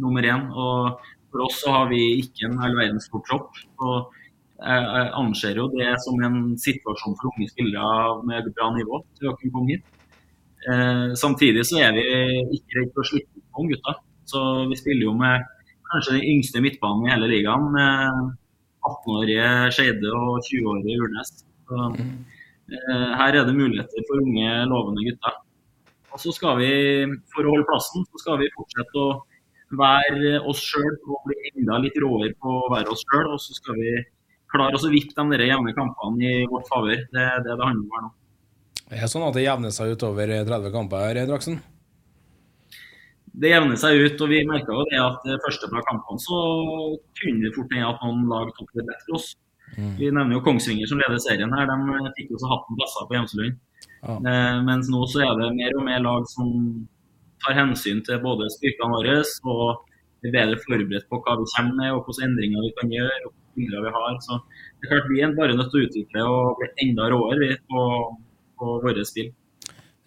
nummer 0.00 0.24
én. 0.24 0.46
Og 0.52 1.00
for 1.32 1.46
oss 1.46 1.62
så 1.64 1.72
har 1.74 1.88
vi 1.90 2.00
ikke 2.20 2.48
en 2.48 2.60
all 2.60 2.76
verdens 2.76 3.08
stor 3.08 3.24
tropp. 3.28 3.56
Og 3.80 4.12
jeg 4.60 5.06
anser 5.16 5.56
jo 5.56 5.70
det 5.72 5.94
som 6.04 6.20
en 6.24 6.38
situasjon 6.60 7.16
for 7.16 7.30
unge 7.32 7.48
spillere 7.48 8.20
med 8.28 8.52
bra 8.52 8.68
nivå 8.76 9.00
til 9.16 9.30
å 9.30 9.34
kunne 9.40 9.54
komme 9.56 9.74
hit. 9.74 9.88
Uh, 10.68 11.16
samtidig 11.16 11.64
så 11.64 11.80
er 11.86 11.96
vi 11.96 12.04
ikke 12.58 12.82
redd 12.82 12.92
for 12.92 13.04
å 13.04 13.10
slippe 13.14 13.40
ut 13.40 13.48
noen 13.56 13.72
gutter. 13.72 14.00
Så 14.28 14.44
vi 14.68 14.76
spiller 14.78 15.08
jo 15.08 15.16
med 15.16 15.48
kanskje 15.92 16.16
den 16.16 16.28
yngste 16.34 16.62
midtbanen 16.64 17.06
i 17.06 17.12
hele 17.12 17.30
ligaen, 17.30 17.70
med 17.74 18.34
18-årige 18.88 19.48
Skeide 19.76 20.12
og 20.16 20.40
20-årige 20.46 21.00
Urnes. 21.04 21.32
Så, 21.68 21.88
eh, 22.72 23.10
her 23.20 23.40
er 23.40 23.48
det 23.48 23.56
muligheter 23.56 24.06
for 24.08 24.22
unge, 24.22 24.52
lovende 24.70 25.06
gutter. 25.08 25.40
Og 26.10 26.22
så 26.22 26.32
skal 26.34 26.58
vi, 26.58 26.70
for 27.34 27.46
å 27.46 27.52
holde 27.54 27.68
plassen, 27.68 28.06
så 28.10 28.22
skal 28.22 28.40
vi 28.40 28.50
fortsette 28.56 29.02
å 29.02 29.10
være 29.78 30.40
oss 30.50 30.62
sjøl 30.66 30.96
og 31.06 31.28
bli 31.28 31.36
enda 31.52 31.78
litt 31.84 31.98
råere 32.02 32.32
på 32.42 32.56
å 32.64 32.70
være 32.72 32.90
oss 32.90 33.04
sjøl. 33.06 33.28
Og 33.36 33.42
så 33.42 33.54
skal 33.58 33.78
vi 33.78 33.92
klare 34.50 34.78
å 34.78 34.90
vippe 34.90 35.26
de 35.30 35.46
jevne 35.46 35.76
kampene 35.76 36.32
i 36.42 36.48
vårt 36.50 36.66
favør. 36.70 37.04
Det 37.12 37.26
er 37.26 37.44
det 37.44 37.54
det 37.54 37.68
handler 37.68 37.84
om 37.84 37.94
her 37.94 38.08
nå. 38.08 38.16
Det 38.90 38.98
er 38.98 39.10
sånn 39.12 39.22
at 39.22 39.36
det 39.36 39.44
jevner 39.44 39.70
seg 39.70 39.92
utover 39.94 40.32
30 40.48 40.72
kamper 40.74 41.04
her, 41.06 41.22
Draksen? 41.30 41.60
Det 43.32 43.52
jevner 43.52 43.78
seg 43.78 44.00
ut. 44.04 44.20
og 44.20 44.32
Vi 44.32 44.40
merka 44.48 44.74
jo 44.74 44.86
det 44.90 45.00
at 45.00 45.26
det 45.26 45.38
første 45.44 45.70
fra 45.70 45.82
kampene 45.88 46.22
så 46.22 46.40
kunne 47.20 47.46
det 47.46 47.54
fort 47.56 47.74
hende 47.74 47.90
at 47.92 48.04
noen 48.04 48.26
lag 48.30 48.52
tok 48.58 48.70
det 48.76 48.86
bedre 48.88 49.18
oss. 49.18 49.32
Mm. 49.76 49.92
Vi 50.00 50.08
nevner 50.10 50.34
jo 50.34 50.44
Kongsvinger 50.46 50.90
som 50.90 51.02
leder 51.02 51.20
serien 51.22 51.52
her. 51.54 51.68
De 51.70 52.14
fikk 52.18 52.32
jo 52.34 52.40
så 52.42 52.50
hatten 52.50 52.78
plasser 52.78 53.06
på 53.06 53.16
Hjemselund. 53.18 53.60
Ja. 54.00 54.16
Eh, 54.16 54.56
mens 54.66 54.90
nå 54.92 55.04
så 55.12 55.22
er 55.26 55.36
det 55.38 55.52
mer 55.58 55.76
og 55.78 55.86
mer 55.86 56.02
lag 56.02 56.26
som 56.32 56.48
tar 57.44 57.56
hensyn 57.56 58.02
til 58.04 58.20
både 58.24 58.50
styrkene 58.56 58.96
våre 58.96 59.20
og 59.48 59.86
er 60.20 60.34
bedre 60.34 60.58
forberedt 60.66 61.06
på 61.08 61.20
hva 61.24 61.36
vi 61.40 61.46
kommer 61.54 61.78
med 61.78 61.94
og 61.94 62.02
hvilke 62.04 62.26
endringer 62.26 62.66
vi 62.66 62.74
kan 62.80 62.96
gjøre. 62.98 63.20
og 63.28 63.36
spillere 63.50 63.84
vi 63.86 63.90
har. 63.96 64.18
Så 64.20 64.40
det 64.80 64.86
er 64.86 64.92
klart 64.92 65.10
Vi 65.10 65.20
er 65.20 65.36
bare 65.36 65.56
nødt 65.56 65.70
til 65.72 65.80
å 65.80 65.86
utvikle 65.88 66.26
og 66.28 66.60
bli 66.60 66.68
enda 66.84 67.08
råere 67.12 67.50
på, 67.70 67.82
på 68.58 68.66
våre 68.84 69.04
spill. 69.04 69.30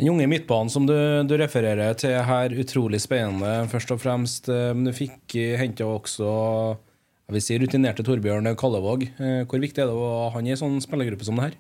Den 0.02 0.10
unge 0.10 0.26
midtbanen 0.28 0.72
som 0.74 0.88
du, 0.90 0.96
du, 1.30 1.36
refererer 1.38 1.94
til 2.00 2.16
her, 2.26 2.56
utrolig 2.64 3.00
spennende, 3.04 3.68
først 3.70 3.94
og 3.94 4.02
fremst. 4.02 4.50
eh, 4.50 4.72
Men 4.74 4.90
du 4.90 4.96
fikk 4.96 5.38
henta 5.60 5.86
også 5.86 6.32
jeg 7.24 7.36
vil 7.38 7.44
si, 7.46 7.58
rutinerte 7.62 8.04
Torbjørn 8.04 8.50
Kallevåg. 8.60 9.06
Eh, 9.16 9.44
Hvor 9.48 9.62
viktig 9.64 9.80
er 9.80 9.88
det 9.88 9.96
å 9.96 10.10
ha 10.26 10.32
han 10.36 10.48
i 10.48 10.52
en 10.52 10.60
sånn 10.60 10.82
spillergruppe 10.84 11.24
som 11.24 11.40
det 11.40 11.46
her? 11.48 11.56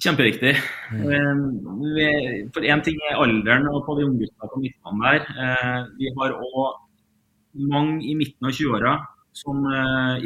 Kjempeviktig. 0.00 0.54
Mm. 0.96 2.48
For 2.54 2.64
én 2.64 2.80
ting 2.86 2.96
er 3.10 3.20
alderen 3.20 3.68
på 3.84 3.96
de 3.98 4.06
unge 4.08 4.22
gutta 4.24 4.48
på 4.48 4.62
midtbanen 4.62 5.04
der. 5.04 5.28
Eh, 5.44 5.82
vi 5.98 6.14
har 6.16 6.38
òg 6.38 7.60
mange 7.68 8.00
i 8.06 8.14
midten 8.16 8.48
av 8.48 8.54
20-åra 8.56 8.94
som 9.36 9.60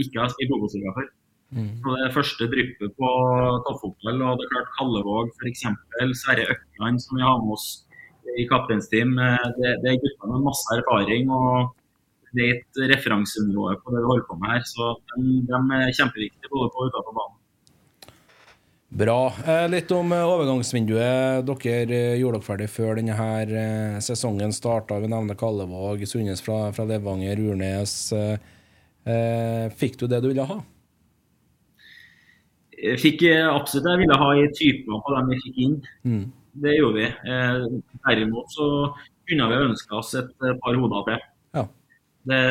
ikke 0.00 0.20
har 0.20 0.30
spilt 0.32 0.52
Obos-liga 0.54 0.92
før. 0.94 1.08
Mm. 1.54 1.70
Så 1.82 1.94
Det 2.02 2.14
første 2.14 2.48
dryppet 2.50 2.96
på 2.98 3.10
toppfotball. 3.66 4.22
og 4.26 4.38
det 4.38 4.46
er 4.46 4.52
klart 4.54 4.74
Kallevåg 4.78 5.30
f.eks. 5.38 5.64
Sverre 6.22 6.48
Økland 6.50 7.02
som 7.02 7.18
vi 7.18 7.22
har 7.22 7.38
med 7.42 7.54
oss 7.54 7.68
i 8.40 8.46
kapteinsteam. 8.50 9.14
Det, 9.60 9.76
det 9.84 9.92
er 9.92 10.02
gutter 10.02 10.32
med 10.32 10.48
masse 10.48 10.66
erfaring 10.74 11.30
og 11.30 11.74
vet 12.34 12.82
referansenivået 12.90 13.84
på 13.84 13.94
det 13.94 14.02
vi 14.02 14.10
holder 14.10 14.26
på 14.26 14.40
med 14.40 14.56
her. 14.56 14.66
Så 14.66 14.90
de, 15.14 15.38
de 15.46 15.62
er 15.78 15.94
kjempeviktige 15.94 16.50
både 16.50 16.72
på 16.74 16.82
og 16.82 16.90
utenfor 16.90 17.18
banen. 17.20 17.40
Bra. 18.94 19.20
Litt 19.66 19.90
om 19.90 20.12
overgangsvinduet. 20.14 21.46
Dere 21.46 22.02
gjorde 22.18 22.38
dere 22.38 22.46
ferdig 22.46 22.68
før 22.70 22.98
denne 22.98 23.62
sesongen 24.06 24.54
starta. 24.54 25.00
Vi 25.02 25.10
nevner 25.10 25.38
Kallevåg, 25.38 26.04
Sundnes 26.06 26.42
fra, 26.42 26.68
fra 26.74 26.86
Levanger, 26.86 27.42
Urnes. 27.42 27.96
Fikk 29.80 29.98
du 29.98 30.06
det 30.10 30.22
du 30.22 30.30
ville 30.30 30.46
ha? 30.46 30.60
Jeg 32.84 33.00
fikk 33.00 33.22
absolutt 33.32 33.86
det 33.86 33.94
jeg 33.94 34.02
ville 34.04 34.20
ha 34.20 34.30
i 34.36 34.48
typer 34.58 35.04
på 35.04 35.14
dem 35.16 35.30
vi 35.32 35.42
fikk 35.44 35.60
inn. 35.66 35.76
Mm. 36.04 36.24
Det 36.64 36.74
gjorde 36.76 37.00
vi. 37.00 37.06
Eh, 37.32 37.62
derimot 38.08 38.52
så 38.52 38.66
kunne 39.28 39.48
vi 39.50 39.62
ønska 39.68 39.96
oss 39.98 40.12
et 40.20 40.34
par 40.38 40.80
hoder 40.80 41.06
til. 41.08 41.22
Ja. 41.56 41.64
Det, 42.30 42.42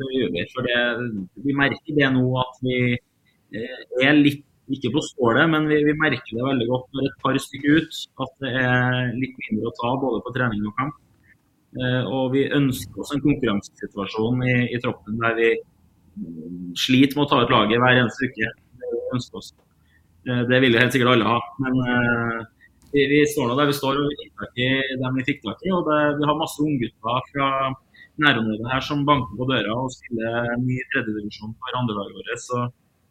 det 0.00 0.10
gjør 0.16 0.34
vi. 0.34 0.44
For 0.52 0.68
det, 0.68 0.82
vi 1.46 1.56
merker 1.56 1.98
det 2.00 2.10
nå 2.14 2.26
at 2.42 2.60
vi 2.66 2.76
er 4.04 4.20
litt 4.20 4.44
ikke 4.74 4.90
på 4.96 5.02
stålet, 5.04 5.46
men 5.50 5.68
vi, 5.70 5.78
vi, 5.86 5.94
merker 6.00 6.34
det 6.34 6.42
veldig 6.42 6.66
godt 6.66 6.96
når 6.96 7.06
et 7.06 7.18
par 7.22 7.38
stykker 7.38 7.80
ut. 7.80 7.98
At 8.24 8.32
det 8.42 8.52
er 8.62 9.12
litt 9.14 9.36
mindre 9.44 9.70
å 9.70 9.76
ta 9.78 9.92
både 10.02 10.22
på 10.24 10.34
trening 10.34 10.66
og 10.66 10.74
kamp. 10.80 10.96
Eh, 11.76 12.02
og 12.08 12.34
vi 12.34 12.46
ønsker 12.56 13.02
oss 13.02 13.12
en 13.14 13.22
konkurransesituasjon 13.24 14.42
i, 14.46 14.56
i 14.74 14.80
troppen 14.82 15.18
der 15.22 15.36
vi 15.38 15.50
sliter 16.80 17.18
med 17.18 17.26
å 17.26 17.30
ta 17.30 17.42
ut 17.44 17.52
laget 17.52 17.82
hver 17.82 18.00
eneste 18.00 18.30
uke. 18.30 18.52
Det 19.16 19.22
ønsker 19.22 19.40
oss. 19.40 19.54
Eh, 20.28 20.42
det 20.50 20.60
vil 20.62 20.74
jo 20.74 20.82
helt 20.82 20.94
sikkert 20.94 21.14
alle 21.14 21.28
ha. 21.28 21.40
Men 21.62 21.76
uh, 21.86 22.38
vi, 22.92 23.04
vi, 23.10 23.20
står 23.30 23.50
nå 23.50 23.58
der 23.58 23.70
vi 23.70 23.76
står 23.76 23.98
og 24.00 24.08
vi 24.10 24.16
fikk 24.22 24.32
tak 24.40 24.62
i 24.62 24.70
dem 25.02 25.18
vi 25.18 25.26
fikk 25.28 25.44
tak 25.44 25.62
i. 25.66 25.74
Og 25.74 25.84
det, 25.88 26.00
vi 26.18 26.30
har 26.30 26.40
masse 26.40 26.62
unggutter 26.62 27.28
fra 27.30 27.50
nærområdet 28.24 28.72
her 28.72 28.82
som 28.84 29.04
banker 29.06 29.38
på 29.38 29.46
døra 29.50 29.76
og 29.76 29.92
spiller 29.92 30.56
ny 30.62 30.80
tredjedivisjon 30.94 31.54
for 31.60 31.78
andrelaget 31.82 32.18
vårt. 32.18 32.42
Så, 32.42 32.64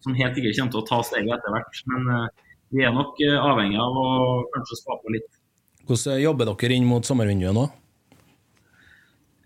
som 0.04 0.18
helt 0.18 0.36
sikkert 0.38 0.60
kommer 0.60 0.76
til 0.76 0.82
å 0.82 0.90
ta 0.90 1.00
steget 1.08 1.38
etter 1.38 1.56
hvert. 1.56 1.82
Men 1.94 2.12
uh, 2.12 2.28
vi 2.76 2.84
er 2.84 2.94
nok 2.94 3.22
avhengig 3.24 3.80
av 3.80 3.98
å 4.02 4.10
kanskje 4.52 4.82
skape 4.82 5.16
litt. 5.16 5.42
Hvordan 5.86 6.20
jobber 6.20 6.50
dere 6.50 6.76
inn 6.76 6.88
mot 6.90 7.06
sommervinduet 7.08 7.56
nå? 7.56 7.68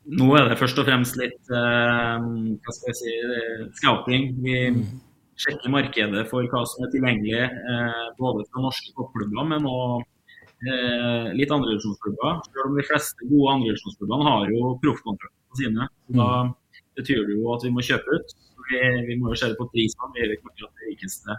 Nå 0.09 0.27
er 0.39 0.47
det 0.49 0.57
først 0.57 0.79
og 0.81 0.87
fremst 0.87 1.19
litt 1.19 1.51
hva 1.51 2.73
skal 2.73 2.87
jeg 2.89 2.97
si, 2.97 3.11
scouting. 3.77 4.31
Vi 4.41 4.55
mm 4.73 4.87
sjekke 5.39 5.71
markedet 5.71 6.25
for 6.29 6.47
hva 6.51 6.63
som 6.67 6.85
er 6.85 6.93
tilgjengelig 6.93 7.43
eh, 7.47 8.05
både 8.19 8.45
fra 8.49 8.63
norske 8.65 8.93
toppklubber, 8.95 9.47
men 9.53 9.67
òg 9.69 10.03
eh, 10.67 11.29
litt 11.37 11.53
andredivisjonsklubber. 11.55 12.41
Selv 12.49 12.65
om 12.67 12.79
de 12.79 12.87
fleste 12.89 13.29
gode 13.29 13.55
andredivisjonsklubbene 13.57 14.29
har 14.29 14.53
jo 14.53 14.73
proffkontrakter 14.83 15.35
på 15.49 15.61
sine. 15.61 15.89
Så 16.09 16.17
Da 16.19 16.29
betyr 16.99 17.25
det 17.27 17.37
jo 17.39 17.53
at 17.55 17.65
vi 17.65 17.73
må 17.75 17.85
kjøpe 17.85 18.19
ut. 18.19 18.35
Vi, 18.69 18.79
vi 19.07 19.19
må 19.19 19.31
jo 19.33 19.39
se 19.39 19.53
på 19.57 19.69
prisene. 19.73 20.11
Vi 20.15 20.25
er 20.25 20.35
ikke 20.35 20.51
akkurat 20.51 20.81
den 20.81 20.91
rikeste 20.91 21.37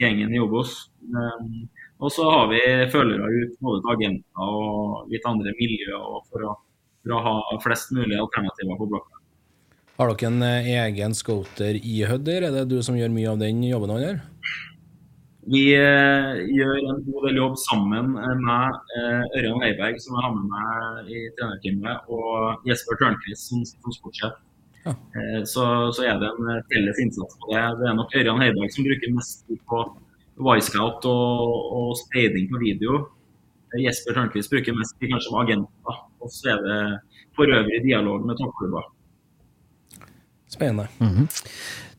gjengen 0.00 0.34
i 0.34 0.42
Obos. 0.42 0.76
Um, 1.12 1.64
og 2.02 2.10
så 2.14 2.26
har 2.30 2.48
vi 2.50 2.60
følgere 2.90 3.28
ut 3.42 3.58
både 3.62 3.82
til 3.82 3.92
agenter 3.94 4.46
og 4.46 5.10
litt 5.12 5.26
andre 5.28 5.52
miljøer 5.58 6.22
for 6.30 6.46
å, 6.48 6.54
for 7.02 7.14
å 7.14 7.20
ha 7.26 7.34
flest 7.62 7.92
mulig 7.94 8.18
alternativer 8.18 8.78
på 8.80 8.88
blokka. 8.90 9.11
Har 10.00 10.08
dere 10.08 10.28
en 10.30 10.42
egen 10.42 11.14
scooter 11.14 11.76
i 11.76 11.98
Hødder? 12.08 12.46
Er 12.48 12.54
det 12.54 12.68
du 12.70 12.78
som 12.84 12.96
gjør 12.96 13.10
mye 13.12 13.32
av 13.34 13.40
den 13.42 13.60
jobben? 13.66 13.90
Eller? 13.92 14.22
Vi 15.52 15.74
eh, 15.74 16.38
gjør 16.54 16.78
en 16.78 17.02
god 17.04 17.26
del 17.26 17.40
jobb 17.40 17.58
sammen 17.60 18.14
med 18.14 18.78
eh, 18.96 19.24
Ørjan 19.40 19.60
Heiberg, 19.64 19.98
som 20.00 20.14
jeg 20.16 20.24
har 20.24 20.36
med 20.36 20.46
meg 20.52 21.10
i 21.10 21.24
trenerteamet, 21.36 22.06
og 22.14 22.68
Jesper 22.70 23.00
Tørnquist 23.00 23.50
som, 23.50 23.66
som 23.66 23.96
sportssjef. 23.98 24.38
Ja. 24.86 24.94
Eh, 24.94 25.42
så, 25.50 25.66
så, 25.92 26.06
er 26.06 26.22
det 26.22 26.30
en 26.30 26.62
felles 26.70 27.02
innsats 27.02 27.36
på 27.42 27.50
det. 27.50 27.66
Det 27.82 27.90
er 27.90 27.98
nok 27.98 28.16
Ørjan 28.22 28.40
Heiberg 28.46 28.72
som 28.72 28.86
bruker 28.86 29.14
mest 29.18 29.44
tid 29.50 29.60
på 29.68 29.82
Y-scout 30.56 31.10
og, 31.10 31.68
og 31.76 31.92
speiding 32.06 32.48
på 32.54 32.62
video. 32.62 33.02
Jesper 33.82 34.16
Tørnquist 34.16 34.52
bruker 34.52 34.78
mest 34.78 34.96
tid 34.96 35.12
kanskje 35.12 35.34
på 35.34 35.42
agenter. 35.42 36.00
Og 36.22 36.32
så 36.32 36.54
er 36.54 36.64
det 36.64 36.80
for 37.36 37.50
øvrig 37.50 37.82
dialog 37.84 38.24
med 38.24 38.38
toppklubber. 38.38 38.88
Spennende. 40.52 40.88
Mm 41.00 41.08
-hmm. 41.08 41.26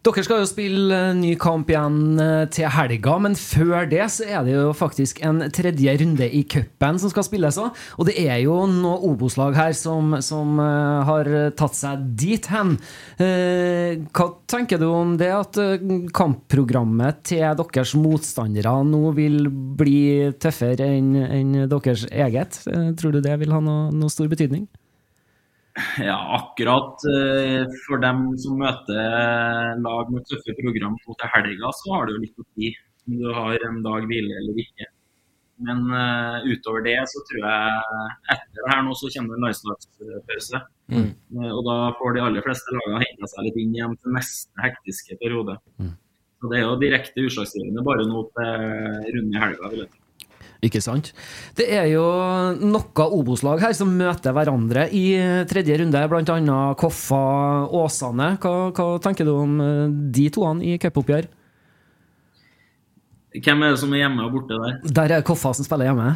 Dere 0.03 0.19
skal 0.25 0.41
jo 0.41 0.47
spille 0.49 0.97
ny 1.15 1.29
kamp 1.39 1.69
igjen 1.71 2.19
eh, 2.19 2.41
til 2.51 2.67
helga, 2.67 3.13
men 3.23 3.37
før 3.39 3.85
det 3.87 4.03
så 4.11 4.25
er 4.27 4.41
det 4.43 4.57
jo 4.57 4.73
faktisk 4.75 5.21
en 5.23 5.45
tredje 5.55 5.93
runde 6.01 6.27
i 6.27 6.41
cupen 6.43 6.99
som 6.99 7.13
skal 7.13 7.23
spilles 7.23 7.55
òg. 7.61 7.71
Og 7.95 8.09
det 8.09 8.17
er 8.19 8.41
jo 8.43 8.57
noe 8.67 8.99
Obos-lag 9.07 9.55
her 9.55 9.71
som, 9.71 10.17
som 10.19 10.59
uh, 10.59 11.07
har 11.07 11.31
tatt 11.55 11.79
seg 11.79 12.03
dit 12.19 12.51
hen. 12.51 12.75
Eh, 13.15 14.03
hva 14.11 14.27
tenker 14.51 14.83
du 14.83 14.89
om 14.91 15.15
det 15.15 15.31
at 15.31 15.61
eh, 15.63 15.87
kampprogrammet 16.11 17.23
til 17.23 17.47
deres 17.63 17.95
motstandere 17.95 18.75
nå 18.83 19.15
vil 19.15 19.47
bli 19.47 20.33
tøffere 20.35 20.91
enn 20.97 21.15
enn 21.23 21.57
deres 21.71 22.09
eget? 22.11 22.59
Eh, 22.67 22.91
Tror 22.99 23.15
du 23.15 23.23
det 23.23 23.39
vil 23.39 23.55
ha 23.55 23.63
noe, 23.63 23.87
noe 23.95 24.11
stor 24.11 24.27
betydning? 24.27 24.67
Ja, 25.97 26.17
akkurat 26.37 27.01
eh, 27.09 27.63
for 27.87 28.01
dem 28.01 28.25
som 28.37 28.59
møter 28.61 29.79
lag 29.81 30.11
med 30.13 30.25
tøffe 30.29 30.53
program 30.59 30.97
nå 30.99 31.15
til 31.17 31.31
helga, 31.33 31.71
så 31.79 31.95
har 31.95 32.05
det 32.05 32.13
jo 32.13 32.25
litt 32.25 32.43
å 32.43 32.45
si 32.51 32.73
om 33.07 33.15
du 33.19 33.31
har 33.35 33.65
en 33.67 33.79
dag 33.85 34.05
hvile 34.09 34.37
eller 34.41 34.59
ikke. 34.63 34.89
Men 35.63 35.83
uh, 35.93 36.43
utover 36.49 36.81
det 36.85 36.97
så 37.07 37.21
tror 37.29 37.43
jeg 37.45 38.05
etter 38.33 38.57
det 38.57 38.69
her 38.71 38.81
nå 38.83 38.95
så 38.97 39.09
kommer 39.13 39.33
det 39.33 39.37
en 39.37 39.45
landslagspause. 39.47 40.61
Mm. 40.91 41.09
Uh, 41.37 41.51
og 41.51 41.61
da 41.67 41.75
får 41.99 42.15
de 42.15 42.23
aller 42.25 42.45
fleste 42.45 42.73
lagene 42.73 43.03
henta 43.03 43.29
seg 43.31 43.47
litt 43.47 43.59
inn 43.61 43.75
igjen 43.77 43.97
til 44.01 44.17
neste 44.17 44.65
hektiske 44.65 45.19
periode. 45.21 45.57
Så 46.41 46.51
det 46.51 46.59
er 46.59 46.65
jo 46.65 46.79
direkte 46.81 47.27
utslagsgivende 47.27 47.85
bare 47.85 48.07
nå 48.09 48.25
til 48.35 49.13
runde 49.17 49.37
i 49.37 49.43
helga. 49.45 49.69
vil 49.71 49.85
jeg 49.85 49.91
tro. 49.93 50.02
Ikke 50.63 50.79
sant? 50.83 51.11
Det 51.57 51.65
er 51.75 51.89
jo 51.91 52.03
noen 52.61 53.01
Obos-lag 53.03 53.59
her 53.63 53.73
som 53.75 53.91
møter 53.99 54.35
hverandre 54.35 54.85
i 54.95 55.05
tredje 55.49 55.75
runde, 55.81 56.03
bl.a. 56.07 56.59
Koffa 56.79 57.23
Åsane. 57.67 58.29
Hva, 58.39 58.53
hva 58.71 58.85
tenker 59.03 59.27
du 59.27 59.33
om 59.35 59.57
eh, 59.63 59.97
de 60.15 60.29
toene 60.33 60.63
i 60.63 60.77
cupoppgjør? 60.79 61.27
Hvem 63.33 63.65
er 63.65 63.73
det 63.73 63.81
som 63.81 63.93
er 63.95 64.03
hjemme 64.05 64.23
og 64.27 64.37
borte 64.37 64.61
der? 64.61 64.79
Der 65.01 65.17
er 65.17 65.27
Koffa 65.27 65.51
som 65.57 65.67
spiller 65.67 65.89
hjemme. 65.89 66.13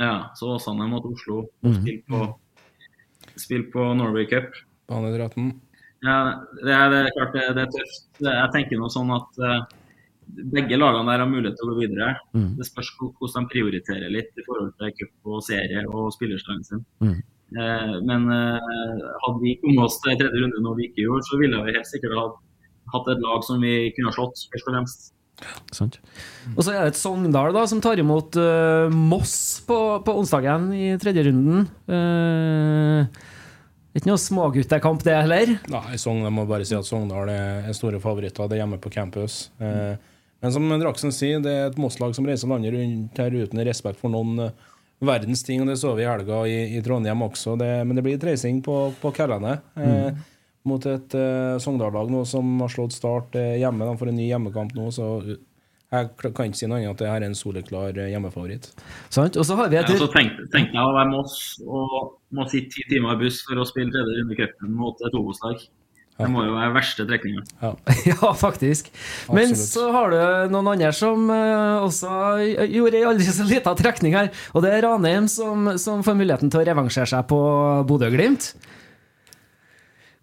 Ja, 0.00 0.16
så 0.38 0.54
Åsane 0.56 0.88
mot 0.88 1.04
Oslo. 1.08 1.46
Mm. 1.66 1.78
Spille 1.80 2.02
på, 2.08 2.24
spill 3.36 3.64
på 3.72 3.92
Norway 3.98 4.28
Cup. 4.30 4.56
Banedraten. 4.88 5.56
Ja, 6.04 6.18
det 6.62 6.72
er, 6.72 6.92
det 6.92 6.98
er 7.00 7.16
klart 7.16 7.34
det, 7.34 7.48
det 7.56 7.64
er 7.66 7.74
tøft. 7.74 8.06
Jeg 8.22 8.52
tenker 8.54 8.80
noe 8.80 8.92
sånn 8.92 9.12
at 9.16 9.40
eh, 9.42 9.60
begge 10.26 10.76
lagene 10.78 11.06
der 11.12 11.22
har 11.22 11.30
mulighet 11.30 11.56
til 11.58 11.68
å 11.68 11.74
gå 11.74 11.80
videre. 11.84 12.10
Mm. 12.34 12.56
Det 12.58 12.66
spørs 12.68 12.90
hvor- 12.98 13.12
hvordan 13.20 13.46
de 13.46 13.52
prioriterer 13.54 14.10
litt 14.12 14.32
i 14.36 14.44
forhold 14.46 14.72
til 14.78 14.92
cup 14.98 15.32
og 15.32 15.42
serie 15.46 15.84
og 15.86 16.12
spillerstanden 16.12 16.64
sin. 16.64 16.84
Mm. 17.00 17.22
Eh, 17.56 17.94
men 18.02 18.30
eh, 18.34 19.04
hadde 19.22 19.40
vi 19.42 19.56
kommet 19.62 19.84
oss 19.84 20.00
til 20.02 20.16
tredje 20.18 20.42
runde 20.42 20.62
nå 20.62 20.74
vi 20.76 20.88
ikke 20.90 21.04
gjorde, 21.06 21.28
så 21.28 21.38
ville 21.38 21.62
vi 21.64 21.76
helt 21.76 21.86
sikkert 21.86 22.16
hatt, 22.18 22.40
hatt 22.94 23.12
et 23.14 23.22
lag 23.22 23.44
som 23.46 23.60
vi 23.62 23.92
kunne 23.94 24.10
ha 24.10 24.16
slått, 24.16 24.48
først 24.50 24.66
og 24.68 24.74
fremst. 24.74 25.12
Sant. 25.76 25.98
Og 26.56 26.64
så 26.64 26.72
er 26.72 26.80
det 26.86 26.94
et 26.94 26.98
Sogndal 26.98 27.52
da, 27.52 27.66
som 27.68 27.80
tar 27.84 28.00
imot 28.00 28.38
uh, 28.40 28.88
Moss 28.88 29.60
på, 29.68 29.76
på 30.02 30.14
onsdagen 30.16 30.70
i 30.72 30.94
tredje 30.96 31.26
runden. 31.28 31.66
Uh, 31.86 33.04
ikke 33.96 34.10
noe 34.10 34.20
småguttekamp, 34.20 35.04
det 35.04 35.14
heller. 35.16 35.54
Nei, 35.72 35.96
Sogn, 36.00 36.24
jeg 36.24 36.34
må 36.36 36.44
bare 36.48 36.66
si 36.68 36.76
at 36.76 36.88
Sogndal 36.88 37.30
er 37.32 37.68
er 37.70 37.76
store 37.76 38.00
favoritter. 38.02 38.48
Det 38.48 38.56
er 38.58 38.62
hjemme 38.64 38.80
på 38.82 38.92
campus. 38.92 39.50
Eh, 39.60 39.96
men 40.46 40.54
som 40.54 40.70
Draksen 40.78 41.14
sier, 41.14 41.42
det 41.42 41.52
er 41.52 41.68
et 41.70 41.78
Moss-lag 41.80 42.14
som 42.14 42.28
reiser 42.28 42.50
landet 42.50 42.74
rundt 42.76 43.18
her 43.18 43.34
uten 43.34 43.62
respekt 43.66 43.98
for 43.98 44.14
noen 44.14 44.46
eh, 44.46 44.70
verdens 45.02 45.42
ting. 45.46 45.64
og 45.64 45.72
Det 45.72 45.78
så 45.80 45.96
vi 45.98 46.06
i 46.06 46.08
helga 46.08 46.44
i, 46.46 46.60
i 46.78 46.82
Trondheim 46.86 47.26
også. 47.26 47.58
Det, 47.58 47.68
men 47.84 47.98
det 47.98 48.06
blir 48.06 48.30
reising 48.30 48.62
på, 48.64 48.78
på 49.02 49.12
Kærlandet. 49.16 49.66
Eh, 49.76 50.24
Mot 50.66 50.82
et 50.90 51.14
uh, 51.14 51.60
Sogndal-lag 51.62 52.08
nå 52.10 52.24
som 52.26 52.56
har 52.58 52.72
slått 52.72 52.96
Start 52.96 53.36
eh, 53.38 53.52
hjemme. 53.60 53.86
De 53.86 54.00
får 54.00 54.08
en 54.10 54.16
ny 54.18 54.24
hjemmekamp 54.26 54.72
nå, 54.74 54.88
så 54.90 55.12
uh, 55.22 55.36
jeg 55.94 56.08
kan 56.34 56.48
ikke 56.48 56.58
si 56.58 56.66
noe 56.66 56.80
annet 56.80 56.88
enn 56.88 56.96
at 56.96 57.02
det 57.02 57.10
her 57.12 57.20
er 57.20 57.28
en 57.28 57.38
soleklar 57.38 57.94
eh, 57.94 58.10
hjemmefavoritt. 58.10 58.66
Sant? 59.14 59.38
Og 59.38 59.46
så 59.46 59.54
har 59.58 59.70
vi 59.70 59.78
Ja, 59.78 59.84
så 59.86 60.08
tenkte, 60.10 60.48
tenkte 60.50 60.74
jeg 60.74 60.82
å 60.82 60.94
være 60.96 61.12
Moss 61.12 61.36
og 61.62 62.16
må 62.34 62.48
sitte 62.50 62.74
ti 62.74 62.86
timer 62.90 63.14
i 63.14 63.20
buss 63.22 63.44
for 63.46 63.62
å 63.62 63.68
spille 63.68 63.94
tredje 63.94 64.16
runde 64.18 64.34
i 64.34 64.40
cupen 64.40 64.74
mot 64.74 65.06
et 65.06 65.14
Obos-lag. 65.14 65.62
Det 66.16 66.28
må 66.32 66.46
jo 66.46 66.54
være 66.56 66.72
verste 66.72 67.04
trekninga. 67.08 67.42
Ja, 68.08 68.30
faktisk. 68.36 68.88
Men 69.28 69.50
Absolutt. 69.52 69.66
så 69.68 69.88
har 69.92 70.14
du 70.14 70.54
noen 70.54 70.70
andre 70.72 70.92
som 70.96 71.28
eh, 71.32 71.82
også 71.84 72.12
gjorde 72.72 73.02
ei 73.02 73.04
aldri 73.10 73.26
så 73.28 73.44
lita 73.44 73.74
trekning 73.76 74.16
her. 74.16 74.30
Og 74.56 74.64
det 74.64 74.72
er 74.72 74.86
Ranheim 74.86 75.28
som, 75.28 75.74
som 75.80 76.00
får 76.06 76.16
muligheten 76.16 76.52
til 76.52 76.62
å 76.62 76.66
revansjere 76.70 77.10
seg 77.12 77.28
på 77.28 77.42
Bodø-Glimt. 77.90 78.54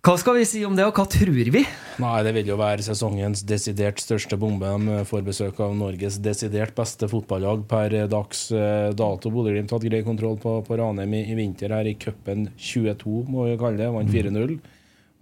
Hva 0.04 0.18
skal 0.20 0.36
vi 0.36 0.44
si 0.44 0.66
om 0.68 0.74
det, 0.76 0.84
og 0.84 0.98
hva 0.98 1.06
tror 1.08 1.30
vi? 1.32 1.62
Nei, 2.04 2.16
det 2.26 2.34
vil 2.36 2.50
jo 2.50 2.58
være 2.60 2.84
sesongens 2.84 3.46
desidert 3.48 4.02
største 4.04 4.36
bombe. 4.36 4.68
De 4.68 4.98
får 5.08 5.22
besøk 5.24 5.62
av 5.64 5.78
Norges 5.80 6.18
desidert 6.20 6.74
beste 6.76 7.08
fotballag 7.08 7.64
per 7.70 7.96
dags 8.12 8.48
eh, 8.52 8.90
dato. 8.98 9.32
Bodø-Glimt 9.32 9.72
hadde 9.72 9.94
grei 9.94 10.02
kontroll 10.04 10.42
på, 10.42 10.58
på 10.66 10.82
Ranheim 10.82 11.14
i, 11.16 11.22
i 11.32 11.38
vinter 11.38 11.72
her 11.78 11.88
i 11.88 11.96
cupen 12.02 12.50
22, 12.58 13.22
må 13.30 13.46
vi 13.48 13.60
kalle 13.62 13.80
det. 13.80 13.94
Vant 13.94 14.12
4-0. 14.12 14.58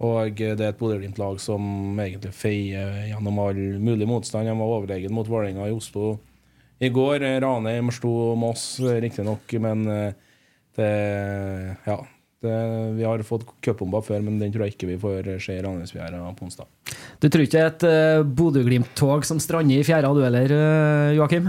Og 0.02 0.34
det 0.34 0.56
er 0.56 0.72
et 0.72 0.78
Bodø-Glimt-lag 0.80 1.38
som 1.38 1.62
egentlig 2.02 2.32
feier 2.34 3.04
gjennom 3.12 3.38
all 3.44 3.60
mulig 3.78 4.08
motstand. 4.10 4.48
De 4.50 4.54
var 4.58 4.76
overlegen 4.78 5.14
mot 5.14 5.28
Vålerenga 5.30 5.68
i 5.70 5.74
Oslo 5.76 6.16
i 6.82 6.90
går. 6.90 7.22
Ranheim 7.44 7.92
slo 7.94 8.32
Moss, 8.38 8.64
riktignok, 8.80 9.54
men 9.62 9.86
eh, 9.86 10.18
det 10.76 10.90
Ja. 11.86 12.02
Det, 12.42 12.54
vi 12.96 13.04
har 13.06 13.22
fått 13.22 13.44
cupbomba 13.62 14.00
før, 14.02 14.18
men 14.26 14.40
den 14.40 14.50
tror 14.50 14.64
jeg 14.64 14.74
ikke 14.74 14.88
vi 14.88 14.96
får 14.98 15.28
se 15.44 15.54
i 15.54 15.60
Ranheimsfjæra 15.62 16.18
på 16.34 16.48
onsdag. 16.48 16.66
Du 17.22 17.28
tror 17.30 17.44
ikke 17.44 17.60
et 17.68 17.84
uh, 17.86 18.24
Bodø-Glimt-tog 18.26 19.22
som 19.28 19.38
strander 19.38 19.78
i 19.78 19.84
fjæra, 19.86 20.10
du 20.10 20.24
heller, 20.24 20.50
eh, 20.56 21.12
Joakim? 21.14 21.46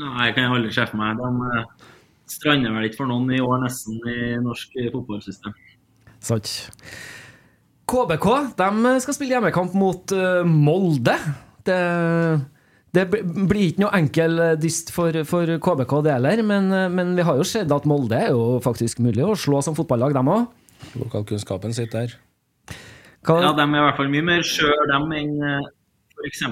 Nei, 0.00 0.30
jeg 0.30 0.36
kan 0.38 0.56
aldri 0.56 0.72
se 0.72 0.86
for 0.88 1.02
meg. 1.02 1.20
De 1.20 2.32
strander 2.32 2.72
vel 2.72 2.88
ikke 2.88 3.02
for 3.02 3.12
noen 3.12 3.28
i 3.36 3.42
år, 3.44 3.60
nesten, 3.66 4.00
i 4.08 4.32
norsk 4.40 4.72
fotballsystem. 4.94 5.52
Sant. 6.24 6.54
KBK 7.90 8.26
de 8.58 8.94
skal 9.04 9.16
spille 9.16 9.36
hjemmekamp 9.36 9.74
mot 9.76 10.14
eh, 10.16 10.42
Molde. 10.48 11.16
Det, 11.64 11.78
det 12.96 13.04
blir 13.12 13.68
ikke 13.68 13.84
noe 13.84 13.94
enkel 13.98 14.40
eh, 14.40 14.56
dyst 14.60 14.92
for, 14.94 15.16
for 15.28 15.54
KBK, 15.66 15.94
det 16.06 16.14
heller. 16.16 16.44
Men, 16.46 16.72
eh, 16.72 16.90
men 16.92 17.14
vi 17.18 17.26
har 17.26 17.40
jo 17.40 17.46
sett 17.48 17.72
at 17.74 17.88
Molde 17.88 18.18
er 18.18 18.32
jo 18.32 18.58
faktisk 18.64 19.02
mulig 19.04 19.24
å 19.26 19.36
slå 19.38 19.62
som 19.64 19.76
fotballag, 19.76 20.16
dem 20.16 20.32
òg. 20.32 20.48
Lokalkunnskapen 21.00 21.76
sitter 21.76 22.06
der. 22.06 22.18
Ja, 23.24 23.54
De 23.56 23.64
er 23.64 23.78
i 23.78 23.86
hvert 23.86 23.96
fall 23.96 24.12
mye 24.12 24.24
mer 24.26 24.44
skjør 24.44 24.84
dem 24.90 25.12
enn 25.16 25.38
f.eks. 26.24 26.42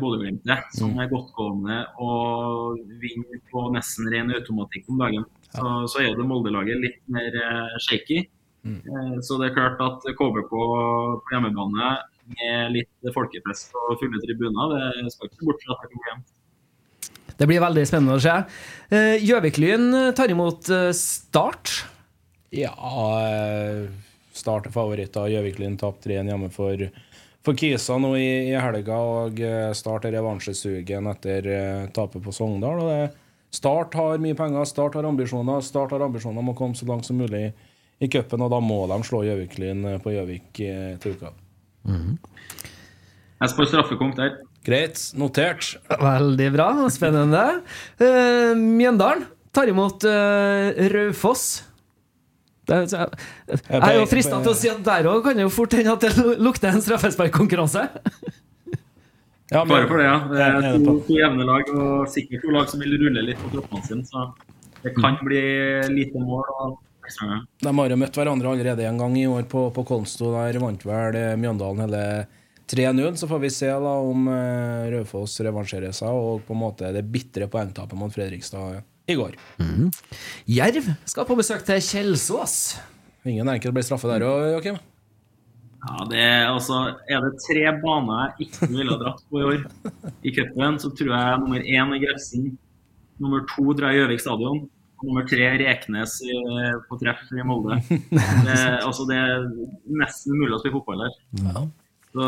Bodø-Glimt, 0.00 0.48
som 0.76 0.92
er 1.00 1.08
godtgående 1.10 1.78
og 2.00 2.80
vinner 3.02 3.40
på 3.52 3.64
nesten 3.74 4.10
ren 4.12 4.32
automatikk 4.34 4.88
om 4.92 5.00
dagen. 5.02 5.26
Så, 5.52 5.72
så 5.92 6.00
er 6.00 6.10
jo 6.10 6.20
det 6.20 6.28
Molde-laget 6.28 6.80
litt 6.80 7.00
mer 7.12 7.34
eh, 7.36 7.74
shaky. 7.88 8.22
Eh, 8.64 9.18
Så 9.20 9.38
det 9.40 9.50
er 9.50 9.56
klart 9.56 9.80
at 9.82 10.04
KBK 10.18 10.50
på 10.52 11.32
hjemmebane 11.32 11.88
med 12.32 12.76
litt 12.76 13.14
folkepress 13.14 13.66
og 13.74 13.96
fulle 14.00 14.20
tribuner, 14.22 14.76
det 15.02 15.10
skal 15.12 15.28
ikke 15.30 15.48
bort 15.48 15.64
fra 15.64 15.74
at 15.74 15.82
det 15.82 15.90
kan 15.92 16.06
jevnt. 16.10 16.28
Det 17.38 17.48
blir 17.48 17.62
veldig 17.64 17.82
spennende 17.88 18.18
å 18.18 18.22
se. 18.22 18.34
Eh, 18.92 19.16
Gjøvik-Lyn 19.24 20.14
tar 20.14 20.30
imot 20.30 20.68
eh, 20.70 20.90
Start. 20.94 21.72
Ja 22.52 22.74
Start 24.32 24.68
er 24.68 24.74
favoritter. 24.74 25.30
Gjøvik-Lyn 25.32 25.78
tapte 25.80 26.08
3-1 26.12 26.30
hjemme 26.30 26.50
for, 26.52 26.84
for 27.44 27.58
Kisa 27.58 27.98
nå 28.00 28.14
i, 28.20 28.52
i 28.52 28.54
helga. 28.60 29.00
Og 29.24 29.42
Start 29.76 30.06
er 30.06 30.14
revansjesugen 30.16 31.10
etter 31.10 31.48
tapet 31.96 32.22
på 32.24 32.32
Sogndal. 32.36 32.84
Og 32.84 32.92
det, 32.92 33.02
Start 33.52 33.96
har 33.98 34.22
mye 34.22 34.36
penger, 34.36 34.64
Start 34.68 34.94
har 34.96 35.08
ambisjoner. 35.08 35.60
Start 35.64 35.92
har 35.92 36.04
ambisjoner 36.06 36.40
om 36.40 36.52
å 36.52 36.56
komme 36.56 36.78
så 36.78 36.88
langt 36.88 37.08
som 37.08 37.18
mulig 37.20 37.50
i 38.02 38.08
cupen, 38.10 38.42
og 38.42 38.50
da 38.52 38.58
må 38.62 38.82
de 38.90 38.98
slå 39.06 39.22
Gjøvik-Lyn 39.28 39.84
eh, 39.92 40.00
på 40.02 40.14
Gjøvik 40.16 40.62
eh, 40.66 40.94
til 41.02 41.16
uka. 41.16 41.32
Jeg 43.42 43.50
spør 43.50 43.68
straffekonk 43.70 44.16
der. 44.18 44.40
Greit, 44.62 45.00
notert. 45.18 45.72
Veldig 45.90 46.48
bra. 46.54 46.68
Spennende. 46.94 47.42
Uh, 47.98 48.54
Mjøndalen 48.54 49.24
tar 49.50 49.70
imot 49.72 50.06
uh, 50.06 50.70
Raufoss. 50.92 51.64
Jeg 52.70 52.94
er 53.74 53.96
jo 53.98 54.04
frista 54.06 54.38
til 54.38 54.52
å 54.52 54.54
si 54.54 54.70
at 54.70 54.78
der 54.86 55.08
òg 55.10 55.24
kan 55.26 55.34
det 55.34 55.42
jo 55.48 55.50
fort 55.50 55.74
hende 55.74 55.96
at 55.96 56.06
det 56.06 56.38
lukter 56.38 56.70
en 56.70 56.84
straffesparkkonkurranse. 56.84 57.88
Ja, 59.52 59.64
Bare 59.68 59.88
for 59.90 59.98
det, 59.98 60.06
ja. 60.06 60.14
Det 60.30 60.46
er 60.46 60.78
to, 60.86 60.94
to 61.04 61.18
jevne 61.18 61.44
lag, 61.44 61.74
og 61.74 62.06
sikkert 62.08 62.46
to 62.46 62.54
lag 62.54 62.70
som 62.70 62.80
vil 62.80 62.94
rulle 63.02 63.26
litt 63.26 63.42
på 63.42 63.50
kroppene 63.56 63.82
sine. 63.84 64.06
Så 64.06 64.30
det 64.86 64.94
kan 64.96 65.18
bli 65.26 65.42
lite 65.90 66.22
mål. 66.22 66.46
og 66.62 66.78
De 67.62 67.72
har 67.78 67.92
jo 67.92 67.98
møtt 67.98 68.16
hverandre 68.16 68.52
allerede 68.52 68.86
en 68.86 69.00
gang 69.00 69.16
i 69.18 69.26
år 69.26 69.48
på, 69.50 69.66
på 69.74 69.84
Konsto. 69.88 70.30
Der 70.36 70.60
vant 70.62 70.86
vel 70.86 71.18
eh, 71.18 71.34
Mjøndalen 71.40 71.84
hele 71.86 72.04
3-0. 72.70 73.16
Så 73.20 73.28
får 73.30 73.42
vi 73.42 73.50
se 73.52 73.70
da 73.70 73.96
om 74.04 74.28
eh, 74.30 74.92
Raufoss 74.94 75.40
revansjerer 75.44 75.94
seg, 75.96 76.08
og 76.14 76.46
på 76.46 76.54
en 76.56 76.62
måte 76.62 76.92
det 76.94 77.04
bitre 77.10 77.50
poengtapet 77.50 77.98
mot 77.98 78.14
Fredrikstad 78.14 78.80
i 79.10 79.18
går. 79.18 79.36
Jerv 80.46 80.94
skal 81.10 81.28
på 81.28 81.36
besøk 81.38 81.66
til 81.66 81.82
Kjelsås. 81.82 82.56
Ingen 83.28 83.50
enkelt 83.50 83.74
ble 83.74 83.84
straffe 83.86 84.10
der 84.10 84.24
òg, 84.26 84.48
Joakim. 84.56 84.80
Ja, 85.82 86.04
det 86.06 86.18
er, 86.22 86.44
altså, 86.46 86.76
er 87.10 87.24
det 87.24 87.40
tre 87.42 87.64
baner 87.82 88.28
jeg 88.38 88.46
ikke 88.46 88.68
ville 88.70 88.94
ha 88.94 89.00
dratt 89.00 89.24
på 89.26 89.40
i 89.40 89.46
år 89.48 89.64
i 90.22 90.30
cupen, 90.34 90.78
så 90.78 90.92
tror 90.94 91.10
jeg 91.10 91.40
nummer 91.42 91.64
én 91.66 91.94
er 91.96 92.02
Grefsen, 92.04 92.52
nummer 93.22 93.42
to 93.50 93.74
drar 93.74 93.96
Gjøvik 93.96 94.22
stadion, 94.22 94.60
nummer 95.06 95.26
tre 95.28 95.50
Reknes 95.60 96.16
i, 96.24 96.34
på 96.88 96.98
treff 97.00 97.28
i 97.34 97.44
Molde. 97.46 97.78
Det, 98.46 98.58
altså, 98.82 99.06
det 99.08 99.18
er 99.18 99.46
nesten 100.00 100.34
umulig 100.34 100.56
å 100.56 100.60
spille 100.62 100.78
fotball 100.78 101.04
der. 101.04 101.16
Så 102.12 102.24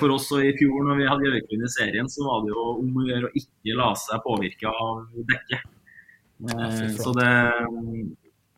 for 0.00 0.14
oss 0.16 0.26
i 0.42 0.50
fjor 0.58 0.86
når 0.88 0.98
vi 0.98 1.06
hadde 1.06 1.26
Gjøvik-Lyn 1.28 1.66
i 1.66 1.70
serien, 1.70 2.08
så 2.10 2.24
var 2.26 2.40
det 2.42 2.50
jo 2.50 2.64
om 2.80 2.96
å 2.98 3.04
gjøre 3.06 3.28
å 3.28 3.36
ikke 3.38 3.76
la 3.78 3.90
seg 3.98 4.24
påvirke 4.24 4.72
av 4.72 5.04
dekket. 5.30 5.68
Eh, 6.50 6.88
så 6.96 7.12
det 7.14 7.30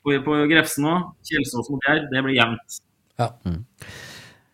på, 0.02 0.14
på 0.24 0.38
Grefsen 0.50 0.88
òg, 0.88 1.12
Kjelsås 1.28 1.68
mot 1.72 1.84
Jerv, 1.88 2.08
det 2.12 2.24
blir 2.24 2.38
jevnt. 2.38 2.80
Eh, 3.20 3.52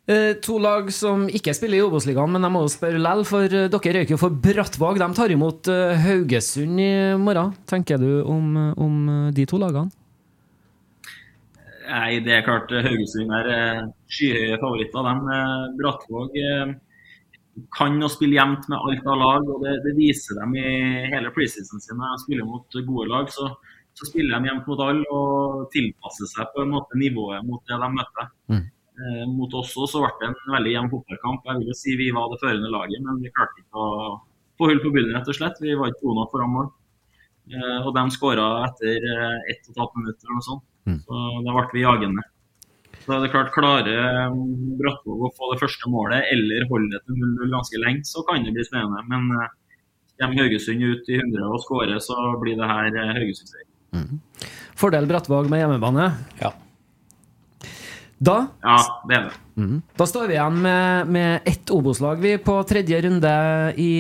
To 0.09 0.55
lag 0.57 0.87
som 0.89 1.27
ikke 1.29 1.53
spiller 1.53 1.77
i 1.77 1.85
Obos-ligaen, 1.85 2.31
men 2.33 2.47
jeg 2.47 2.53
må 2.55 2.63
jo 2.65 2.71
spørre 2.73 3.01
lell, 3.03 3.27
for 3.29 3.45
eh, 3.45 3.67
dere 3.69 3.91
røyker 3.99 4.15
jo 4.15 4.21
for 4.23 4.33
Brattvåg. 4.33 4.97
De 5.03 5.09
tar 5.19 5.35
imot 5.35 5.69
eh, 5.69 6.01
Haugesund 6.01 6.81
i 6.81 6.93
morgen. 7.21 7.51
Tenker 7.69 8.01
du 8.01 8.23
om, 8.25 8.47
om 8.81 8.95
eh, 9.13 9.27
de 9.37 9.45
to 9.51 9.61
lagene? 9.61 9.93
Nei, 11.91 12.23
det 12.25 12.39
er 12.39 12.47
klart 12.47 12.73
eh, 12.73 12.89
Haugesund 12.89 13.35
er 13.37 13.51
eh, 13.53 13.83
skyhøye 14.17 14.57
favoritter. 14.63 15.11
De, 15.11 15.37
eh, 15.37 15.67
Brattvåg 15.83 16.41
eh, 16.41 16.73
kan 17.77 18.01
å 18.01 18.09
spille 18.09 18.41
jevnt 18.41 18.65
med 18.73 18.81
alt 18.81 19.13
av 19.13 19.21
lag, 19.27 19.53
og 19.53 19.61
det, 19.67 19.77
det 19.85 19.93
viser 20.01 20.41
dem 20.41 20.57
i 20.57 20.65
hele 21.13 21.35
preseason 21.37 21.85
sin. 21.85 22.01
Når 22.01 22.17
de 22.17 22.25
spiller 22.25 22.49
mot 22.49 22.81
gode 22.89 23.11
lag, 23.13 23.29
så, 23.37 23.51
så 23.93 24.09
spiller 24.09 24.39
de 24.39 24.55
jevnt 24.55 24.73
mot 24.73 24.87
alle 24.89 25.05
og 25.21 25.69
tilpasser 25.77 26.33
seg 26.33 26.49
på 26.57 26.65
en 26.65 26.73
måte 26.79 26.97
nivået 26.97 27.45
mot 27.45 27.61
det 27.69 27.77
de 27.85 27.93
møter. 28.01 28.35
Eh, 28.99 29.27
mot 29.31 29.53
oss 29.55 29.77
også 29.77 29.87
så 29.93 30.01
ble 30.03 30.11
det 30.19 30.29
en 30.33 30.55
veldig 30.57 30.73
jevn 30.73 30.91
fotballkamp. 30.91 31.45
Jeg 31.47 31.61
vil 31.61 31.71
jo 31.71 31.77
si 31.79 31.95
vi 32.01 32.09
var 32.15 32.33
det 32.33 32.41
førende 32.43 32.71
laget, 32.73 33.05
men 33.05 33.21
vi 33.23 33.31
klarte 33.35 33.63
ikke 33.63 33.85
å 33.85 34.17
få 34.59 34.71
hull 34.73 34.83
på 34.83 34.91
bunnen, 34.97 35.15
rett 35.15 35.31
og 35.31 35.39
slett. 35.39 35.61
Vi 35.63 35.77
var 35.79 35.93
ikke 35.93 36.03
gode 36.09 36.19
nok 36.19 36.35
foran 36.35 36.55
mål. 36.57 36.73
Eh, 37.53 37.79
og 37.85 37.93
de 37.95 38.05
skåra 38.17 38.49
etter 38.67 39.07
eh, 39.13 39.39
ett 39.55 39.63
og 39.69 39.71
et 39.71 39.81
halvt 39.85 39.97
minutt 40.01 40.19
eller 40.19 40.35
noe 40.41 40.49
sånt. 40.49 40.67
Så 41.05 41.23
da 41.45 41.55
ble 41.55 41.65
vi 41.77 41.85
jagende. 41.85 42.27
Så 43.05 43.15
er 43.15 43.23
det 43.23 43.31
klart, 43.33 43.51
Klarer 43.55 44.31
mm, 44.35 44.77
Brattvåg 44.81 45.27
å 45.29 45.33
få 45.37 45.53
det 45.53 45.61
første 45.61 45.91
målet 45.93 46.31
eller 46.33 46.67
holde 46.71 46.91
det 46.97 47.03
til 47.05 47.21
0-0 47.21 47.53
ganske 47.55 47.81
lenge, 47.81 48.05
så 48.09 48.25
kan 48.27 48.45
det 48.45 48.55
bli 48.57 48.65
spennende. 48.67 49.05
Men 49.09 49.29
kommer 50.19 50.43
Haugesund 50.43 50.83
ut 50.83 51.13
i 51.13 51.21
100 51.21 51.45
og 51.47 51.61
skårer, 51.63 52.01
så 52.03 52.17
blir 52.43 52.57
det 52.59 52.69
her 52.69 52.97
Haugesund-seier. 53.21 53.69
Fordel 54.81 55.09
Brattvåg 55.09 55.53
med 55.53 55.63
hjemmebane? 55.63 56.09
Ja. 56.43 56.57
Da 58.19 58.49
Ja, 58.65 58.77
det 59.07 59.15
er 59.17 59.27
det. 59.29 59.37
Mhm. 59.59 59.83
Da 59.99 60.07
står 60.07 60.27
vi 60.27 60.35
igjen 60.35 60.57
med, 60.63 61.11
med 61.15 61.47
ett 61.47 61.71
Obos-lag 61.75 62.19
vi 62.23 62.33
på 62.43 62.57
tredje 62.67 62.99
runde 63.03 63.31
i 63.79 63.91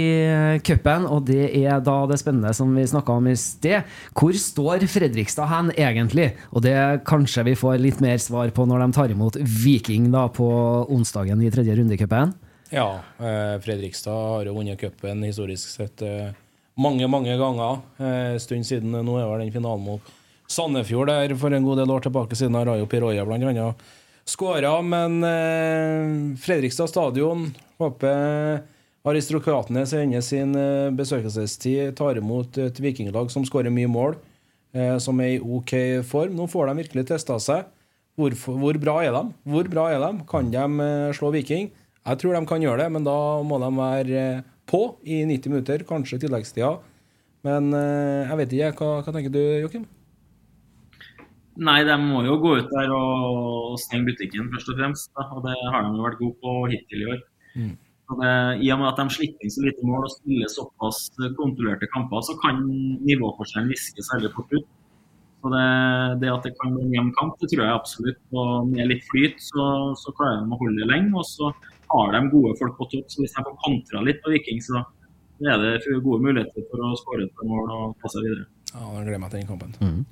cupen, 0.66 1.07
og 1.07 1.25
det 1.27 1.49
er 1.55 1.81
da 1.83 1.97
det 2.11 2.19
spennende 2.19 2.53
som 2.55 2.75
vi 2.75 2.87
snakka 2.87 3.14
om 3.19 3.27
i 3.31 3.35
sted. 3.39 3.87
Hvor 4.14 4.35
står 4.35 4.87
Fredrikstad 4.91 5.51
hen 5.51 5.71
egentlig? 5.75 6.33
Og 6.51 6.62
det 6.66 6.75
kanskje 7.07 7.47
vi 7.51 7.57
får 7.59 7.79
litt 7.83 8.03
mer 8.03 8.19
svar 8.23 8.51
på 8.55 8.66
når 8.66 8.85
de 8.87 8.91
tar 8.99 9.14
imot 9.14 9.39
Viking 9.39 10.11
da 10.14 10.27
på 10.31 10.47
onsdagen 10.91 11.43
i 11.43 11.51
tredje 11.55 11.79
runde 11.79 11.95
i 11.95 12.01
cupen. 12.03 12.35
Ja, 12.75 13.01
eh, 13.19 13.55
Fredrikstad 13.64 14.12
har 14.12 14.51
jo 14.51 14.55
vunnet 14.59 14.79
cupen 14.81 15.23
historisk 15.25 15.71
sett 15.73 16.03
eh, 16.03 16.35
mange, 16.79 17.07
mange 17.09 17.35
ganger. 17.39 17.81
Eh, 17.99 18.35
En 18.35 18.43
stund 18.43 18.66
siden 18.66 18.93
nå 18.93 19.19
er 19.19 19.31
vel 19.31 19.47
den 19.47 19.55
finalen 19.55 19.87
mot 19.87 20.14
Sandefjord 20.49 21.09
der 21.11 21.35
for 21.37 21.53
en 21.53 21.64
god 21.64 21.83
del 21.83 21.91
år 21.93 22.05
tilbake 22.07 22.37
siden 22.37 22.55
har 22.57 22.71
jo 22.79 22.87
Piroya 22.89 23.25
blant 23.29 23.45
annet 23.45 23.89
skåra. 24.29 24.74
Men 24.85 25.22
eh, 25.24 26.37
Fredrikstad 26.43 26.91
stadion 26.93 27.49
håper 27.81 28.62
aristokratene 29.09 29.85
som 29.89 30.03
ender 30.03 30.24
sin 30.24 30.55
eh, 30.59 30.91
besøkelsestid, 30.95 31.95
tar 31.99 32.20
imot 32.20 32.59
et 32.61 32.81
vikinglag 32.83 33.33
som 33.33 33.47
skårer 33.49 33.72
mye 33.72 33.91
mål, 33.91 34.18
eh, 34.76 34.97
som 35.03 35.20
er 35.24 35.37
i 35.37 35.43
OK 35.43 35.74
form. 36.09 36.37
Nå 36.39 36.49
får 36.51 36.70
de 36.70 36.79
virkelig 36.83 37.09
testa 37.12 37.39
seg. 37.43 37.66
Hvor, 38.18 38.35
hvor 38.35 38.79
bra 38.83 38.97
er 39.07 39.14
de? 39.14 39.24
Hvor 39.47 39.68
bra 39.70 39.89
er 39.95 40.03
de? 40.03 40.24
Kan 40.31 40.51
de 40.55 40.64
eh, 40.85 41.11
slå 41.16 41.33
Viking? 41.35 41.70
Jeg 42.09 42.20
tror 42.20 42.35
de 42.35 42.47
kan 42.49 42.62
gjøre 42.64 42.85
det, 42.85 42.93
men 42.95 43.05
da 43.07 43.18
må 43.47 43.61
de 43.62 43.68
være 43.76 44.22
eh, 44.39 44.47
på 44.68 44.83
i 45.07 45.22
90 45.29 45.53
minutter, 45.53 45.85
kanskje 45.89 46.20
tilleggstida. 46.24 46.76
Men 47.47 47.70
eh, 47.76 48.26
jeg 48.26 48.41
vet 48.43 48.57
ikke. 48.59 48.74
Hva, 48.81 48.99
hva 49.05 49.14
tenker 49.14 49.33
du, 49.33 49.41
Joakim? 49.62 49.87
Nei, 51.59 51.80
de 51.82 51.94
må 51.98 52.22
jo 52.22 52.36
gå 52.38 52.54
ut 52.61 52.70
der 52.70 52.92
og 52.94 53.74
stenge 53.82 54.12
butikken, 54.12 54.46
først 54.52 54.70
og 54.70 54.78
fremst. 54.78 55.11
Da. 55.18 55.26
Og 55.34 55.42
det 55.46 55.56
har 55.74 55.84
de 55.84 55.96
jo 55.96 56.06
vært 56.06 56.20
gode 56.22 56.36
på 56.44 56.56
hittil 56.70 57.02
i 57.02 57.09
år. 57.14 57.20
Så 58.09 58.16
det, 58.20 58.34
I 58.64 58.70
og 58.72 58.78
med 58.80 58.88
at 58.88 59.00
de 59.02 59.14
slipper 59.16 59.44
inn 59.44 59.52
så 59.52 59.64
lite 59.66 59.84
mål 59.84 60.06
og 60.06 60.12
spiller 60.14 60.52
såpass 60.52 61.00
kontrollerte 61.36 61.88
kamper, 61.92 62.22
så 62.24 62.36
kan 62.40 62.62
nivåforskjellen 63.04 63.72
viske 63.72 64.04
særlig 64.06 64.30
fort 64.36 64.54
ut. 64.54 64.68
Så 65.42 65.50
det, 65.54 65.66
det 66.22 66.30
at 66.32 66.46
det 66.46 66.54
kan 66.59 66.72
bli 66.74 66.86
en 66.86 66.94
jevn 66.96 67.11
kamp, 67.18 67.34
det 67.42 67.50
tror 67.52 67.64
jeg 67.64 67.74
absolutt. 67.74 68.22
Og 68.32 68.70
med 68.70 68.88
litt 68.90 69.04
flyt 69.11 69.42
så, 69.42 69.66
så 69.98 70.14
klarer 70.14 70.40
de 70.44 70.54
å 70.54 70.61
holde 70.62 70.80
det 70.80 70.88
lenge. 70.92 71.12
Og 71.18 71.26
så 71.26 71.50
har 71.92 72.14
de 72.14 72.22
gode 72.32 72.54
folk 72.62 72.78
på 72.78 72.88
topp, 72.94 73.11
så 73.11 73.22
hvis 73.22 73.34
de 73.36 73.44
får 73.44 73.59
kontra 73.66 74.04
litt 74.06 74.22
på 74.22 74.32
Viking, 74.34 74.62
så 74.64 74.82
er 75.46 75.61
det 75.62 75.74
gode 76.06 76.22
muligheter 76.24 76.66
for 76.70 76.86
å 76.86 76.94
skåre 76.98 77.26
et 77.28 77.44
mål 77.46 77.74
og 77.76 77.98
passe 78.02 78.22
videre. 78.24 78.48
Ja, 78.75 78.85
jeg 78.99 79.07
gleder 79.07 79.21
meg 79.23 79.31
til 79.33 79.41
den 79.41 79.49
kampen. 79.49 80.03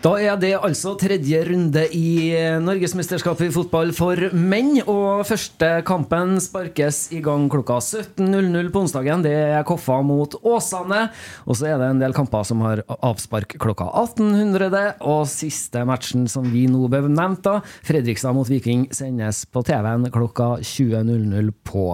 Da 0.00 0.12
er 0.16 0.38
det 0.40 0.54
altså 0.56 0.94
tredje 0.98 1.42
runde 1.44 1.82
i 1.92 2.32
Norgesmesterskapet 2.64 3.50
i 3.50 3.52
fotball 3.52 3.92
for 3.96 4.30
menn. 4.32 4.78
Og 4.88 5.26
første 5.28 5.68
kampen 5.88 6.38
sparkes 6.40 7.02
i 7.12 7.20
gang 7.24 7.44
klokka 7.52 7.76
17.00 7.84 8.70
på 8.72 8.84
onsdagen. 8.86 9.24
Det 9.26 9.34
er 9.36 9.66
Koffa 9.68 10.00
mot 10.06 10.38
Åsane. 10.40 11.02
Og 11.44 11.60
så 11.60 11.70
er 11.70 11.80
det 11.82 11.90
en 11.92 12.00
del 12.00 12.16
kamper 12.16 12.46
som 12.48 12.64
har 12.64 12.82
avspark 12.88 13.58
klokka 13.60 13.90
1800. 13.92 14.96
Og 15.04 15.26
siste 15.30 15.84
matchen 15.88 16.24
som 16.30 16.48
vi 16.48 16.66
nå 16.72 16.88
nevnte, 16.88 17.58
Fredrikstad 17.86 18.36
mot 18.36 18.48
Viking, 18.48 18.88
sendes 18.96 19.44
på 19.44 19.62
TV-en 19.66 20.08
klokka 20.14 20.56
20.00 20.64 21.52
på 21.68 21.84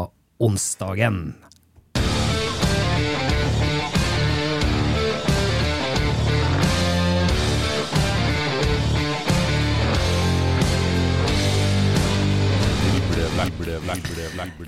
onsdagen. 0.46 1.45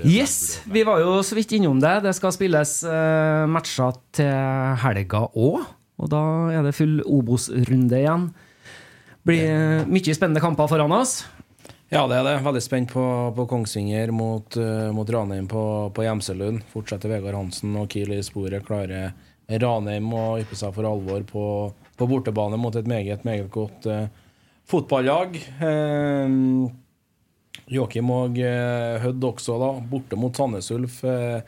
Yes, 0.05 0.61
vi 0.67 0.83
var 0.87 1.01
jo 1.03 1.19
så 1.27 1.37
vidt 1.39 1.53
innom 1.57 1.81
det. 1.83 1.95
Det 2.05 2.15
skal 2.17 2.35
spilles 2.35 2.73
eh, 2.87 3.45
matcher 3.51 3.99
til 4.17 4.79
helga 4.85 5.25
òg. 5.33 5.65
Og 5.99 6.11
da 6.13 6.23
er 6.55 6.63
det 6.67 6.77
full 6.79 7.01
Obos-runde 7.03 7.99
igjen. 7.99 8.29
Blir 9.27 9.49
eh, 9.49 9.89
mye 9.91 10.15
spennende 10.15 10.43
kamper 10.43 10.71
foran 10.71 10.95
oss. 10.95 11.23
Ja, 11.89 12.05
det 12.09 12.19
er 12.19 12.27
det. 12.27 12.37
Veldig 12.45 12.63
spent 12.63 12.93
på, 12.93 13.03
på 13.35 13.47
Kongsvinger 13.49 14.13
mot, 14.13 14.59
uh, 14.61 14.91
mot 14.93 15.09
Ranheim 15.09 15.47
på, 15.49 15.63
på 15.97 16.05
Gjemselund. 16.05 16.61
Fortsetter 16.69 17.15
Vegard 17.15 17.39
Hansen 17.39 17.77
og 17.81 17.89
Kiel 17.93 18.13
i 18.13 18.21
sporet. 18.25 18.67
Klarer 18.67 19.15
Ranheim 19.49 20.11
å 20.13 20.25
yppe 20.41 20.59
seg 20.59 20.75
for 20.77 20.85
alvor 20.85 21.25
på, 21.29 21.45
på 21.97 22.09
bortebane 22.11 22.61
mot 22.61 22.77
et 22.77 22.89
meget, 22.89 23.25
meget 23.25 23.49
godt 23.55 23.89
uh, 23.89 24.05
fotballag. 24.69 25.39
Eh, 25.65 26.29
Joakim 27.69 28.11
og 28.15 28.39
eh, 28.41 28.99
Hødd 29.03 29.25
også, 29.29 29.59
da. 29.61 29.71
Borte 29.91 30.19
mot 30.21 30.37
Sandnes 30.37 30.71
Ulf. 30.75 31.01
Eh, 31.05 31.41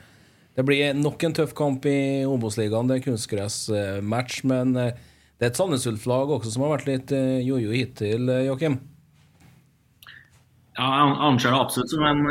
det 0.57 0.65
blir 0.67 0.97
nok 0.97 1.23
en 1.23 1.35
tøff 1.37 1.53
kamp 1.57 1.85
i 1.89 2.23
Obos-ligaen. 2.27 2.89
Det 2.89 2.99
er 2.99 3.05
kunstgressmatch, 3.05 4.41
men 4.51 4.75
eh, 4.77 4.97
det 5.39 5.47
er 5.47 5.53
et 5.53 5.59
Sandnes 5.59 5.87
Ulf-lag 5.89 6.33
også 6.35 6.53
som 6.53 6.65
har 6.65 6.75
vært 6.75 6.89
litt 6.89 7.13
jojo 7.41 7.71
hittil, 7.73 8.29
Joakim. 8.45 8.77
Ja, 10.77 10.85
jeg 10.85 11.15
anser 11.27 11.53
det 11.53 11.61
absolutt 11.63 11.91
som 11.91 12.03
en 12.07 12.21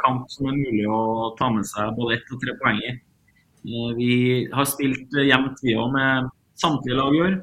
kamp 0.00 0.30
som 0.32 0.46
er 0.48 0.60
mulig 0.60 0.84
å 0.88 1.32
ta 1.38 1.50
med 1.52 1.66
seg 1.68 1.90
både 1.98 2.16
ett 2.16 2.30
og 2.32 2.38
tre 2.44 2.54
poeng 2.60 2.78
i. 2.80 2.92
Vi 3.98 4.12
har 4.54 4.68
spilt 4.70 5.18
jevnt 5.18 5.60
vi 5.62 5.74
òg 5.78 5.90
med 5.96 6.30
samtlige 6.62 6.98
lag 6.98 7.16
i 7.18 7.24
år. 7.26 7.36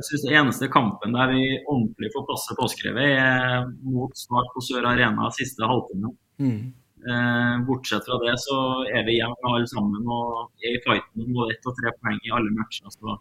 Jeg 0.00 0.06
synes 0.08 0.22
det 0.24 0.36
eneste 0.40 0.66
kampen 0.72 1.12
der 1.12 1.28
vi 1.28 1.42
ordentlig 1.68 2.08
får 2.14 2.22
passe 2.28 2.54
påskrevet, 2.56 3.16
er 3.20 3.66
mot 3.84 4.14
Start 4.16 4.48
på 4.54 4.62
Sør 4.64 4.86
Arena 4.88 5.28
siste 5.36 5.66
halvtime. 5.68 6.14
Eh, 6.40 7.56
bortsett 7.68 8.04
fra 8.08 8.16
det 8.24 8.32
så 8.40 8.56
er 8.88 9.04
vi 9.04 9.18
jevne 9.18 9.52
alle 9.52 9.68
sammen 9.68 10.08
og 10.08 10.64
er 10.64 10.76
i 10.76 10.80
fighten 10.84 11.26
om 11.26 11.36
både 11.36 11.54
ett 11.54 11.68
og 11.68 11.76
tre 11.76 11.92
poeng 12.00 12.16
i 12.24 12.32
alle 12.36 12.52
matcher. 12.56 12.88
Så 12.92 13.18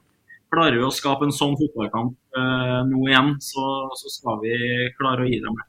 klarer 0.55 0.79
vi 0.79 0.87
å 0.87 0.93
skape 0.95 1.27
en 1.27 1.35
sånn 1.35 1.57
fotballkamp 1.59 2.39
eh, 2.39 2.79
nå 2.87 3.03
igjen, 3.11 3.35
så, 3.43 3.65
så 3.99 4.11
skal 4.15 4.39
vi 4.43 4.55
klare 4.99 5.27
å 5.27 5.29
gi 5.29 5.43
dem 5.43 5.59
det. 5.59 5.67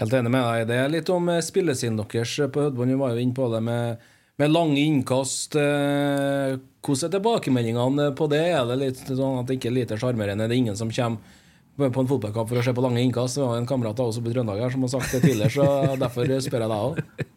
Helt 0.00 0.16
enig 0.20 0.32
med 0.36 0.44
deg. 0.44 0.68
Det 0.70 0.80
er 0.84 0.92
litt 0.92 1.12
om 1.16 1.32
eh, 1.32 1.44
spillesiden 1.44 2.00
deres 2.04 2.36
på 2.52 2.68
Hødbånd. 2.68 2.92
Vi 2.92 3.00
var 3.00 3.16
jo 3.16 3.24
inne 3.24 3.36
på 3.40 3.48
det 3.52 3.64
med, 3.64 4.10
med 4.40 4.54
lange 4.54 4.80
innkast. 4.80 5.54
Eh, 5.60 6.56
Hvordan 6.80 7.06
er 7.06 7.12
tilbakemeldingene 7.12 8.06
på 8.16 8.26
det? 8.32 8.40
Er 8.54 8.64
det 8.70 8.78
litt 8.80 9.02
sånn 9.04 9.42
at 9.42 9.50
det 9.50 9.58
ikke 9.58 9.68
er 9.68 9.76
lite 9.76 9.98
sjarmerende? 10.00 10.46
Det 10.48 10.56
er 10.56 10.62
ingen 10.62 10.78
som 10.78 10.92
kommer 10.94 11.92
på 11.92 12.02
en 12.02 12.08
fotballkamp 12.08 12.48
for 12.48 12.60
å 12.60 12.64
se 12.64 12.72
på 12.76 12.84
lange 12.84 13.02
innkast. 13.04 13.36
Det 13.36 13.44
var 13.44 13.60
en 13.60 13.68
kamerat 13.68 14.00
av 14.00 14.08
oss 14.10 14.20
på 14.20 14.32
Trøndelag 14.32 14.64
her 14.64 14.72
som 14.72 14.86
har 14.86 14.94
sagt 14.96 15.12
det 15.12 15.20
tidligere, 15.26 15.52
så 15.52 15.98
derfor 16.00 16.32
spør 16.40 16.64
jeg 16.64 16.72
deg 16.72 16.86
òg. 16.88 17.36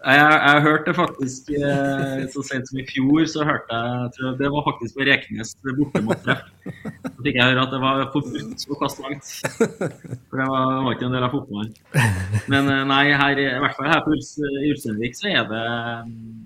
Jeg, 0.00 0.28
jeg 0.32 0.60
hørte 0.64 0.92
faktisk 0.96 1.50
eh, 1.58 2.22
så 2.32 2.42
sent 2.48 2.70
som 2.70 2.78
i 2.80 2.86
fjor, 2.88 3.20
så 3.28 3.44
hørte 3.44 3.76
jeg, 3.76 4.12
jeg 4.16 4.30
Det 4.38 4.48
var 4.54 4.64
faktisk 4.64 4.96
på 4.96 5.04
Rekenes 5.04 5.52
borte 5.76 6.00
mot 6.06 6.22
treff. 6.24 6.46
Så 7.04 7.26
fikk 7.26 7.36
jeg 7.36 7.48
høre 7.50 7.66
at 7.66 7.74
det 7.74 7.80
var 7.82 8.06
forbudt 8.14 8.64
å 8.64 8.78
kaste 8.80 9.04
langt. 9.04 9.28
For 9.58 10.40
det 10.40 10.48
var, 10.48 10.80
var 10.86 10.96
ikke 10.96 11.08
en 11.10 11.18
del 11.18 11.28
av 11.28 11.36
fotballen. 11.36 11.76
Men 12.48 12.72
eh, 12.72 12.86
nei, 12.88 13.02
her, 13.12 13.42
i 13.44 13.60
hvert 13.60 13.76
fall 13.76 13.92
her 13.92 14.00
på 14.06 14.16
Ulsteinvik 14.16 15.20
så 15.20 15.28
er 15.34 15.44
det 15.52 15.64
mm, 16.08 16.42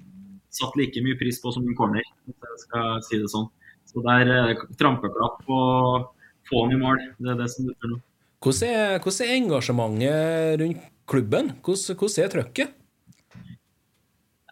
satt 0.59 0.75
like 0.81 1.07
mye 1.07 1.23
pris 1.23 1.39
på 1.39 1.55
som 1.55 1.63
en 1.63 1.79
corner, 1.79 2.13
jeg 2.27 2.63
skal 2.67 2.99
si 3.07 3.23
det 3.23 3.31
sånn. 3.31 3.47
Så 3.87 4.03
der 4.03 4.27
er 4.27 4.51
det 4.51 4.71
trampeklapp 4.81 5.47
og 5.47 6.11
få 6.51 6.65
ham 6.65 6.75
i 6.75 6.81
mål. 6.83 7.11
Det 7.23 7.37
er 7.37 7.45
det 7.45 7.53
som 7.55 7.71
betyr 7.71 7.95
noe. 7.95 8.03
Hvordan 8.45 8.75
er, 8.75 8.97
hvordan 8.99 9.29
er 9.29 9.37
engasjementet 9.39 10.63
rundt 10.65 10.89
klubben? 11.07 11.55
Hvordan, 11.63 12.03
hvordan 12.03 12.25
er 12.27 12.35
trøkket? 12.35 12.81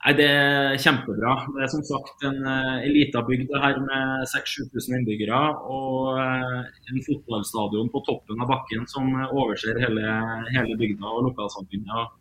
Nei, 0.02 0.12
Det 0.18 0.24
er 0.26 0.80
kjempebra. 0.82 1.32
Det 1.54 1.60
er 1.62 1.68
som 1.70 1.82
sagt 1.86 2.24
en 2.26 2.40
uh, 2.42 2.80
elita 2.82 3.20
bygd 3.26 3.52
her 3.64 3.76
med 3.84 4.24
6000-7000 4.32 4.96
innbyggere. 4.98 5.42
Og 5.70 6.18
uh, 6.18 6.64
en 6.90 7.04
fotballstadion 7.06 7.92
på 7.92 8.02
toppen 8.08 8.42
av 8.42 8.50
bakken 8.50 8.88
som 8.90 9.06
eh, 9.14 9.30
overser 9.30 9.78
hele, 9.84 10.16
hele 10.56 10.74
bygda 10.80 11.06
og 11.06 11.28
lokalsamfunnet. 11.28 12.18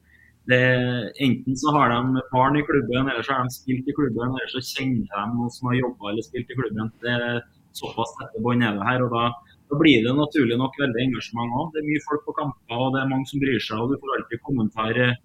Enten 0.51 1.57
så 1.57 1.71
har 1.75 1.91
de 1.93 2.21
barn 2.33 2.57
i 2.57 2.63
klubben, 2.65 3.09
eller 3.09 3.23
så 3.25 3.37
har 3.37 3.45
de 3.45 3.53
spilt 3.55 3.89
i 3.89 3.95
klubben, 3.97 4.33
eller 4.33 4.49
så 4.51 4.61
kjenner 4.65 5.05
de 5.09 5.25
noen 5.35 5.51
som 5.53 5.69
har 5.69 5.77
jobba 5.77 6.11
eller 6.11 6.25
spilt 6.25 6.49
i 6.53 6.57
klubben. 6.57 6.89
Det 7.01 7.13
er 7.17 7.41
Såpass 7.77 8.11
tette 8.17 8.41
bånd 8.43 8.65
er 8.67 8.75
det 8.75 8.83
her. 8.83 9.03
og 9.05 9.13
da, 9.15 9.29
da 9.71 9.77
blir 9.79 10.03
det 10.03 10.13
naturlig 10.17 10.57
nok 10.59 10.73
veldig 10.81 11.03
engasjement 11.05 11.53
òg. 11.59 11.69
Det 11.73 11.81
er 11.81 11.87
mye 11.87 12.05
folk 12.07 12.25
på 12.27 12.35
kamper, 12.39 12.81
og 12.83 12.95
det 12.95 13.01
er 13.01 13.11
mange 13.11 13.29
som 13.29 13.43
bryr 13.43 13.61
seg. 13.63 13.79
og 13.79 13.93
Du 13.93 14.01
får 14.01 14.15
alltid 14.17 14.43
kommentar 14.47 14.99
eh, 15.05 15.19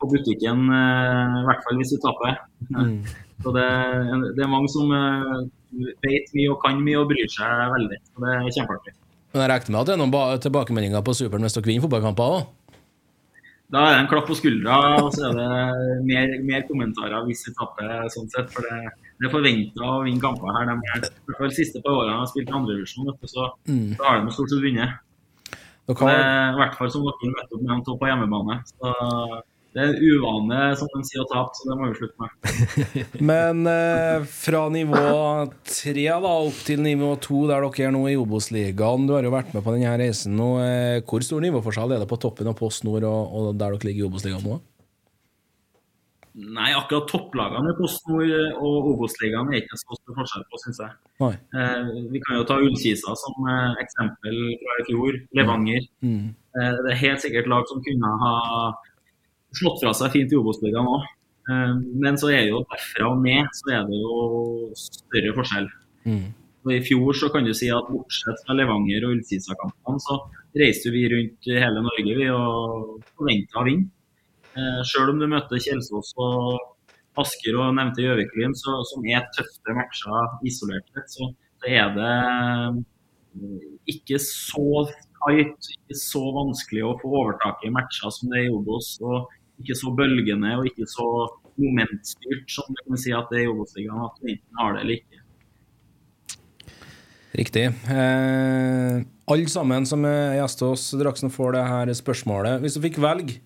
på 0.00 0.08
butikken, 0.12 0.66
eh, 0.72 1.38
i 1.40 1.46
hvert 1.48 1.64
fall 1.66 1.80
hvis 1.80 1.94
du 1.94 1.98
taper. 2.04 2.36
Så 3.44 3.52
det, 3.52 3.66
det 4.36 4.42
er 4.46 4.48
mange 4.48 4.68
som 4.72 4.88
eh, 4.96 5.42
vet 6.04 6.30
mye 6.36 6.52
og 6.54 6.60
kan 6.64 6.78
mye 6.80 7.02
og 7.02 7.10
bryr 7.10 7.28
seg 7.28 7.66
veldig. 7.74 7.98
Så 8.12 8.22
det 8.24 8.30
er 8.36 8.54
kjempeartig. 8.58 8.94
Men 9.32 9.42
jeg 9.42 9.50
regner 9.52 9.72
med 9.74 9.80
at 9.82 9.88
det 9.90 9.94
er 9.96 10.00
noen 10.00 10.40
tilbakemeldinger 10.46 11.04
på 11.04 11.14
Superen 11.18 11.44
hvis 11.44 11.56
dere 11.58 11.68
vinner 11.68 11.84
fotballkamper 11.84 12.36
òg? 12.38 12.46
Da 13.74 13.80
er 13.82 13.96
det 13.96 14.02
en 14.04 14.08
klapp 14.08 14.28
på 14.30 14.36
skuldra, 14.38 14.76
og 15.02 15.08
så 15.12 15.26
er 15.26 15.32
det 15.36 15.46
mer, 16.06 16.32
mer 16.46 16.62
kommentarer 16.68 17.24
hvis 17.26 17.42
vi 17.48 17.52
taper. 17.58 18.06
sånn 18.14 18.28
sett, 18.30 18.52
For 18.54 18.62
det, 18.62 18.92
det 19.18 19.26
er 19.26 19.32
forventa 19.32 19.88
å 19.90 20.04
vinne 20.06 20.22
kamper 20.22 20.54
her. 20.54 20.68
De 20.70 20.76
er, 20.94 21.08
i 21.10 21.26
hvert 21.26 21.40
fall 21.40 21.50
de 21.50 21.58
siste 21.58 21.82
par 21.82 21.98
årene 21.98 22.20
har 22.22 22.30
spilt 22.30 22.52
i 22.52 22.54
andredivisjon, 22.60 23.10
så 23.26 23.48
Mm. 23.66 23.96
da 23.98 24.04
har 24.06 24.22
de 24.22 24.32
stort 24.36 24.52
sett 24.54 24.62
vunnet. 24.62 25.02
Dere 25.86 25.98
Det 25.98 26.14
er 26.14 26.54
I 26.54 26.58
hvert 26.62 26.78
fall 26.78 26.90
som 26.94 27.02
dere 27.02 27.32
nettopp 27.34 27.84
topp 27.90 28.00
på 28.00 28.08
hjemmebane. 28.10 28.56
Så 28.70 28.94
det 29.76 29.82
er 29.84 29.90
en 29.90 29.98
uvane, 30.00 30.58
som 30.80 30.88
de 30.88 31.02
sier, 31.04 31.20
å 31.20 31.28
tape, 31.28 31.52
så 31.52 31.66
det 31.68 31.74
må 31.76 31.88
vi 31.90 31.98
slutte 31.98 32.22
med. 32.22 32.52
Men 33.30 33.58
eh, 33.68 34.22
fra 34.24 34.62
nivå 34.72 35.02
tre 35.68 36.06
da, 36.06 36.30
opp 36.32 36.62
til 36.64 36.80
nivå 36.80 37.10
to, 37.20 37.42
der 37.50 37.66
dere 37.66 37.90
er 37.90 37.92
nå 37.92 38.06
i 38.08 38.16
Obos-ligaen 38.16 39.04
Du 39.04 39.12
har 39.12 39.26
jo 39.26 39.34
vært 39.34 39.52
med 39.52 39.66
på 39.66 39.74
denne 39.74 39.92
reisen 40.00 40.32
nå. 40.40 40.54
Eh, 40.64 41.02
hvor 41.04 41.26
stor 41.26 41.44
nivåforskjell 41.44 41.92
er 41.92 42.00
det 42.00 42.08
på 42.08 42.16
toppen 42.22 42.48
av 42.48 42.56
Post 42.56 42.88
Nord 42.88 43.04
og, 43.04 43.36
og 43.36 43.50
der 43.52 43.76
dere 43.76 43.90
ligger 43.90 44.06
i 44.06 44.08
Obos-ligaen 44.08 44.48
nå? 44.48 44.56
Nei, 46.36 46.72
akkurat 46.76 47.06
topplagene 47.12 47.70
i 47.72 47.76
Post 47.76 48.08
Nord 48.08 48.32
og 48.64 48.90
Obos-ligaen 48.94 49.52
er 49.52 49.60
ikke 49.60 49.76
så 49.80 50.00
stor 50.00 50.18
forskjell 50.22 50.48
på, 50.48 50.64
syns 50.64 50.82
jeg. 50.86 50.96
Eh, 51.52 51.94
vi 52.16 52.24
kan 52.24 52.40
jo 52.40 52.48
ta 52.48 52.58
Ullkisa 52.64 53.12
som 53.20 53.52
eh, 53.52 53.78
eksempel 53.84 54.42
fra 54.64 54.80
i 54.80 54.88
fjor. 54.88 55.16
Levanger. 55.36 55.86
Mm. 56.04 56.26
Eh, 56.32 56.74
det 56.80 56.92
er 56.92 57.00
helt 57.04 57.24
sikkert 57.24 57.48
lag 57.52 57.68
som 57.68 57.84
kunne 57.84 58.18
ha 58.24 58.36
slått 59.54 59.82
fra 59.82 59.92
seg 59.96 60.14
fint 60.14 60.32
i 60.32 60.38
Obos-ligaen 60.38 60.90
òg. 60.90 61.06
Eh, 61.50 61.74
men 62.02 62.18
så 62.20 62.32
er 62.34 62.48
jo 62.50 62.64
derfra 62.72 63.12
og 63.12 63.22
ned 63.24 63.52
så 63.58 63.74
er 63.76 63.86
det 63.90 64.00
jo 64.00 64.16
større 64.80 65.34
forskjell. 65.36 65.68
Mm. 66.06 66.26
Og 66.66 66.72
I 66.74 66.80
fjor 66.82 67.14
så 67.14 67.30
kan 67.30 67.46
du 67.46 67.52
si 67.54 67.68
at 67.70 67.90
bortsett 67.90 68.40
fra 68.42 68.56
Levanger 68.58 69.04
og 69.06 69.14
Ullsisa-kampene, 69.14 70.02
så 70.02 70.18
reiste 70.58 70.90
vi 70.90 71.04
rundt 71.12 71.46
hele 71.46 71.82
Norge 71.84 72.16
vi 72.18 72.26
og 72.32 73.04
forventa 73.14 73.60
å 73.62 73.66
vinne. 73.68 73.92
Sjøl 74.56 74.86
Selv 74.88 75.12
om 75.12 75.18
du 75.20 75.26
møter 75.28 75.60
Kjelsås 75.60 76.14
og 76.16 76.56
Asker 77.20 77.56
og 77.56 77.74
nevnte 77.76 78.04
Gjøvik-Lyn, 78.04 78.54
som 78.56 79.04
er 79.08 79.28
tøffe 79.36 79.74
matcher 79.76 80.34
isolert 80.48 80.88
sett, 80.92 81.12
så, 81.12 81.28
så 81.62 81.70
er 81.72 81.94
det 81.96 82.12
eh, 82.16 83.60
ikke 83.94 84.20
så 84.20 84.84
tight, 85.18 85.70
ikke 85.74 85.98
så 85.98 86.22
vanskelig 86.36 86.84
å 86.86 86.94
få 87.00 87.10
overtak 87.22 87.64
i 87.66 87.72
matcher 87.74 88.12
som 88.14 88.32
det 88.32 88.42
er 88.42 88.48
i 88.48 88.54
Obos. 88.54 88.94
Og 89.02 89.26
ikke 89.62 89.76
så 89.78 89.92
bølgende 89.96 90.56
og 90.58 90.68
ikke 90.68 90.88
så 90.90 91.08
momentstyrt 91.56 92.50
som 92.52 92.68
du 92.68 92.82
kan 92.82 93.00
si 93.00 93.14
at 93.16 93.30
det 93.32 93.42
er 93.42 93.46
i 93.46 93.52
Obos-ligaen. 93.52 94.02
At 94.04 94.18
du 94.20 94.28
enten 94.32 94.60
har 94.60 94.76
det 94.76 94.84
eller 94.84 94.98
ikke. 95.00 95.22
Riktig. 97.36 97.66
Eh, 97.92 99.02
alle 99.28 99.50
sammen 99.52 99.88
som 99.88 100.04
er 100.08 100.38
gjester 100.38 100.72
hos 100.72 100.86
Draksen, 100.96 101.32
får 101.32 101.56
det 101.56 101.64
her 101.68 101.92
spørsmålet. 101.98 102.62
Hvis 102.62 102.76
du 102.76 102.84
fikk 102.84 103.00
velge, 103.02 103.40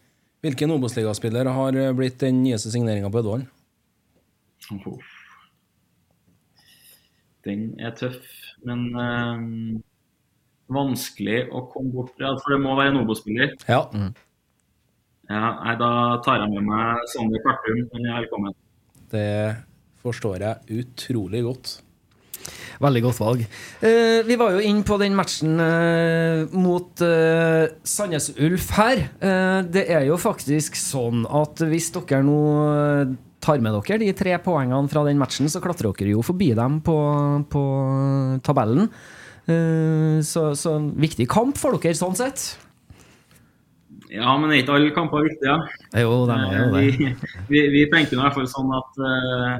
hvilken 0.45 0.75
Obos-ligaspiller 0.77 1.51
har 1.51 1.79
blitt 1.99 2.21
den 2.23 2.43
nyeste 2.45 2.71
signeringa 2.71 3.11
på 3.11 3.23
Ødvollen? 3.23 3.49
Den 7.45 7.73
er 7.81 7.95
tøff, 7.99 8.21
men 8.69 8.87
eh, 8.95 9.81
vanskelig 10.75 11.45
å 11.53 11.65
komme 11.73 11.93
bort 11.95 12.15
fra. 12.17 12.33
For 12.41 12.55
det 12.55 12.61
må 12.65 12.77
være 12.79 12.95
en 12.95 13.03
Obo-spiller. 13.03 13.55
Ja. 13.69 13.85
Ja, 15.31 15.51
nei, 15.63 15.77
da 15.79 15.91
tar 16.25 16.41
jeg 16.43 16.51
med 16.57 16.67
meg 16.67 17.05
Sander 17.13 17.43
Kartum. 17.45 17.85
Han 17.93 18.09
er 18.09 18.19
velkommen. 18.25 18.57
Det 19.13 19.29
forstår 20.03 20.43
jeg 20.43 20.81
utrolig 20.83 21.45
godt. 21.47 21.77
Veldig 22.81 23.03
godt 23.05 23.19
valg. 23.21 23.43
Eh, 23.85 24.23
vi 24.25 24.37
var 24.41 24.55
jo 24.55 24.63
inne 24.65 24.85
på 24.89 24.97
den 25.03 25.15
matchen 25.19 25.61
eh, 25.61 26.47
mot 26.57 27.03
eh, 27.05 27.67
Sandnes 27.85 28.31
Ulf 28.41 28.71
her. 28.79 29.03
Eh, 29.21 29.59
det 29.69 29.85
er 29.93 30.07
jo 30.09 30.17
faktisk 30.21 30.79
sånn 30.81 31.27
at 31.29 31.61
hvis 31.69 31.91
dere 31.99 32.23
nå 32.25 32.39
eh, 32.73 33.13
tar 33.45 33.61
med 33.61 33.77
dere 33.77 34.01
de 34.01 34.11
tre 34.17 34.39
poengene 34.41 34.89
fra 34.93 35.05
den 35.07 35.21
matchen, 35.21 35.51
så 35.53 35.61
klatrer 35.61 35.93
dere 35.93 36.17
jo 36.17 36.25
forbi 36.25 36.55
dem 36.57 36.81
på, 36.85 36.97
på 37.53 37.65
tabellen. 38.49 38.89
Eh, 39.49 40.21
så, 40.27 40.51
så 40.59 40.75
en 40.79 40.91
viktig 41.01 41.29
kamp 41.31 41.57
for 41.59 41.79
dere 41.81 41.97
sånn 41.97 42.17
sett. 42.19 42.45
Ja, 44.11 44.33
men 44.39 44.51
er 44.51 44.61
ikke 44.65 44.75
alle 44.75 44.91
kamper 44.95 45.23
viktige? 45.23 45.57
Jo, 46.03 46.15
de 46.27 46.35
er 46.37 46.55
jo 46.59 46.71
det. 46.75 46.81
Eh, 46.83 47.27
Vi, 47.49 47.51
vi, 47.53 47.61
vi 47.77 47.83
tenker 47.93 48.17
i 48.19 48.21
hvert 48.21 48.35
fall 48.35 48.49
sånn 48.51 48.73
at 48.75 48.99
uh, 48.99 49.53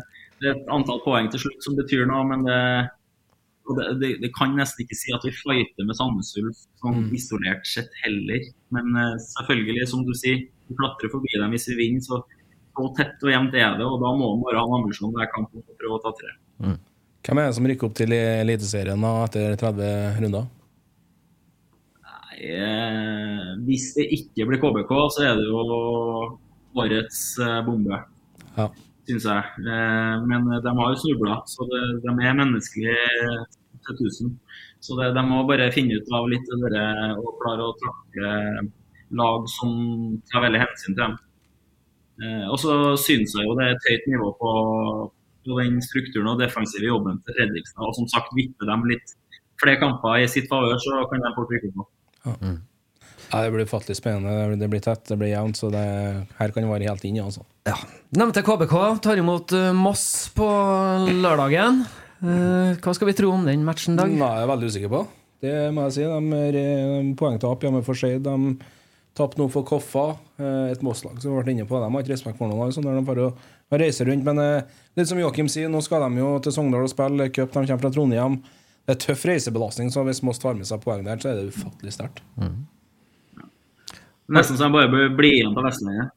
det 0.43 0.49
er 0.51 0.57
et 0.57 0.73
antall 0.75 0.99
poeng 1.05 1.29
til 1.31 1.45
slutt 1.45 1.63
som 1.63 1.77
betyr 1.79 2.03
noe, 2.11 2.25
men 2.27 2.43
det, 2.49 2.57
og 3.71 3.79
det, 3.79 3.87
det, 4.01 4.11
det 4.25 4.31
kan 4.35 4.57
nesten 4.59 4.83
ikke 4.83 4.99
si 4.99 5.15
at 5.15 5.23
vi 5.27 5.31
fighter 5.37 5.87
med 5.87 5.95
Sandnes 5.99 6.33
Ulf 6.41 6.65
sånn 6.83 6.99
Mm. 7.05 7.09
isolert 7.15 7.67
sett 7.71 7.95
heller. 8.03 8.43
Men 8.75 8.91
uh, 8.99 9.15
selvfølgelig, 9.37 9.87
som 9.93 10.03
du 10.09 10.11
sier, 10.19 10.43
vi 10.67 10.79
klatrer 10.83 11.13
forbi 11.15 11.31
dem 11.39 11.55
hvis 11.55 11.69
vi 11.71 11.79
vinner. 11.85 12.03
Så, 12.03 12.19
så 12.75 12.91
tett 12.99 13.23
og 13.23 13.31
jevnt 13.31 13.55
er 13.55 13.79
det, 13.79 13.87
og 13.87 14.01
da 14.03 14.11
må 14.19 14.33
man 14.35 14.43
bare 14.49 14.63
ha 14.63 14.67
en 14.67 14.81
ambisjon 14.83 15.15
hver 15.15 15.31
kamp 15.35 15.55
om 15.55 15.63
å 15.63 15.79
prøve 15.79 15.99
å 16.01 16.03
ta 16.09 16.15
tre. 16.19 16.35
Hvem 17.27 17.39
er 17.39 17.51
det 17.51 17.57
som 17.59 17.67
rykker 17.69 17.89
opp 17.89 17.97
til 17.99 18.15
Eliteserien 18.17 19.05
etter 19.11 19.57
30 19.61 20.21
runder? 20.25 20.47
Eh, 22.41 23.41
hvis 23.67 23.91
det 23.99 24.07
ikke 24.17 24.47
blir 24.49 24.61
KBK, 24.63 24.93
så 25.13 25.27
er 25.29 25.35
det 25.37 25.49
jo 25.51 25.61
årets 26.81 27.21
eh, 27.45 27.59
bombe, 27.67 27.99
Ja. 28.57 28.69
syns 29.09 29.27
jeg. 29.29 29.45
Eh, 29.61 30.17
men 30.31 30.49
de 30.65 30.73
har 30.79 30.93
jo 30.95 31.01
snubla, 31.03 31.43
så 31.47 31.67
det, 31.69 31.83
de 32.07 32.15
er 32.25 32.39
menneskelige 32.39 32.97
til 33.85 33.95
1000. 34.07 34.33
Så 34.81 34.97
det, 34.97 35.11
de 35.15 35.23
må 35.29 35.43
bare 35.49 35.69
finne 35.75 35.99
ut 36.01 36.09
av 36.17 36.29
litt 36.33 36.49
det 36.49 36.85
og 37.21 37.37
klare 37.43 37.67
å 37.69 37.77
trakke 37.83 38.71
lag 39.21 39.45
som 39.51 40.21
tar 40.31 40.47
veldig 40.47 40.63
hensyn 40.63 40.95
til 40.95 41.03
dem. 41.05 41.19
Eh, 42.23 42.47
og 42.49 42.57
så 42.63 42.97
syns 42.97 43.35
jeg 43.37 43.45
jo 43.45 43.57
det 43.59 43.67
er 43.67 43.77
et 43.77 43.89
høyt 43.91 44.09
nivå 44.15 44.33
på, 44.41 44.51
på 45.51 45.59
den 45.61 45.81
strukturen 45.85 46.31
og 46.33 46.41
defensive 46.41 46.87
jobben 46.89 47.21
til 47.27 47.37
Fredrikstad. 47.37 47.83
Og 47.91 47.95
som 47.99 48.09
sagt, 48.15 48.31
vippe 48.39 48.67
dem 48.71 48.87
litt 48.91 49.17
flere 49.61 49.77
kamper 49.83 50.23
i 50.23 50.29
sitt 50.31 50.47
favør, 50.49 50.79
så 50.81 51.03
kan 51.11 51.21
de 51.27 51.35
få 51.37 51.45
trykke 51.51 51.73
på. 51.77 51.87
Ja, 53.31 53.45
det 53.45 53.53
blir 53.55 53.67
ufattelig 53.69 53.95
spennende. 53.99 54.57
Det 54.59 54.69
blir- 54.71 54.83
tett, 54.83 55.05
det 55.07 55.19
blir 55.21 55.29
jevnt, 55.31 55.55
så 55.61 55.71
det, 55.71 55.85
her 56.39 56.51
kan 56.51 56.65
det 56.65 56.71
være 56.71 56.89
helt 56.89 57.05
inne 57.07 57.23
Altså. 57.29 57.45
Nevnte 58.17 58.43
KBK 58.43 58.75
tar 59.05 59.21
imot 59.23 59.53
eh, 59.55 59.73
Moss 59.77 60.31
på 60.35 60.49
lørdagen. 61.23 61.85
Eh, 62.21 62.75
hva 62.83 62.95
skal 62.97 63.07
vi 63.11 63.15
tro 63.15 63.31
om 63.37 63.45
den 63.47 63.63
matchen, 63.65 63.97
Dag? 63.97 64.11
Nei, 64.11 64.33
jeg 64.35 64.43
er 64.47 64.51
veldig 64.51 64.71
usikker 64.73 64.91
på. 64.91 65.05
Det 65.41 65.55
må 65.73 65.87
jeg 65.87 65.95
si. 65.95 66.03
De 66.11 66.41
er 66.41 66.59
eh, 66.59 67.15
poengtap 67.21 67.63
hjemme 67.63 67.85
for 67.87 67.95
Skeid. 67.95 68.27
De 68.27 68.57
tapte 69.15 69.39
nå 69.41 69.47
for 69.53 69.63
Koffa, 69.69 70.09
et 70.41 70.83
Moss-lag 70.83 71.19
som 71.21 71.35
har 71.35 71.43
vært 71.43 71.53
inne 71.55 71.67
på. 71.69 71.79
De 71.79 71.87
har 71.93 72.03
ikke 72.03 72.15
respekt 72.15 72.39
for 72.39 72.49
noen 72.49 72.63
lag 72.65 72.75
så 72.75 72.83
når 72.83 72.99
de 72.99 73.07
får 73.09 73.23
å 73.71 73.79
reiser 73.81 74.09
rundt. 74.11 74.27
Men 74.27 74.41
eh, 74.43 74.63
litt 74.99 75.11
som 75.11 75.21
Joakim 75.21 75.49
sier, 75.51 75.71
nå 75.71 75.81
skal 75.85 76.05
de 76.07 76.21
jo 76.23 76.35
til 76.45 76.55
Sogndal 76.57 76.87
og 76.87 76.93
spille 76.93 77.31
cup. 77.31 77.53
De 77.55 77.65
kommer 77.65 77.83
fra 77.85 77.93
Trondheim. 77.95 78.41
Det 78.87 78.97
er 78.97 79.03
tøff 79.05 79.27
reisebelastning, 79.29 79.91
så 79.95 80.03
hvis 80.07 80.23
Moss 80.27 80.41
tar 80.43 80.57
med 80.59 80.67
seg 80.67 80.81
poeng 80.83 81.05
der, 81.07 81.21
så 81.23 81.31
er 81.31 81.39
det 81.39 81.53
ufattelig 81.55 81.93
sterkt. 81.95 82.23
Nesten 84.31 84.57
så 84.59 84.67
jeg 84.67 84.75
bare 84.75 84.91
bør 84.91 85.13
bli 85.19 85.31
igjen 85.41 85.55
på 85.55 85.63
Vestlandet. 85.67 86.15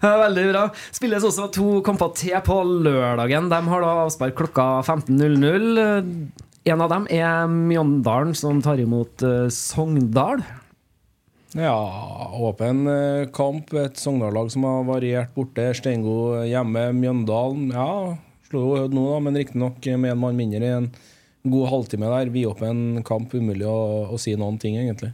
Ja, 0.00 0.12
Veldig 0.22 0.44
bra. 0.50 0.62
Spilles 0.94 1.24
også 1.26 1.48
to 1.52 1.80
kamper 1.84 2.12
til 2.16 2.36
på 2.44 2.56
lørdagen. 2.64 3.50
De 3.52 3.58
har 3.72 3.84
da 3.84 3.90
avspark 4.06 4.36
klokka 4.38 4.66
15.00. 4.86 5.80
En 6.70 6.84
av 6.84 6.92
dem 6.92 7.06
er 7.12 7.48
Mjøndalen, 7.50 8.34
som 8.36 8.60
tar 8.64 8.80
imot 8.82 9.24
eh, 9.26 9.48
Sogndal. 9.52 10.42
Ja, 11.58 12.30
åpen 12.38 12.86
eh, 12.86 13.28
kamp. 13.34 13.72
Et 13.74 13.96
Sogndal-lag 13.98 14.50
som 14.52 14.66
har 14.68 14.84
variert 14.86 15.32
borte. 15.34 15.70
Steingo 15.74 16.44
hjemme. 16.46 16.90
Mjøndalen 16.94 17.72
ja, 17.74 17.88
slo 18.46 18.62
jo 18.66 18.76
Hødd 18.84 18.94
nå, 18.94 19.06
da, 19.10 19.22
men 19.24 19.40
riktignok 19.40 19.88
med 19.98 20.14
en 20.14 20.22
mann 20.22 20.38
mindre 20.38 20.62
i 20.62 20.76
en 20.76 20.90
god 21.50 21.70
halvtime 21.72 22.12
der. 22.12 22.30
Vidåpen 22.30 23.02
kamp. 23.06 23.34
Umulig 23.34 23.66
å, 23.66 23.80
å 24.14 24.20
si 24.20 24.36
noen 24.38 24.60
ting, 24.62 24.78
egentlig. 24.78 25.10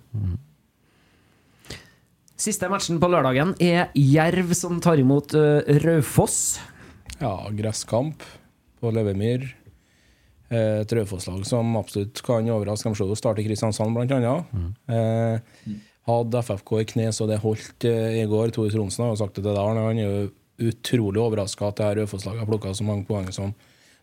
Siste 2.36 2.68
matchen 2.68 3.00
på 3.00 3.08
lørdagen 3.08 3.54
er 3.64 3.88
Jerv, 3.96 4.52
som 4.58 4.76
tar 4.84 5.00
imot 5.00 5.32
uh, 5.32 5.62
Raufoss. 5.86 6.58
Ja, 7.16 7.38
gresskamp 7.56 8.20
på 8.76 8.92
Levermyr. 8.92 9.46
Eh, 10.52 10.82
Et 10.84 10.92
Raufoss-lag 10.92 11.46
som 11.48 11.72
absolutt 11.80 12.20
kan 12.22 12.46
overraske. 12.52 12.92
De 12.92 13.16
starter 13.18 13.46
Kristiansand, 13.46 13.96
blant 13.96 14.12
annet. 14.12 14.52
Eh, 14.86 15.72
hadde 16.06 16.42
FFK 16.46 16.72
i 16.80 16.88
kne 16.92 17.06
så 17.14 17.26
det 17.28 17.40
holdt 17.42 17.86
eh, 17.88 18.20
i 18.22 18.26
går. 18.30 18.52
Tore 18.54 18.70
Tronsen 18.72 19.04
har 19.04 19.14
jo 19.14 19.20
sagt 19.20 19.38
det 19.38 19.44
til 19.44 19.56
Dalen. 19.56 19.82
Han 19.82 20.02
er 20.02 20.06
jo 20.06 20.70
utrolig 20.70 21.20
overraska 21.20 21.68
at 21.68 21.80
det 21.80 21.88
her 21.88 21.98
Raufoss-laget 22.00 22.44
har 22.44 22.48
plukka 22.48 22.72
så 22.74 22.86
mange 22.86 23.04
poeng 23.08 23.26
som 23.34 23.52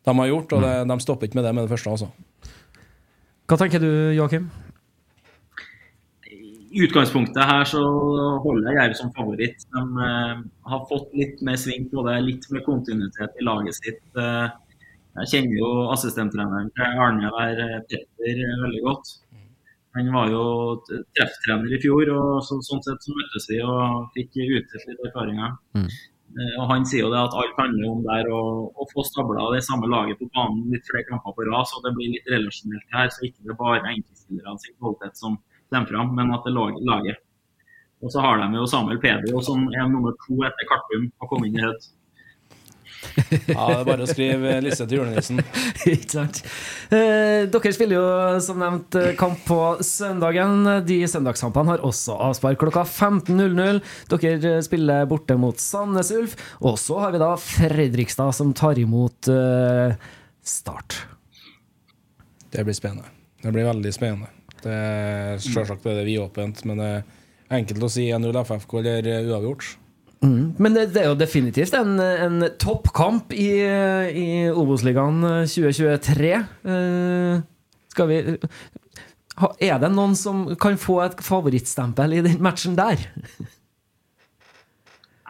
de 0.04 0.18
har 0.20 0.30
gjort. 0.30 0.54
Og 0.54 0.66
det, 0.66 0.74
de 0.92 1.00
stopper 1.02 1.30
ikke 1.30 1.40
med 1.40 1.48
det 1.48 1.56
med 1.56 1.66
det 1.66 1.74
første, 1.74 1.96
altså. 1.96 2.52
Hva 3.50 3.60
tenker 3.60 3.82
du, 3.84 3.90
Joakim? 4.18 4.52
I 6.74 6.82
utgangspunktet 6.88 7.46
her 7.46 7.68
så 7.70 7.82
holder 8.42 8.72
jeg 8.72 8.80
Jerv 8.80 8.96
som 8.98 9.12
favoritt. 9.14 9.66
De 9.76 9.84
uh, 10.00 10.44
har 10.72 10.86
fått 10.90 11.12
litt 11.18 11.44
mer 11.46 11.60
sving 11.62 11.86
på 11.92 12.06
det, 12.08 12.18
litt 12.26 12.48
mer 12.54 12.64
kontinuitet 12.66 13.38
i 13.38 13.46
laget 13.46 13.78
sitt. 13.78 14.02
Uh, 14.18 14.50
jeg 15.22 15.30
kjenner 15.30 15.60
jo 15.60 15.74
assistenttreneren 15.94 16.72
til 16.74 17.04
Arne 17.06 17.30
der, 17.36 17.84
Petter 17.92 18.42
veldig 18.64 18.82
godt. 18.88 19.12
Han 19.94 20.10
var 20.14 20.32
jo 20.34 20.44
trefftrener 21.14 21.76
i 21.76 21.80
fjor, 21.82 22.10
og 22.16 22.40
så, 22.46 22.58
sånn 22.66 22.82
sett 22.86 23.06
så 23.06 23.14
møttes 23.14 23.46
vi 23.52 23.60
og 23.62 24.08
fikk 24.16 24.40
utdelt 24.42 24.88
litt 24.90 25.04
erfaringer. 25.10 25.54
Mm. 25.78 25.90
Og 26.34 26.64
Han 26.72 26.88
sier 26.90 27.06
jo 27.06 27.12
det 27.14 27.20
at 27.20 27.36
alt 27.38 27.60
handler 27.62 27.92
om 27.92 28.00
der 28.08 28.30
å, 28.34 28.42
få 28.90 29.06
stabla 29.06 29.52
det 29.54 29.62
samme 29.68 29.90
laget 29.92 30.18
på 30.18 30.30
banen 30.34 30.72
litt 30.74 30.88
flere 30.90 31.06
kamper 31.12 31.36
på 31.38 31.46
rad, 31.50 31.70
så 31.70 31.82
det 31.86 31.94
blir 31.98 32.16
litt 32.16 32.32
relasjonelt 32.34 32.98
her. 32.98 33.12
Så 33.14 33.28
ikke 33.28 33.46
det 33.50 33.58
bare 33.60 33.84
enkeltspillerne 33.92 34.64
sin 34.64 34.78
kvalitet 34.80 35.22
som 35.22 35.38
kommer 35.70 35.92
fram, 35.94 36.16
men 36.18 36.34
at 36.34 36.48
det 36.48 36.54
er 36.54 36.82
laget. 36.90 37.22
Og 38.04 38.12
så 38.12 38.24
har 38.26 38.42
de 38.42 38.50
jo 38.58 38.66
Samuel 38.68 39.00
Pedro, 39.04 39.42
som 39.46 39.68
er 39.72 39.86
nummer 39.88 40.16
to 40.26 40.42
etter 40.48 40.68
Kartum 40.70 41.06
og 41.22 41.30
kom 41.30 41.46
inn 41.48 41.60
i 41.60 41.64
Hødd. 41.64 41.86
Ja, 43.48 43.66
det 43.70 43.78
er 43.80 43.88
bare 43.88 44.06
å 44.06 44.10
skrive 44.10 44.56
liste 44.64 44.88
til 44.88 45.02
julenissen. 45.02 45.42
Ikke 45.94 46.10
sant? 46.12 46.42
Eh, 46.94 47.46
dere 47.52 47.74
spiller 47.76 47.98
jo 47.98 48.06
som 48.44 48.62
nevnt 48.62 48.98
eh, 49.00 49.12
kamp 49.20 49.42
på 49.48 49.60
søndagen. 49.86 50.68
De 50.88 51.00
søndagskampene 51.10 51.76
har 51.76 51.86
også 51.86 52.18
avspark 52.30 52.62
klokka 52.64 52.86
15.00. 52.88 53.82
Dere 54.14 54.54
spiller 54.66 55.08
borte 55.10 55.38
mot 55.40 55.60
Sandnes 55.62 56.14
Ulf. 56.16 56.38
Og 56.64 56.78
så 56.82 57.02
har 57.04 57.16
vi 57.16 57.24
da 57.24 57.34
Fredrikstad 57.40 58.34
som 58.38 58.54
tar 58.58 58.82
imot 58.82 59.32
eh, 59.32 59.98
Start. 60.44 61.00
Det 62.52 62.64
blir 62.68 62.76
spennende. 62.76 63.08
Det 63.42 63.52
blir 63.52 63.66
veldig 63.68 63.94
spennende. 63.96 64.32
Det 64.64 64.72
er 64.72 65.40
Selvsagt 65.44 65.86
er 65.88 66.00
det 66.00 66.08
vidåpent, 66.08 66.62
men 66.68 66.80
det 66.80 66.90
er 66.94 67.58
enkelt 67.58 67.84
å 67.84 67.90
si 67.92 68.06
1-0 68.12 68.38
FFK 68.44 68.76
eller 68.82 69.32
uavgjort. 69.32 69.72
Mm. 70.24 70.54
Men 70.58 70.76
det, 70.76 70.86
det 70.96 71.04
er 71.04 71.10
jo 71.12 71.20
definitivt 71.20 71.74
en, 71.76 71.98
en 72.00 72.46
toppkamp 72.62 73.34
i, 73.36 73.50
i 73.60 74.28
Obos-ligaen 74.50 75.20
2023. 75.52 76.32
Eh, 76.74 77.42
skal 77.94 78.10
vi 78.10 78.22
Er 79.68 79.82
det 79.82 79.92
noen 79.92 80.16
som 80.18 80.46
kan 80.62 80.80
få 80.80 81.02
et 81.04 81.20
favorittstempel 81.26 82.20
i 82.20 82.24
den 82.26 82.40
matchen 82.44 82.78
der? 82.80 83.04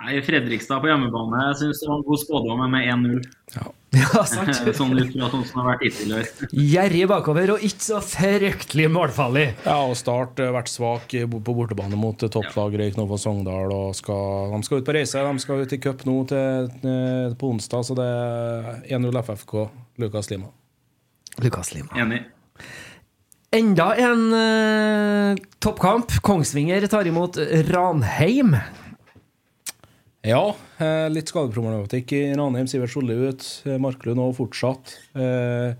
Nei, 0.03 0.17
Fredrikstad 0.25 0.81
på 0.83 0.89
hjemmebane. 0.89 1.45
Jeg 1.47 1.59
syns 1.61 1.79
det 1.79 1.87
var 1.87 1.99
en 2.01 2.05
god 2.09 2.19
spådom 2.19 2.67
med 2.73 2.91
1-0. 2.91 3.23
Ja, 3.93 4.23
sant. 4.25 4.49
sånn 4.73 4.95
ut 4.97 5.11
fra 5.13 5.27
sånn 5.29 5.43
som 5.45 5.59
det 5.59 5.61
har 5.61 5.67
vært 5.67 5.83
hittil 5.85 6.09
i 6.09 6.15
år. 6.17 6.29
Gjerrig 6.57 7.03
bakover 7.11 7.51
og 7.53 7.65
ikke 7.67 7.85
så 7.85 7.99
fryktelig 8.01 8.87
målfarlig. 8.89 9.43
Ja, 9.67 9.75
og 9.85 9.93
Start 9.99 10.41
har 10.41 10.55
vært 10.55 10.71
svak 10.71 11.13
på 11.13 11.41
bortebane 11.45 11.99
mot 12.01 12.17
topplag 12.17 12.73
Røyk 12.81 12.97
nå 12.97 13.05
på 13.11 13.19
Sogndal. 13.21 13.69
Og 13.69 13.93
skal, 13.93 14.49
de 14.55 14.65
skal 14.65 14.81
ut 14.81 14.89
på 14.89 14.97
reise. 14.97 15.21
De 15.21 15.45
skal 15.45 15.61
ut 15.61 15.77
i 15.77 15.81
cup 15.85 16.01
nå 16.09 16.17
til, 16.31 16.73
eh, 16.89 17.37
på 17.37 17.53
onsdag, 17.53 17.85
så 17.85 17.99
det 18.01 18.09
er 18.09 18.97
1-0 18.97 19.21
FFK. 19.29 19.59
Lukas 20.01 20.33
Lima. 20.33 20.49
Lukas 21.45 21.75
Lima. 21.77 21.93
Enig. 21.93 22.23
Enda 23.53 23.91
en 24.01 24.29
uh, 24.33 25.43
toppkamp. 25.61 26.17
Kongsvinger 26.25 26.89
tar 26.89 27.05
imot 27.05 27.37
Ranheim. 27.69 28.57
Ja, 30.23 30.55
eh, 30.79 31.09
litt 31.11 31.27
skadeproblematikk 31.27 32.13
i 32.15 32.21
Ranheim. 32.39 32.67
Sivert 32.71 32.93
Solli 32.93 33.15
ut. 33.27 33.43
eh, 33.65 33.75
Marklund 33.75 34.21
òg 34.23 34.37
fortsatt. 34.37 34.95
Eh, 35.19 35.75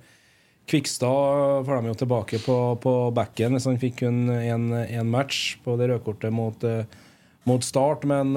Kvikstad 0.68 1.64
får 1.66 1.82
de 1.82 1.88
jo 1.88 1.94
tilbake 1.94 2.40
på, 2.44 2.58
på 2.80 2.94
backen 3.16 3.56
hvis 3.56 3.68
han 3.68 3.80
fikk 3.80 3.98
kun 4.00 4.28
én 4.28 5.08
match 5.08 5.58
på 5.64 5.78
det 5.80 5.90
røde 5.90 6.04
kortet 6.04 6.32
mot, 6.32 6.56
mot 7.44 7.64
Start. 7.64 8.06
Men 8.08 8.32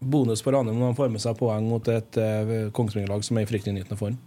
bonus 0.00 0.42
på 0.42 0.50
Ranheim 0.54 0.78
når 0.78 0.90
han 0.90 0.98
får 0.98 1.12
med 1.14 1.22
seg 1.22 1.38
poeng 1.38 1.70
mot 1.70 1.86
et 1.88 2.18
Kongsvinger-lag 2.74 3.22
som 3.22 3.38
er 3.38 3.46
i 3.46 3.50
fryktelig 3.50 3.76
nytende 3.78 3.98
form. 3.98 4.18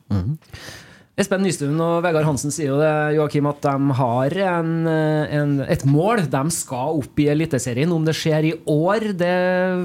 Espen 1.20 1.44
Nystuen 1.44 1.80
og 1.84 1.98
Vegard 2.06 2.24
Hansen 2.24 2.54
sier 2.56 2.70
jo 2.72 2.78
det, 2.80 2.92
Joakim, 3.18 3.48
at 3.50 3.60
de 3.66 3.96
har 4.00 4.36
en, 4.56 4.70
en, 4.88 5.56
et 5.68 5.84
mål. 5.86 6.24
De 6.32 6.44
skal 6.56 7.02
opp 7.02 7.20
i 7.20 7.28
Eliteserien. 7.34 7.92
Om 7.92 8.06
det 8.08 8.16
skjer 8.16 8.48
i 8.48 8.54
år, 8.72 9.10
det 9.20 9.34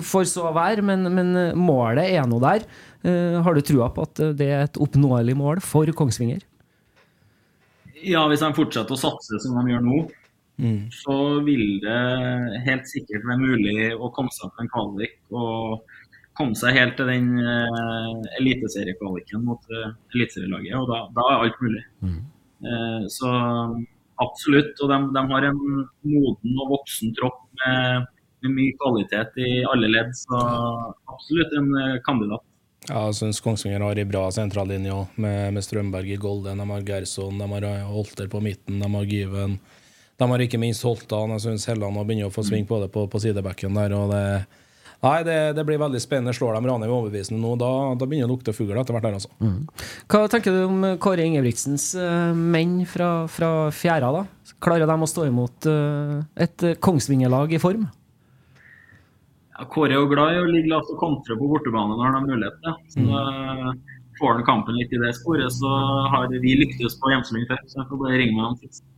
får 0.06 0.28
så 0.30 0.52
være, 0.54 0.84
men, 0.86 1.08
men 1.12 1.32
målet 1.58 2.14
er 2.14 2.28
nå 2.30 2.38
der. 2.44 2.62
Eh, 3.02 3.40
har 3.42 3.58
du 3.58 3.64
trua 3.66 3.90
på 3.92 4.06
at 4.06 4.22
det 4.38 4.52
er 4.52 4.68
et 4.68 4.78
oppnåelig 4.80 5.34
mål 5.38 5.64
for 5.66 5.90
Kongsvinger? 5.98 6.46
Ja, 8.06 8.22
hvis 8.30 8.44
de 8.44 8.52
fortsetter 8.54 8.94
å 8.94 9.00
satse 9.00 9.42
som 9.42 9.58
de 9.58 9.74
gjør 9.74 9.82
nå, 9.82 10.00
så 10.94 11.16
vil 11.44 11.80
det 11.82 12.00
helt 12.64 12.86
sikkert 12.88 13.26
være 13.28 13.42
mulig 13.42 13.90
å 13.92 14.08
komme 14.14 14.32
seg 14.32 14.46
opp 14.48 14.62
en 14.62 14.70
kvalik 14.72 15.18
og 15.34 15.82
komme 16.36 16.56
seg 16.58 16.76
helt 16.76 16.96
til 16.98 17.08
den 17.10 17.30
uh, 17.40 18.24
eliteseriekvaliken 18.40 19.44
mot 19.46 19.62
uh, 19.72 19.92
eliteserielaget. 20.14 20.74
Og 20.78 20.90
da, 20.90 21.04
da 21.16 21.28
er 21.32 21.46
alt 21.46 21.62
mulig. 21.64 21.84
Eh, 22.56 23.06
så 23.12 23.30
absolutt. 24.22 24.74
Og 24.80 24.90
de, 24.90 24.98
de 25.16 25.22
har 25.32 25.46
en 25.48 25.58
moden 25.60 26.60
og 26.64 26.74
voksen 26.76 27.14
tropp 27.18 27.42
med, 27.60 28.10
med 28.44 28.54
mye 28.56 28.76
kvalitet 28.80 29.40
i 29.44 29.54
alle 29.68 29.90
ledd. 29.92 30.12
Så 30.18 30.42
absolutt 31.12 31.56
en 31.56 31.72
uh, 31.76 31.96
kandidat. 32.06 32.44
Ja, 32.86 33.08
jeg 33.08 33.16
syns 33.18 33.42
Kongsvinger 33.42 33.82
har 33.82 33.98
ei 33.98 34.06
bra 34.06 34.28
sentrallinje 34.30 34.92
òg, 34.94 35.16
med, 35.18 35.56
med 35.56 35.64
Strømberg 35.64 36.12
i 36.12 36.20
Golden. 36.22 36.60
De 36.62 36.68
har 36.70 36.84
Gerson, 36.86 37.40
de 37.40 37.48
har 37.50 37.88
Holter 37.88 38.28
på 38.30 38.38
midten, 38.44 38.78
de 38.78 38.90
har 38.92 39.08
Gyven. 39.10 39.56
De 40.16 40.28
har 40.30 40.44
ikke 40.44 40.60
minst 40.60 40.84
Holtan. 40.86 41.34
Jeg 41.34 41.48
syns 41.48 41.66
Helland 41.68 41.98
begynner 41.98 42.30
å 42.30 42.34
få 42.34 42.44
sving 42.46 42.68
på 42.68 42.78
det 42.84 42.92
på, 42.94 43.08
på 43.10 43.20
sidebacken 43.24 43.74
der. 43.76 43.96
og 43.96 44.14
det 44.14 44.26
Nei, 45.04 45.18
det, 45.26 45.36
det 45.58 45.64
blir 45.68 45.80
veldig 45.80 46.00
spennende. 46.00 46.34
Slår 46.36 46.56
de 46.56 46.68
Ranheim 46.68 46.92
overbevisende 46.92 47.40
nå, 47.42 47.52
da, 47.60 47.68
da 47.98 48.08
begynner 48.08 48.26
det 48.26 48.32
å 48.32 48.36
lukte 48.36 48.54
fugl 48.56 48.72
etter 48.72 48.96
hvert. 48.96 49.04
der 49.04 49.18
altså. 49.18 49.30
Hva 50.08 50.22
tenker 50.32 50.56
du 50.56 50.62
om 50.64 50.86
Kåre 51.02 51.26
Ingebrigtsens 51.28 51.90
uh, 51.98 52.32
menn 52.36 52.80
fra, 52.88 53.10
fra 53.30 53.52
fjæra? 53.74 54.10
da? 54.16 54.54
Klarer 54.62 54.88
de 54.88 54.96
å 54.96 55.10
stå 55.10 55.28
imot 55.28 55.68
uh, 55.68 56.22
et 56.40 56.68
Kongsvinger-lag 56.82 57.52
i 57.52 57.60
form? 57.62 57.84
Ja, 59.56 59.68
Kåre 59.72 59.94
er 59.94 60.00
jo 60.00 60.08
glad 60.10 60.36
i 60.36 60.40
å 60.40 60.48
ligge 60.48 60.72
lavt 60.72 60.90
og 60.92 61.00
kontre 61.00 61.36
på 61.38 61.50
bortebane 61.52 61.96
når 61.96 62.08
han 62.08 62.18
har 62.18 62.26
mulighet. 62.26 62.58
Ja. 62.64 62.74
Så 62.92 63.04
da 63.06 63.22
får 64.18 64.38
han 64.38 64.46
kampen 64.48 64.78
litt 64.80 64.92
i 64.92 65.00
det 65.00 65.12
sporet, 65.16 65.52
så 65.52 65.70
har 66.12 66.28
vi 66.32 66.56
lyktes 66.60 66.96
på 67.00 67.12
hjemsling 67.12 67.46
før. 67.50 67.60
Så 67.68 67.82
jeg 67.82 67.88
får 67.90 68.02
bare 68.02 68.20
ringe 68.20 68.42
han 68.42 68.58
fikser. 68.62 68.88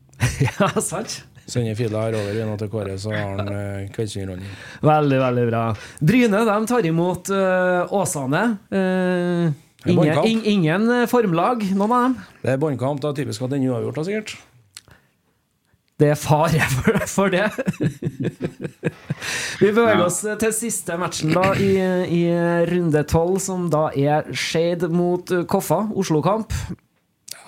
ja, 0.47 0.71
sant? 0.83 1.21
Sender 1.49 1.77
fila 1.79 2.03
her 2.05 2.17
over 2.19 2.35
igjen 2.37 2.59
til 2.61 2.69
Kåre, 2.73 2.99
så 3.01 3.15
har 3.15 3.39
han 3.39 3.49
uh, 3.49 3.87
kveldsunderholdning. 3.95 4.51
Veldig, 4.85 5.21
veldig 5.23 5.47
bra. 5.49 5.63
Bryne 6.11 6.43
de 6.51 6.59
tar 6.69 6.89
imot 6.91 7.31
uh, 7.33 7.97
Åsane. 7.97 8.43
Uh, 8.69 9.57
er 9.87 9.95
ingen, 9.95 10.25
in, 10.27 10.45
ingen 10.45 10.91
eh, 10.91 11.07
formlag, 11.07 11.63
noen 11.77 11.93
av 11.95 12.05
dem. 12.05 12.15
Det 12.43 12.53
er 12.53 12.61
båndkamp. 12.61 13.01
da 13.03 13.13
Typisk 13.15 13.45
at 13.47 13.55
den 13.55 13.65
er 13.65 13.75
uavgjort, 13.77 14.01
da, 14.01 14.07
sikkert. 14.09 14.37
Det 15.99 16.11
er 16.13 16.19
fare 16.19 16.67
for, 16.77 16.99
for 17.11 17.33
det. 17.33 17.47
Vi 19.59 19.71
beveger 19.71 20.05
oss 20.05 20.21
til 20.23 20.53
siste 20.55 20.99
matchen 20.99 21.33
da 21.35 21.53
i, 21.59 21.73
i 22.15 22.23
runde 22.71 23.03
tolv, 23.11 23.39
som 23.43 23.67
da 23.73 23.89
er 23.95 24.29
Skeid 24.35 24.87
mot 24.95 25.31
eh, 25.35 25.47
Koffa. 25.49 25.85
Oslo-kamp. 25.95 26.55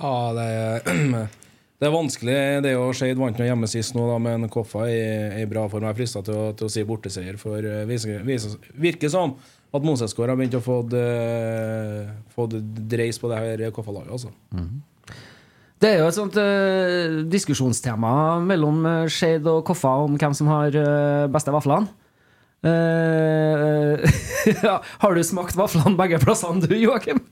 Ja, 0.01 0.17
det 0.39 0.49
er 0.49 1.29
Det 1.81 1.89
er 1.89 1.95
vanskelig. 1.95 2.35
det 2.61 2.69
er 2.71 2.77
jo 2.77 2.91
Skeid 2.93 3.17
vant 3.17 3.39
noe 3.41 3.47
hjemme 3.49 3.69
sist 3.71 3.95
nå, 3.97 4.03
da, 4.11 4.19
men 4.21 4.45
Koffa 4.53 4.83
er 4.91 5.39
i 5.41 5.47
bra 5.49 5.63
form. 5.73 5.87
Jeg 5.89 5.95
er 5.95 5.99
frista 6.03 6.21
til, 6.27 6.37
å- 6.37 6.53
til 6.59 6.67
å 6.69 6.73
si 6.75 6.83
borteseier, 6.85 7.39
for 7.41 7.57
uh, 7.65 7.87
viser, 7.89 8.21
viser, 8.27 8.59
virker 8.77 9.09
som 9.13 9.33
at 9.73 9.85
Mosesgård 9.87 10.29
har 10.29 10.37
begynt 10.37 10.59
å 10.59 10.61
få 10.61 10.81
uh, 10.93 12.59
dreis 12.91 13.17
på 13.23 13.31
det 13.33 13.39
her 13.41 13.65
Koffa-laget. 13.73 14.13
Altså. 14.13 14.33
Det 15.81 15.89
er 15.95 16.03
jo 16.03 16.09
et 16.11 16.17
sånt 16.19 16.35
eh, 16.37 17.15
diskusjonstema 17.33 18.11
mellom 18.45 18.83
uh, 18.85 19.07
Skeid 19.09 19.47
og 19.49 19.63
Koffa 19.65 19.95
om 20.05 20.19
hvem 20.21 20.35
som 20.37 20.51
har 20.53 20.77
eh, 20.77 21.25
beste 21.33 21.55
vaflene. 21.57 21.89
Uh, 22.61 23.97
har 25.01 25.15
du 25.17 25.21
smakt 25.25 25.57
vaflene 25.57 25.97
begge 25.97 26.19
plassene, 26.21 26.61
du, 26.61 26.75
Joakim? 26.77 27.23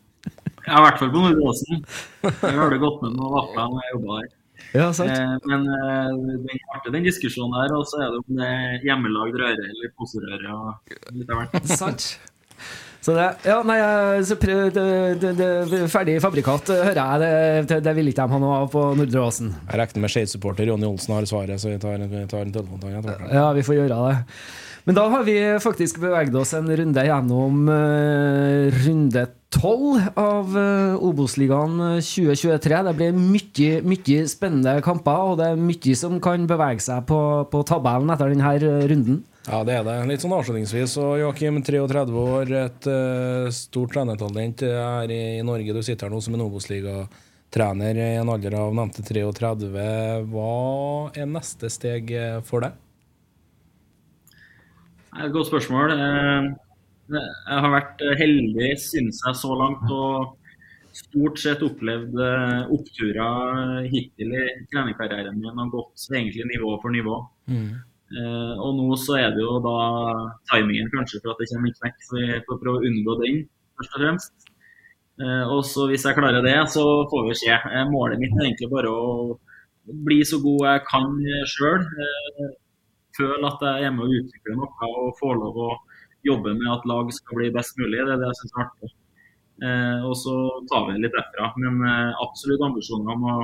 Ja, 0.65 0.79
i 0.79 0.85
hvert 0.87 0.97
fall 1.03 1.11
på 1.13 1.21
Nordåsen. 1.21 1.83
Jeg 2.25 2.55
har 2.57 2.73
det 2.73 2.79
gått 2.81 3.03
med 3.05 3.13
noen 3.19 3.35
vafler 3.37 3.69
når 3.75 3.83
jeg 3.85 3.93
jobber 3.93 4.23
der. 4.23 4.31
Ja, 4.77 4.91
sant. 4.93 5.11
Eh, 5.11 5.37
men 5.49 5.65
eh, 5.73 6.09
den 6.45 6.65
artig, 6.75 6.93
den 6.93 7.07
diskusjonen 7.07 7.57
her, 7.57 7.75
og 7.77 7.87
så 7.89 8.03
er 8.05 8.11
det 8.13 8.21
om 8.21 8.41
det 8.41 8.49
er 8.49 8.89
hjemmelagd 8.89 9.39
røre 9.41 9.69
eller 9.71 9.95
poserøre. 9.97 10.57
og 10.57 11.15
litt 11.17 11.33
av 11.33 11.41
hvert. 11.45 11.71
Sant. 11.81 12.11
Så 13.01 13.15
det, 13.15 13.27
ja, 13.47 13.61
nei, 13.65 13.79
så 14.27 14.37
prøv, 14.37 14.67
det, 14.75 14.85
det, 15.23 15.33
det, 15.39 15.83
ferdig 15.89 16.19
fabrikat, 16.21 16.73
eh, 16.75 16.85
hører 16.91 17.01
jeg. 17.01 17.67
Det, 17.71 17.79
det, 17.87 17.95
vil 17.97 18.11
ikke 18.11 18.27
de 18.27 18.35
ha 18.35 18.41
noe 18.43 18.63
av 18.65 18.73
på 18.73 18.83
Nordre 18.99 19.23
Åsen. 19.25 19.53
Jeg 19.71 19.81
regner 19.81 20.05
med 20.05 20.13
Skeid-supporter 20.13 20.69
Ronny 20.69 20.89
Olsen 20.91 21.15
har 21.17 21.29
svaret, 21.31 21.63
så 21.63 21.73
vi 21.73 21.79
tar, 21.81 22.03
vi 22.05 22.25
tar 22.29 22.45
en 22.45 22.57
telefon 22.59 22.83
til 22.83 22.99
ham. 22.99 23.13
Ja, 23.33 23.47
vi 23.57 23.65
får 23.65 23.79
gjøre 23.79 24.01
det. 24.03 24.41
Men 24.87 24.97
da 24.97 25.09
har 25.13 25.25
vi 25.27 25.37
faktisk 25.61 25.99
beveget 26.03 26.37
oss 26.39 26.55
en 26.57 26.71
runde 26.77 27.05
gjennom 27.05 27.67
uh, 27.69 28.69
runde 28.85 29.27
tolv 29.53 30.03
av 30.19 30.53
uh, 30.57 31.05
Obos-ligaen 31.05 31.81
eh, 31.87 32.05
2023. 32.05 32.81
Det 32.89 32.95
blir 32.99 33.17
mye, 33.17 33.81
mye 33.81 34.27
spennende 34.29 34.77
kamper, 34.85 35.33
og 35.33 35.39
det 35.41 35.51
er 35.53 35.63
mye 35.63 35.97
som 35.99 36.19
kan 36.25 36.45
bevege 36.49 36.85
seg 36.85 37.07
på, 37.09 37.21
på 37.53 37.63
tabellen 37.69 38.13
etter 38.13 38.35
denne 38.35 38.55
eh, 38.59 38.87
runden. 38.93 39.23
Ja, 39.49 39.63
det 39.65 39.79
er 39.79 39.87
det. 39.87 39.97
Litt 40.11 40.25
sånn 40.25 40.37
avslutningsvis. 40.37 40.99
Og 41.01 41.15
Joakim, 41.23 41.63
33 41.65 42.03
år, 42.21 42.53
et 42.67 42.89
uh, 42.93 43.47
stort 43.55 43.95
trenertalent 43.95 44.61
her 44.61 45.09
i, 45.15 45.23
i 45.39 45.47
Norge. 45.47 45.73
Du 45.73 45.81
sitter 45.81 46.09
her 46.09 46.13
nå 46.13 46.21
som 46.21 46.37
en 46.37 46.45
Obos-ligatrener 46.45 47.97
i 47.97 48.11
en 48.19 48.29
alder 48.29 48.59
av 48.61 48.77
nevnte 48.77 49.07
33. 49.09 49.55
Hva 50.29 50.53
er 51.17 51.33
neste 51.33 51.73
steg 51.73 52.13
eh, 52.13 52.43
for 52.45 52.67
deg? 52.67 52.77
Godt 55.19 55.49
spørsmål. 55.51 55.91
Eh, 55.93 56.49
Jeg 57.49 57.61
har 57.65 57.71
vært 57.73 58.03
heldig, 58.21 58.69
synes 58.79 59.21
jeg, 59.27 59.35
så 59.41 59.55
langt. 59.57 59.85
Og 59.91 60.37
stort 60.99 61.39
sett 61.41 61.63
opplevd 61.65 62.15
eh, 62.21 62.69
oppturer 62.75 63.87
hittil 63.93 64.35
i 64.37 64.45
trenerkarrieren 64.73 65.39
min 65.41 65.63
og 65.65 65.73
gått 65.75 66.05
egentlig 66.13 66.45
nivå 66.53 66.75
for 66.83 66.91
nivå. 66.95 67.17
Eh, 68.13 68.55
Og 68.65 68.77
nå 68.79 68.97
så 69.01 69.17
er 69.19 69.31
det 69.35 69.43
jo 69.45 69.59
da 69.65 69.77
timingen 70.53 70.91
kanskje 70.95 71.21
for 71.23 71.33
at 71.35 71.41
det 71.43 71.49
kommer 71.53 71.69
en 71.73 71.79
knekk, 71.81 71.99
så 72.09 72.17
vi 72.21 72.39
får 72.47 72.61
prøve 72.63 72.79
å 72.79 72.87
unngå 72.89 73.19
den, 73.25 73.43
først 73.79 73.97
og 73.99 74.05
fremst. 74.05 74.33
Uh, 75.19 75.45
Og 75.51 75.65
så 75.67 75.89
hvis 75.91 76.05
jeg 76.07 76.15
klarer 76.15 76.45
det, 76.47 76.55
så 76.71 76.85
får 77.11 77.25
vi 77.27 77.35
se. 77.41 77.55
Målet 77.91 78.21
mitt 78.23 78.31
er 78.39 78.45
egentlig 78.47 78.71
bare 78.71 78.87
å 78.93 79.39
bli 80.07 80.21
så 80.25 80.39
god 80.45 80.61
jeg 80.69 80.85
kan 80.87 81.17
sjøl. 81.51 81.83
Føle 83.19 83.51
at 83.51 83.65
jeg 83.67 83.89
er 83.89 83.95
med 83.95 84.07
å 84.07 84.17
utvikler 84.21 84.59
noe 84.61 84.91
og 85.03 85.13
få 85.19 85.35
lov 85.35 85.59
å 85.59 85.71
jobbe 86.27 86.55
med 86.59 86.71
at 86.73 86.87
lag 86.89 87.11
skal 87.15 87.41
bli 87.41 87.53
best 87.55 87.79
mulig. 87.81 88.01
Det 88.01 88.15
er 88.15 88.21
det 88.21 88.31
jeg 88.31 88.41
syns 88.41 88.57
er 88.57 88.65
artig. 88.65 88.91
Eh, 89.59 90.05
og 90.07 90.15
så 90.19 90.35
tar 90.71 90.87
vi 90.87 90.97
det 90.97 91.07
litt 91.07 91.17
derfra. 91.17 91.51
Men 91.59 91.81
eh, 91.83 92.21
absolutt 92.25 92.63
ambisjoner 92.69 93.17
om 93.17 93.27
å 93.27 93.39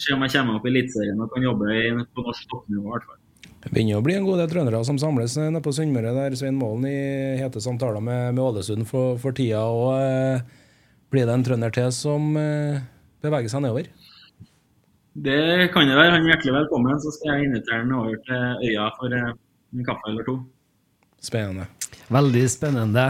se 0.00 0.14
om 0.14 0.22
jeg 0.24 0.36
kommer 0.36 0.58
opp 0.58 0.68
i 0.68 0.72
Eliteserien 0.72 1.20
og 1.20 1.32
kan 1.34 1.44
jobbe 1.44 1.72
i, 1.74 1.82
på 2.14 2.24
norsk 2.26 2.46
toppnivå. 2.52 2.86
i 2.86 2.94
hvert 2.94 3.08
fall. 3.08 3.18
Det 3.60 3.72
begynner 3.74 4.00
å 4.00 4.04
bli 4.04 4.14
en 4.16 4.24
god 4.24 4.38
del 4.40 4.52
trøndere 4.54 4.80
som 4.88 4.98
samles 5.00 5.34
nede 5.36 5.60
på 5.60 5.72
Sunnmøre, 5.76 6.14
der 6.16 6.36
Svein 6.38 6.56
Målen 6.56 6.86
i 6.88 7.00
hete 7.42 7.60
samtaler 7.60 8.00
med, 8.00 8.30
med 8.32 8.44
Ålesund 8.46 8.86
for, 8.88 9.18
for 9.20 9.36
tida. 9.36 9.66
Og 9.68 9.90
eh, 10.00 10.46
blir 11.12 11.28
det 11.28 11.34
en 11.34 11.44
trønder 11.44 11.74
til 11.74 11.90
som 11.92 12.30
eh, 12.40 12.80
beveger 13.24 13.52
seg 13.52 13.66
nedover? 13.66 13.90
Det 15.14 15.72
kan 15.74 15.88
det 15.90 15.98
være. 15.98 16.14
Han 16.14 16.24
er 16.24 16.34
hjertelig 16.34 16.54
velkommen. 16.54 17.00
Så 17.02 17.12
skal 17.16 17.34
jeg 17.34 17.48
invitere 17.48 17.82
han 17.82 17.92
over 17.96 18.16
til 18.26 18.70
øya 18.70 18.86
for 18.98 19.16
eh, 19.16 19.34
en 19.74 19.84
kaffe 19.86 20.12
eller 20.12 20.26
to. 20.28 20.38
Spennende. 21.20 21.66
Veldig 22.10 22.46
spennende. 22.50 23.06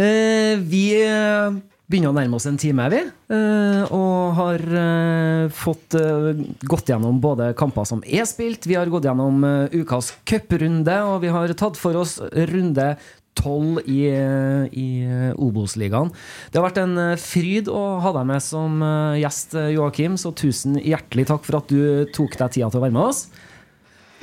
Eh, 0.00 0.56
vi 0.64 0.86
eh, 1.04 1.58
begynner 1.88 2.14
å 2.14 2.16
nærme 2.16 2.38
oss 2.38 2.48
en 2.48 2.58
time, 2.60 2.88
vi. 2.92 3.02
Eh, 3.36 3.92
og 3.92 4.34
har 4.38 4.64
eh, 4.80 5.52
fått 5.52 5.96
eh, 6.00 6.30
gått 6.64 6.88
gjennom 6.88 7.20
både 7.22 7.52
kamper 7.60 7.88
som 7.88 8.02
er 8.08 8.24
spilt, 8.28 8.64
vi 8.68 8.78
har 8.78 8.90
gått 8.92 9.06
gjennom 9.08 9.44
eh, 9.44 9.76
ukas 9.84 10.14
cuprunde, 10.28 10.96
og 11.04 11.20
vi 11.24 11.32
har 11.34 11.52
tatt 11.60 11.80
for 11.80 12.00
oss 12.00 12.18
runde 12.52 12.94
tolv 13.38 13.82
i, 13.84 14.00
eh, 14.08 14.66
i 14.72 14.88
eh, 15.04 15.32
Obos-ligaen. 15.40 16.12
Det 16.50 16.60
har 16.60 16.68
vært 16.68 16.80
en 16.84 16.96
eh, 17.00 17.18
fryd 17.20 17.70
å 17.72 17.82
ha 18.04 18.14
deg 18.18 18.30
med 18.30 18.44
som 18.44 18.80
gjest, 19.18 19.58
Joakim, 19.74 20.18
så 20.20 20.34
tusen 20.36 20.78
hjertelig 20.80 21.28
takk 21.30 21.44
for 21.46 21.60
at 21.60 21.70
du 21.70 22.08
tok 22.14 22.38
deg 22.40 22.56
tida 22.56 22.70
til 22.70 22.80
å 22.80 22.86
være 22.86 22.96
med 22.96 23.10
oss. 23.10 23.28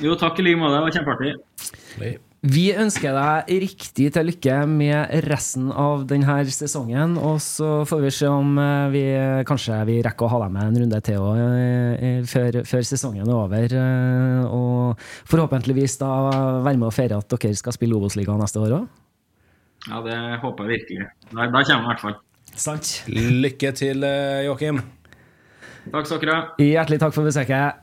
Jo, 0.02 0.18
takk 0.18 0.40
i 0.40 0.48
like 0.48 0.60
måte. 0.60 0.76
Det 0.76 0.84
var 0.84 0.94
kjempeartig. 0.98 2.20
Vi 2.42 2.64
ønsker 2.74 3.14
deg 3.14 3.50
riktig 3.62 4.08
til 4.16 4.26
lykke 4.26 4.54
med 4.66 5.12
resten 5.28 5.68
av 5.70 6.02
denne 6.10 6.40
sesongen. 6.50 7.14
Og 7.20 7.36
så 7.44 7.84
får 7.86 8.02
vi 8.02 8.10
se 8.16 8.26
om 8.26 8.58
vi 8.90 9.04
kanskje 9.46 9.78
vi 9.86 10.00
rekker 10.02 10.26
å 10.26 10.32
ha 10.32 10.40
deg 10.42 10.56
med 10.56 10.64
en 10.64 10.80
runde 10.82 11.00
til 11.06 11.22
også, 11.22 12.10
før, 12.32 12.58
før 12.66 12.88
sesongen 12.88 13.30
er 13.30 13.36
over. 13.36 13.76
Og 14.48 15.06
forhåpentligvis 15.30 16.00
da 16.02 16.10
være 16.66 16.80
med 16.80 16.88
og 16.90 16.96
feire 16.96 17.22
at 17.22 17.30
dere 17.30 17.54
skal 17.62 17.78
spille 17.78 17.94
Obos-ligaen 18.00 18.42
neste 18.42 18.64
år 18.64 18.80
òg. 18.80 18.90
Ja, 19.88 20.00
det 20.04 20.18
håper 20.42 20.68
jeg 20.68 20.82
virkelig. 20.82 21.06
Da, 21.32 21.46
da 21.50 21.62
kommer 21.66 21.80
vi 21.80 21.86
i 21.86 21.90
hvert 21.90 22.04
fall. 22.04 22.18
Sant. 22.52 22.90
Lykke 23.08 23.72
til, 23.74 24.04
eh, 24.06 24.44
Joakim. 24.46 24.82
Takk 25.90 26.06
skal 26.06 26.20
dere 26.22 26.34
ha. 26.36 26.42
Hjertelig 26.62 27.00
takk 27.02 27.16
for 27.16 27.26
besøket. 27.26 27.80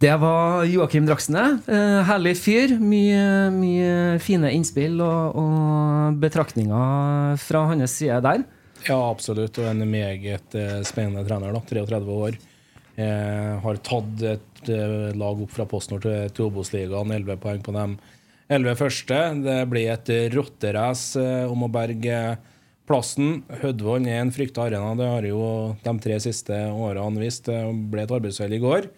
Det 0.00 0.12
var 0.16 0.64
Joakim 0.64 1.04
Draksne. 1.08 1.42
Eh, 1.68 1.98
herlig 2.08 2.34
fyr. 2.40 2.76
Mye, 2.80 3.50
mye 3.52 4.20
fine 4.24 4.52
innspill 4.56 5.00
og, 5.04 5.36
og 5.36 6.20
betraktninger 6.22 7.36
fra 7.40 7.66
hans 7.68 7.98
side 8.00 8.20
der. 8.24 8.46
Ja, 8.86 8.96
absolutt. 8.96 9.60
Og 9.60 9.68
en 9.68 9.84
meget 9.88 10.56
eh, 10.56 10.78
spennende 10.88 11.26
trener. 11.28 11.52
da, 11.52 11.60
33 11.68 12.16
år. 12.16 12.38
Eh, 13.00 13.52
har 13.64 13.84
tatt 13.84 14.24
et 14.24 14.46
lag 15.16 15.38
opp 15.40 15.52
fra 15.52 15.64
PostNord 15.68 16.04
til, 16.04 16.32
til 16.36 16.48
Obos-ligaen. 16.48 17.12
11 17.16 17.36
poeng 17.40 17.62
på 17.64 17.76
dem 17.76 18.00
11 18.50 18.78
første. 18.78 19.18
Det 19.44 19.58
blir 19.70 19.92
et 19.92 20.14
rotterace 20.34 21.20
eh, 21.22 21.50
om 21.50 21.66
å 21.66 21.72
berge 21.72 22.38
plassen. 22.90 23.44
Hødvollen 23.60 24.08
er 24.10 24.24
en 24.24 24.32
frykta 24.34 24.64
arena. 24.66 24.94
Det 24.98 25.06
har 25.06 25.26
jo 25.28 25.42
de 25.84 25.94
tre 26.02 26.16
siste 26.22 26.56
årene 26.74 27.22
vist. 27.22 27.46
Det 27.46 27.60
ble 27.92 28.04
et 28.04 28.14
arbeidsuhell 28.16 28.56
i 28.56 28.62
går. 28.62 28.88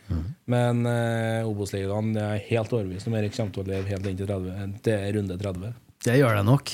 Men 0.53 0.86
eh, 0.88 1.48
Obos-ligaen 1.48 2.14
er 2.16 2.40
helt 2.48 2.72
overbevist 2.72 3.11
om 3.11 3.18
Erik 3.20 3.36
kommer 3.36 3.53
til 3.53 3.66
å 3.66 3.68
leve 3.74 3.92
helt 3.92 4.09
inn 4.09 4.16
til, 4.20 4.30
30, 4.30 4.80
til 4.86 5.05
runde 5.18 5.36
30. 5.44 5.76
Det 6.03 6.16
gjør 6.18 6.40
det 6.40 6.46
nok. 6.48 6.72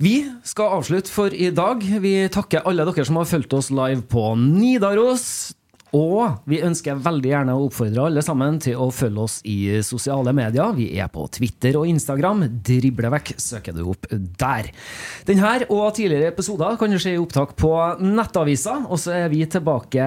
Vi 0.00 0.14
skal 0.48 0.78
avslutte 0.78 1.12
for 1.12 1.34
i 1.34 1.50
dag. 1.52 1.82
Vi 2.04 2.14
takker 2.32 2.64
alle 2.68 2.86
dere 2.88 3.04
som 3.04 3.18
har 3.20 3.28
fulgt 3.28 3.56
oss 3.56 3.68
live 3.72 4.04
på 4.08 4.30
Nidaros. 4.40 5.26
Og 5.96 6.46
vi 6.46 6.60
ønsker 6.62 7.00
veldig 7.02 7.30
gjerne 7.32 7.54
å 7.56 7.64
oppfordre 7.66 8.04
alle 8.06 8.22
sammen 8.22 8.60
til 8.62 8.78
å 8.78 8.90
følge 8.94 9.24
oss 9.24 9.38
i 9.48 9.56
sosiale 9.82 10.32
medier. 10.36 10.70
Vi 10.76 10.86
er 11.02 11.10
på 11.10 11.24
Twitter 11.34 11.78
og 11.80 11.88
Instagram. 11.90 12.44
Driblevekk 12.66 13.34
søker 13.42 13.74
du 13.74 13.82
opp 13.90 14.06
der. 14.10 14.70
Denne 15.26 15.56
og 15.66 15.90
tidligere 15.98 16.30
episoder 16.30 16.78
kan 16.78 16.94
du 16.94 16.98
se 17.02 17.16
i 17.16 17.20
opptak 17.20 17.56
på 17.58 17.72
Nettavisa. 18.04 18.78
Og 18.86 19.02
så 19.02 19.16
er 19.18 19.28
vi 19.32 19.42
tilbake 19.50 20.06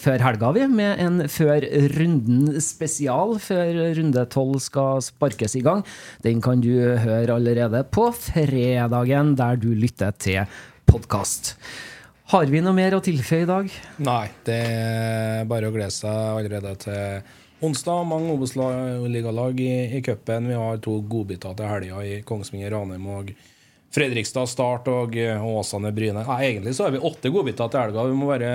før 0.00 0.26
helga 0.26 0.52
vi 0.56 0.66
med 0.74 1.02
en 1.06 1.24
Før 1.36 1.64
runden 1.96 2.60
spesial. 2.62 3.36
Før 3.42 3.94
runde 3.98 4.26
tolv 4.32 4.58
skal 4.64 5.02
sparkes 5.04 5.54
i 5.58 5.62
gang. 5.66 5.84
Den 6.26 6.42
kan 6.42 6.62
du 6.64 6.72
høre 6.98 7.36
allerede 7.36 7.84
på 7.94 8.08
fredagen, 8.14 9.36
der 9.38 9.60
du 9.60 9.70
lytter 9.74 10.14
til 10.18 10.58
podkast. 10.90 11.54
Har 12.26 12.46
vi 12.50 12.58
noe 12.58 12.74
mer 12.74 12.96
å 12.96 13.02
tilføye 13.04 13.44
i 13.44 13.46
dag? 13.46 13.68
Nei, 14.02 14.24
det 14.48 14.54
er 14.58 15.44
bare 15.46 15.68
å 15.68 15.74
glede 15.74 15.94
seg 15.94 16.10
allerede 16.10 16.72
til 16.82 17.66
onsdag. 17.66 18.00
Mange 18.10 18.32
Obos-ligalag 18.34 19.60
i, 19.62 19.74
i 19.94 20.00
cupen. 20.02 20.48
Vi 20.50 20.56
har 20.58 20.80
to 20.82 20.96
godbiter 21.06 21.54
til 21.54 21.70
helga 21.70 22.00
i 22.02 22.16
Kongsvinger, 22.26 22.72
Ranheim 22.74 23.04
og 23.14 23.30
Fredrikstad 23.94 24.50
Start 24.50 24.90
og 24.90 25.14
Åsane 25.14 25.92
Bryne. 25.94 26.24
Nei, 26.26 26.40
egentlig 26.48 26.74
så 26.74 26.88
har 26.88 26.96
vi 26.96 27.02
åtte 27.06 27.30
godbiter 27.30 27.70
til 27.70 27.84
helga. 27.84 28.08
Vi 28.10 28.18
må 28.18 28.32
være 28.32 28.50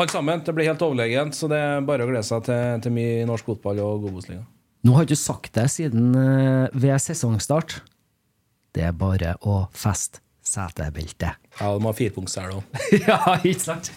Alt 0.00 0.14
sammen. 0.14 0.40
Det 0.46 0.54
blir 0.56 0.70
helt 0.70 0.82
overlegent, 0.82 1.36
så 1.36 1.48
det 1.50 1.58
er 1.60 1.82
bare 1.84 2.06
å 2.06 2.08
glede 2.08 2.24
seg 2.24 2.44
til, 2.46 2.78
til 2.80 2.94
mye 2.94 3.26
norsk 3.28 3.50
fotball 3.50 3.82
og 3.84 4.06
Obos-liga. 4.08 4.42
Nå 4.86 4.94
har 4.96 5.06
du 5.06 5.14
sagt 5.18 5.52
det 5.58 5.66
siden 5.74 6.14
eh, 6.16 6.66
ved 6.72 7.02
sesongstart. 7.04 7.80
Det 8.72 8.86
er 8.86 8.96
bare 8.96 9.34
å 9.44 9.64
feste 9.76 10.22
setebelte. 10.50 11.30
Ja, 11.60 11.70
de 11.76 11.84
har 11.86 11.96
firepunktsel 11.98 12.52
òg. 12.56 12.80
ja, 12.96 13.18
ikke 13.46 13.62
sant? 13.62 13.90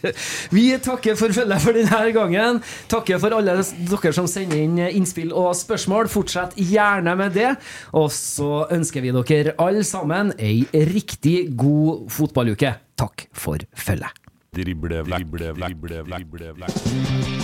Vi 0.54 0.66
takker 0.84 1.18
for 1.20 1.34
følget 1.36 1.64
for 1.66 1.78
denne 1.78 2.02
gangen. 2.16 2.62
Takker 2.92 3.22
for 3.24 3.36
alle 3.38 3.58
dere 3.64 4.14
som 4.16 4.30
sender 4.30 4.62
inn 4.62 4.78
innspill 4.90 5.34
og 5.34 5.54
spørsmål. 5.58 6.10
Fortsett 6.14 6.58
gjerne 6.60 7.16
med 7.20 7.36
det. 7.38 7.54
Og 7.98 8.10
så 8.14 8.66
ønsker 8.74 9.06
vi 9.06 9.14
dere 9.16 9.56
alle 9.62 9.86
sammen 9.88 10.34
ei 10.38 10.66
riktig 10.94 11.54
god 11.58 12.10
fotballuke. 12.14 12.76
Takk 13.00 13.28
for 13.34 13.64
følget. 13.74 14.20
Drible, 14.54 15.00
drible, 15.08 15.54
vekk, 15.58 15.80
drible, 15.82 16.04
drible. 16.30 17.43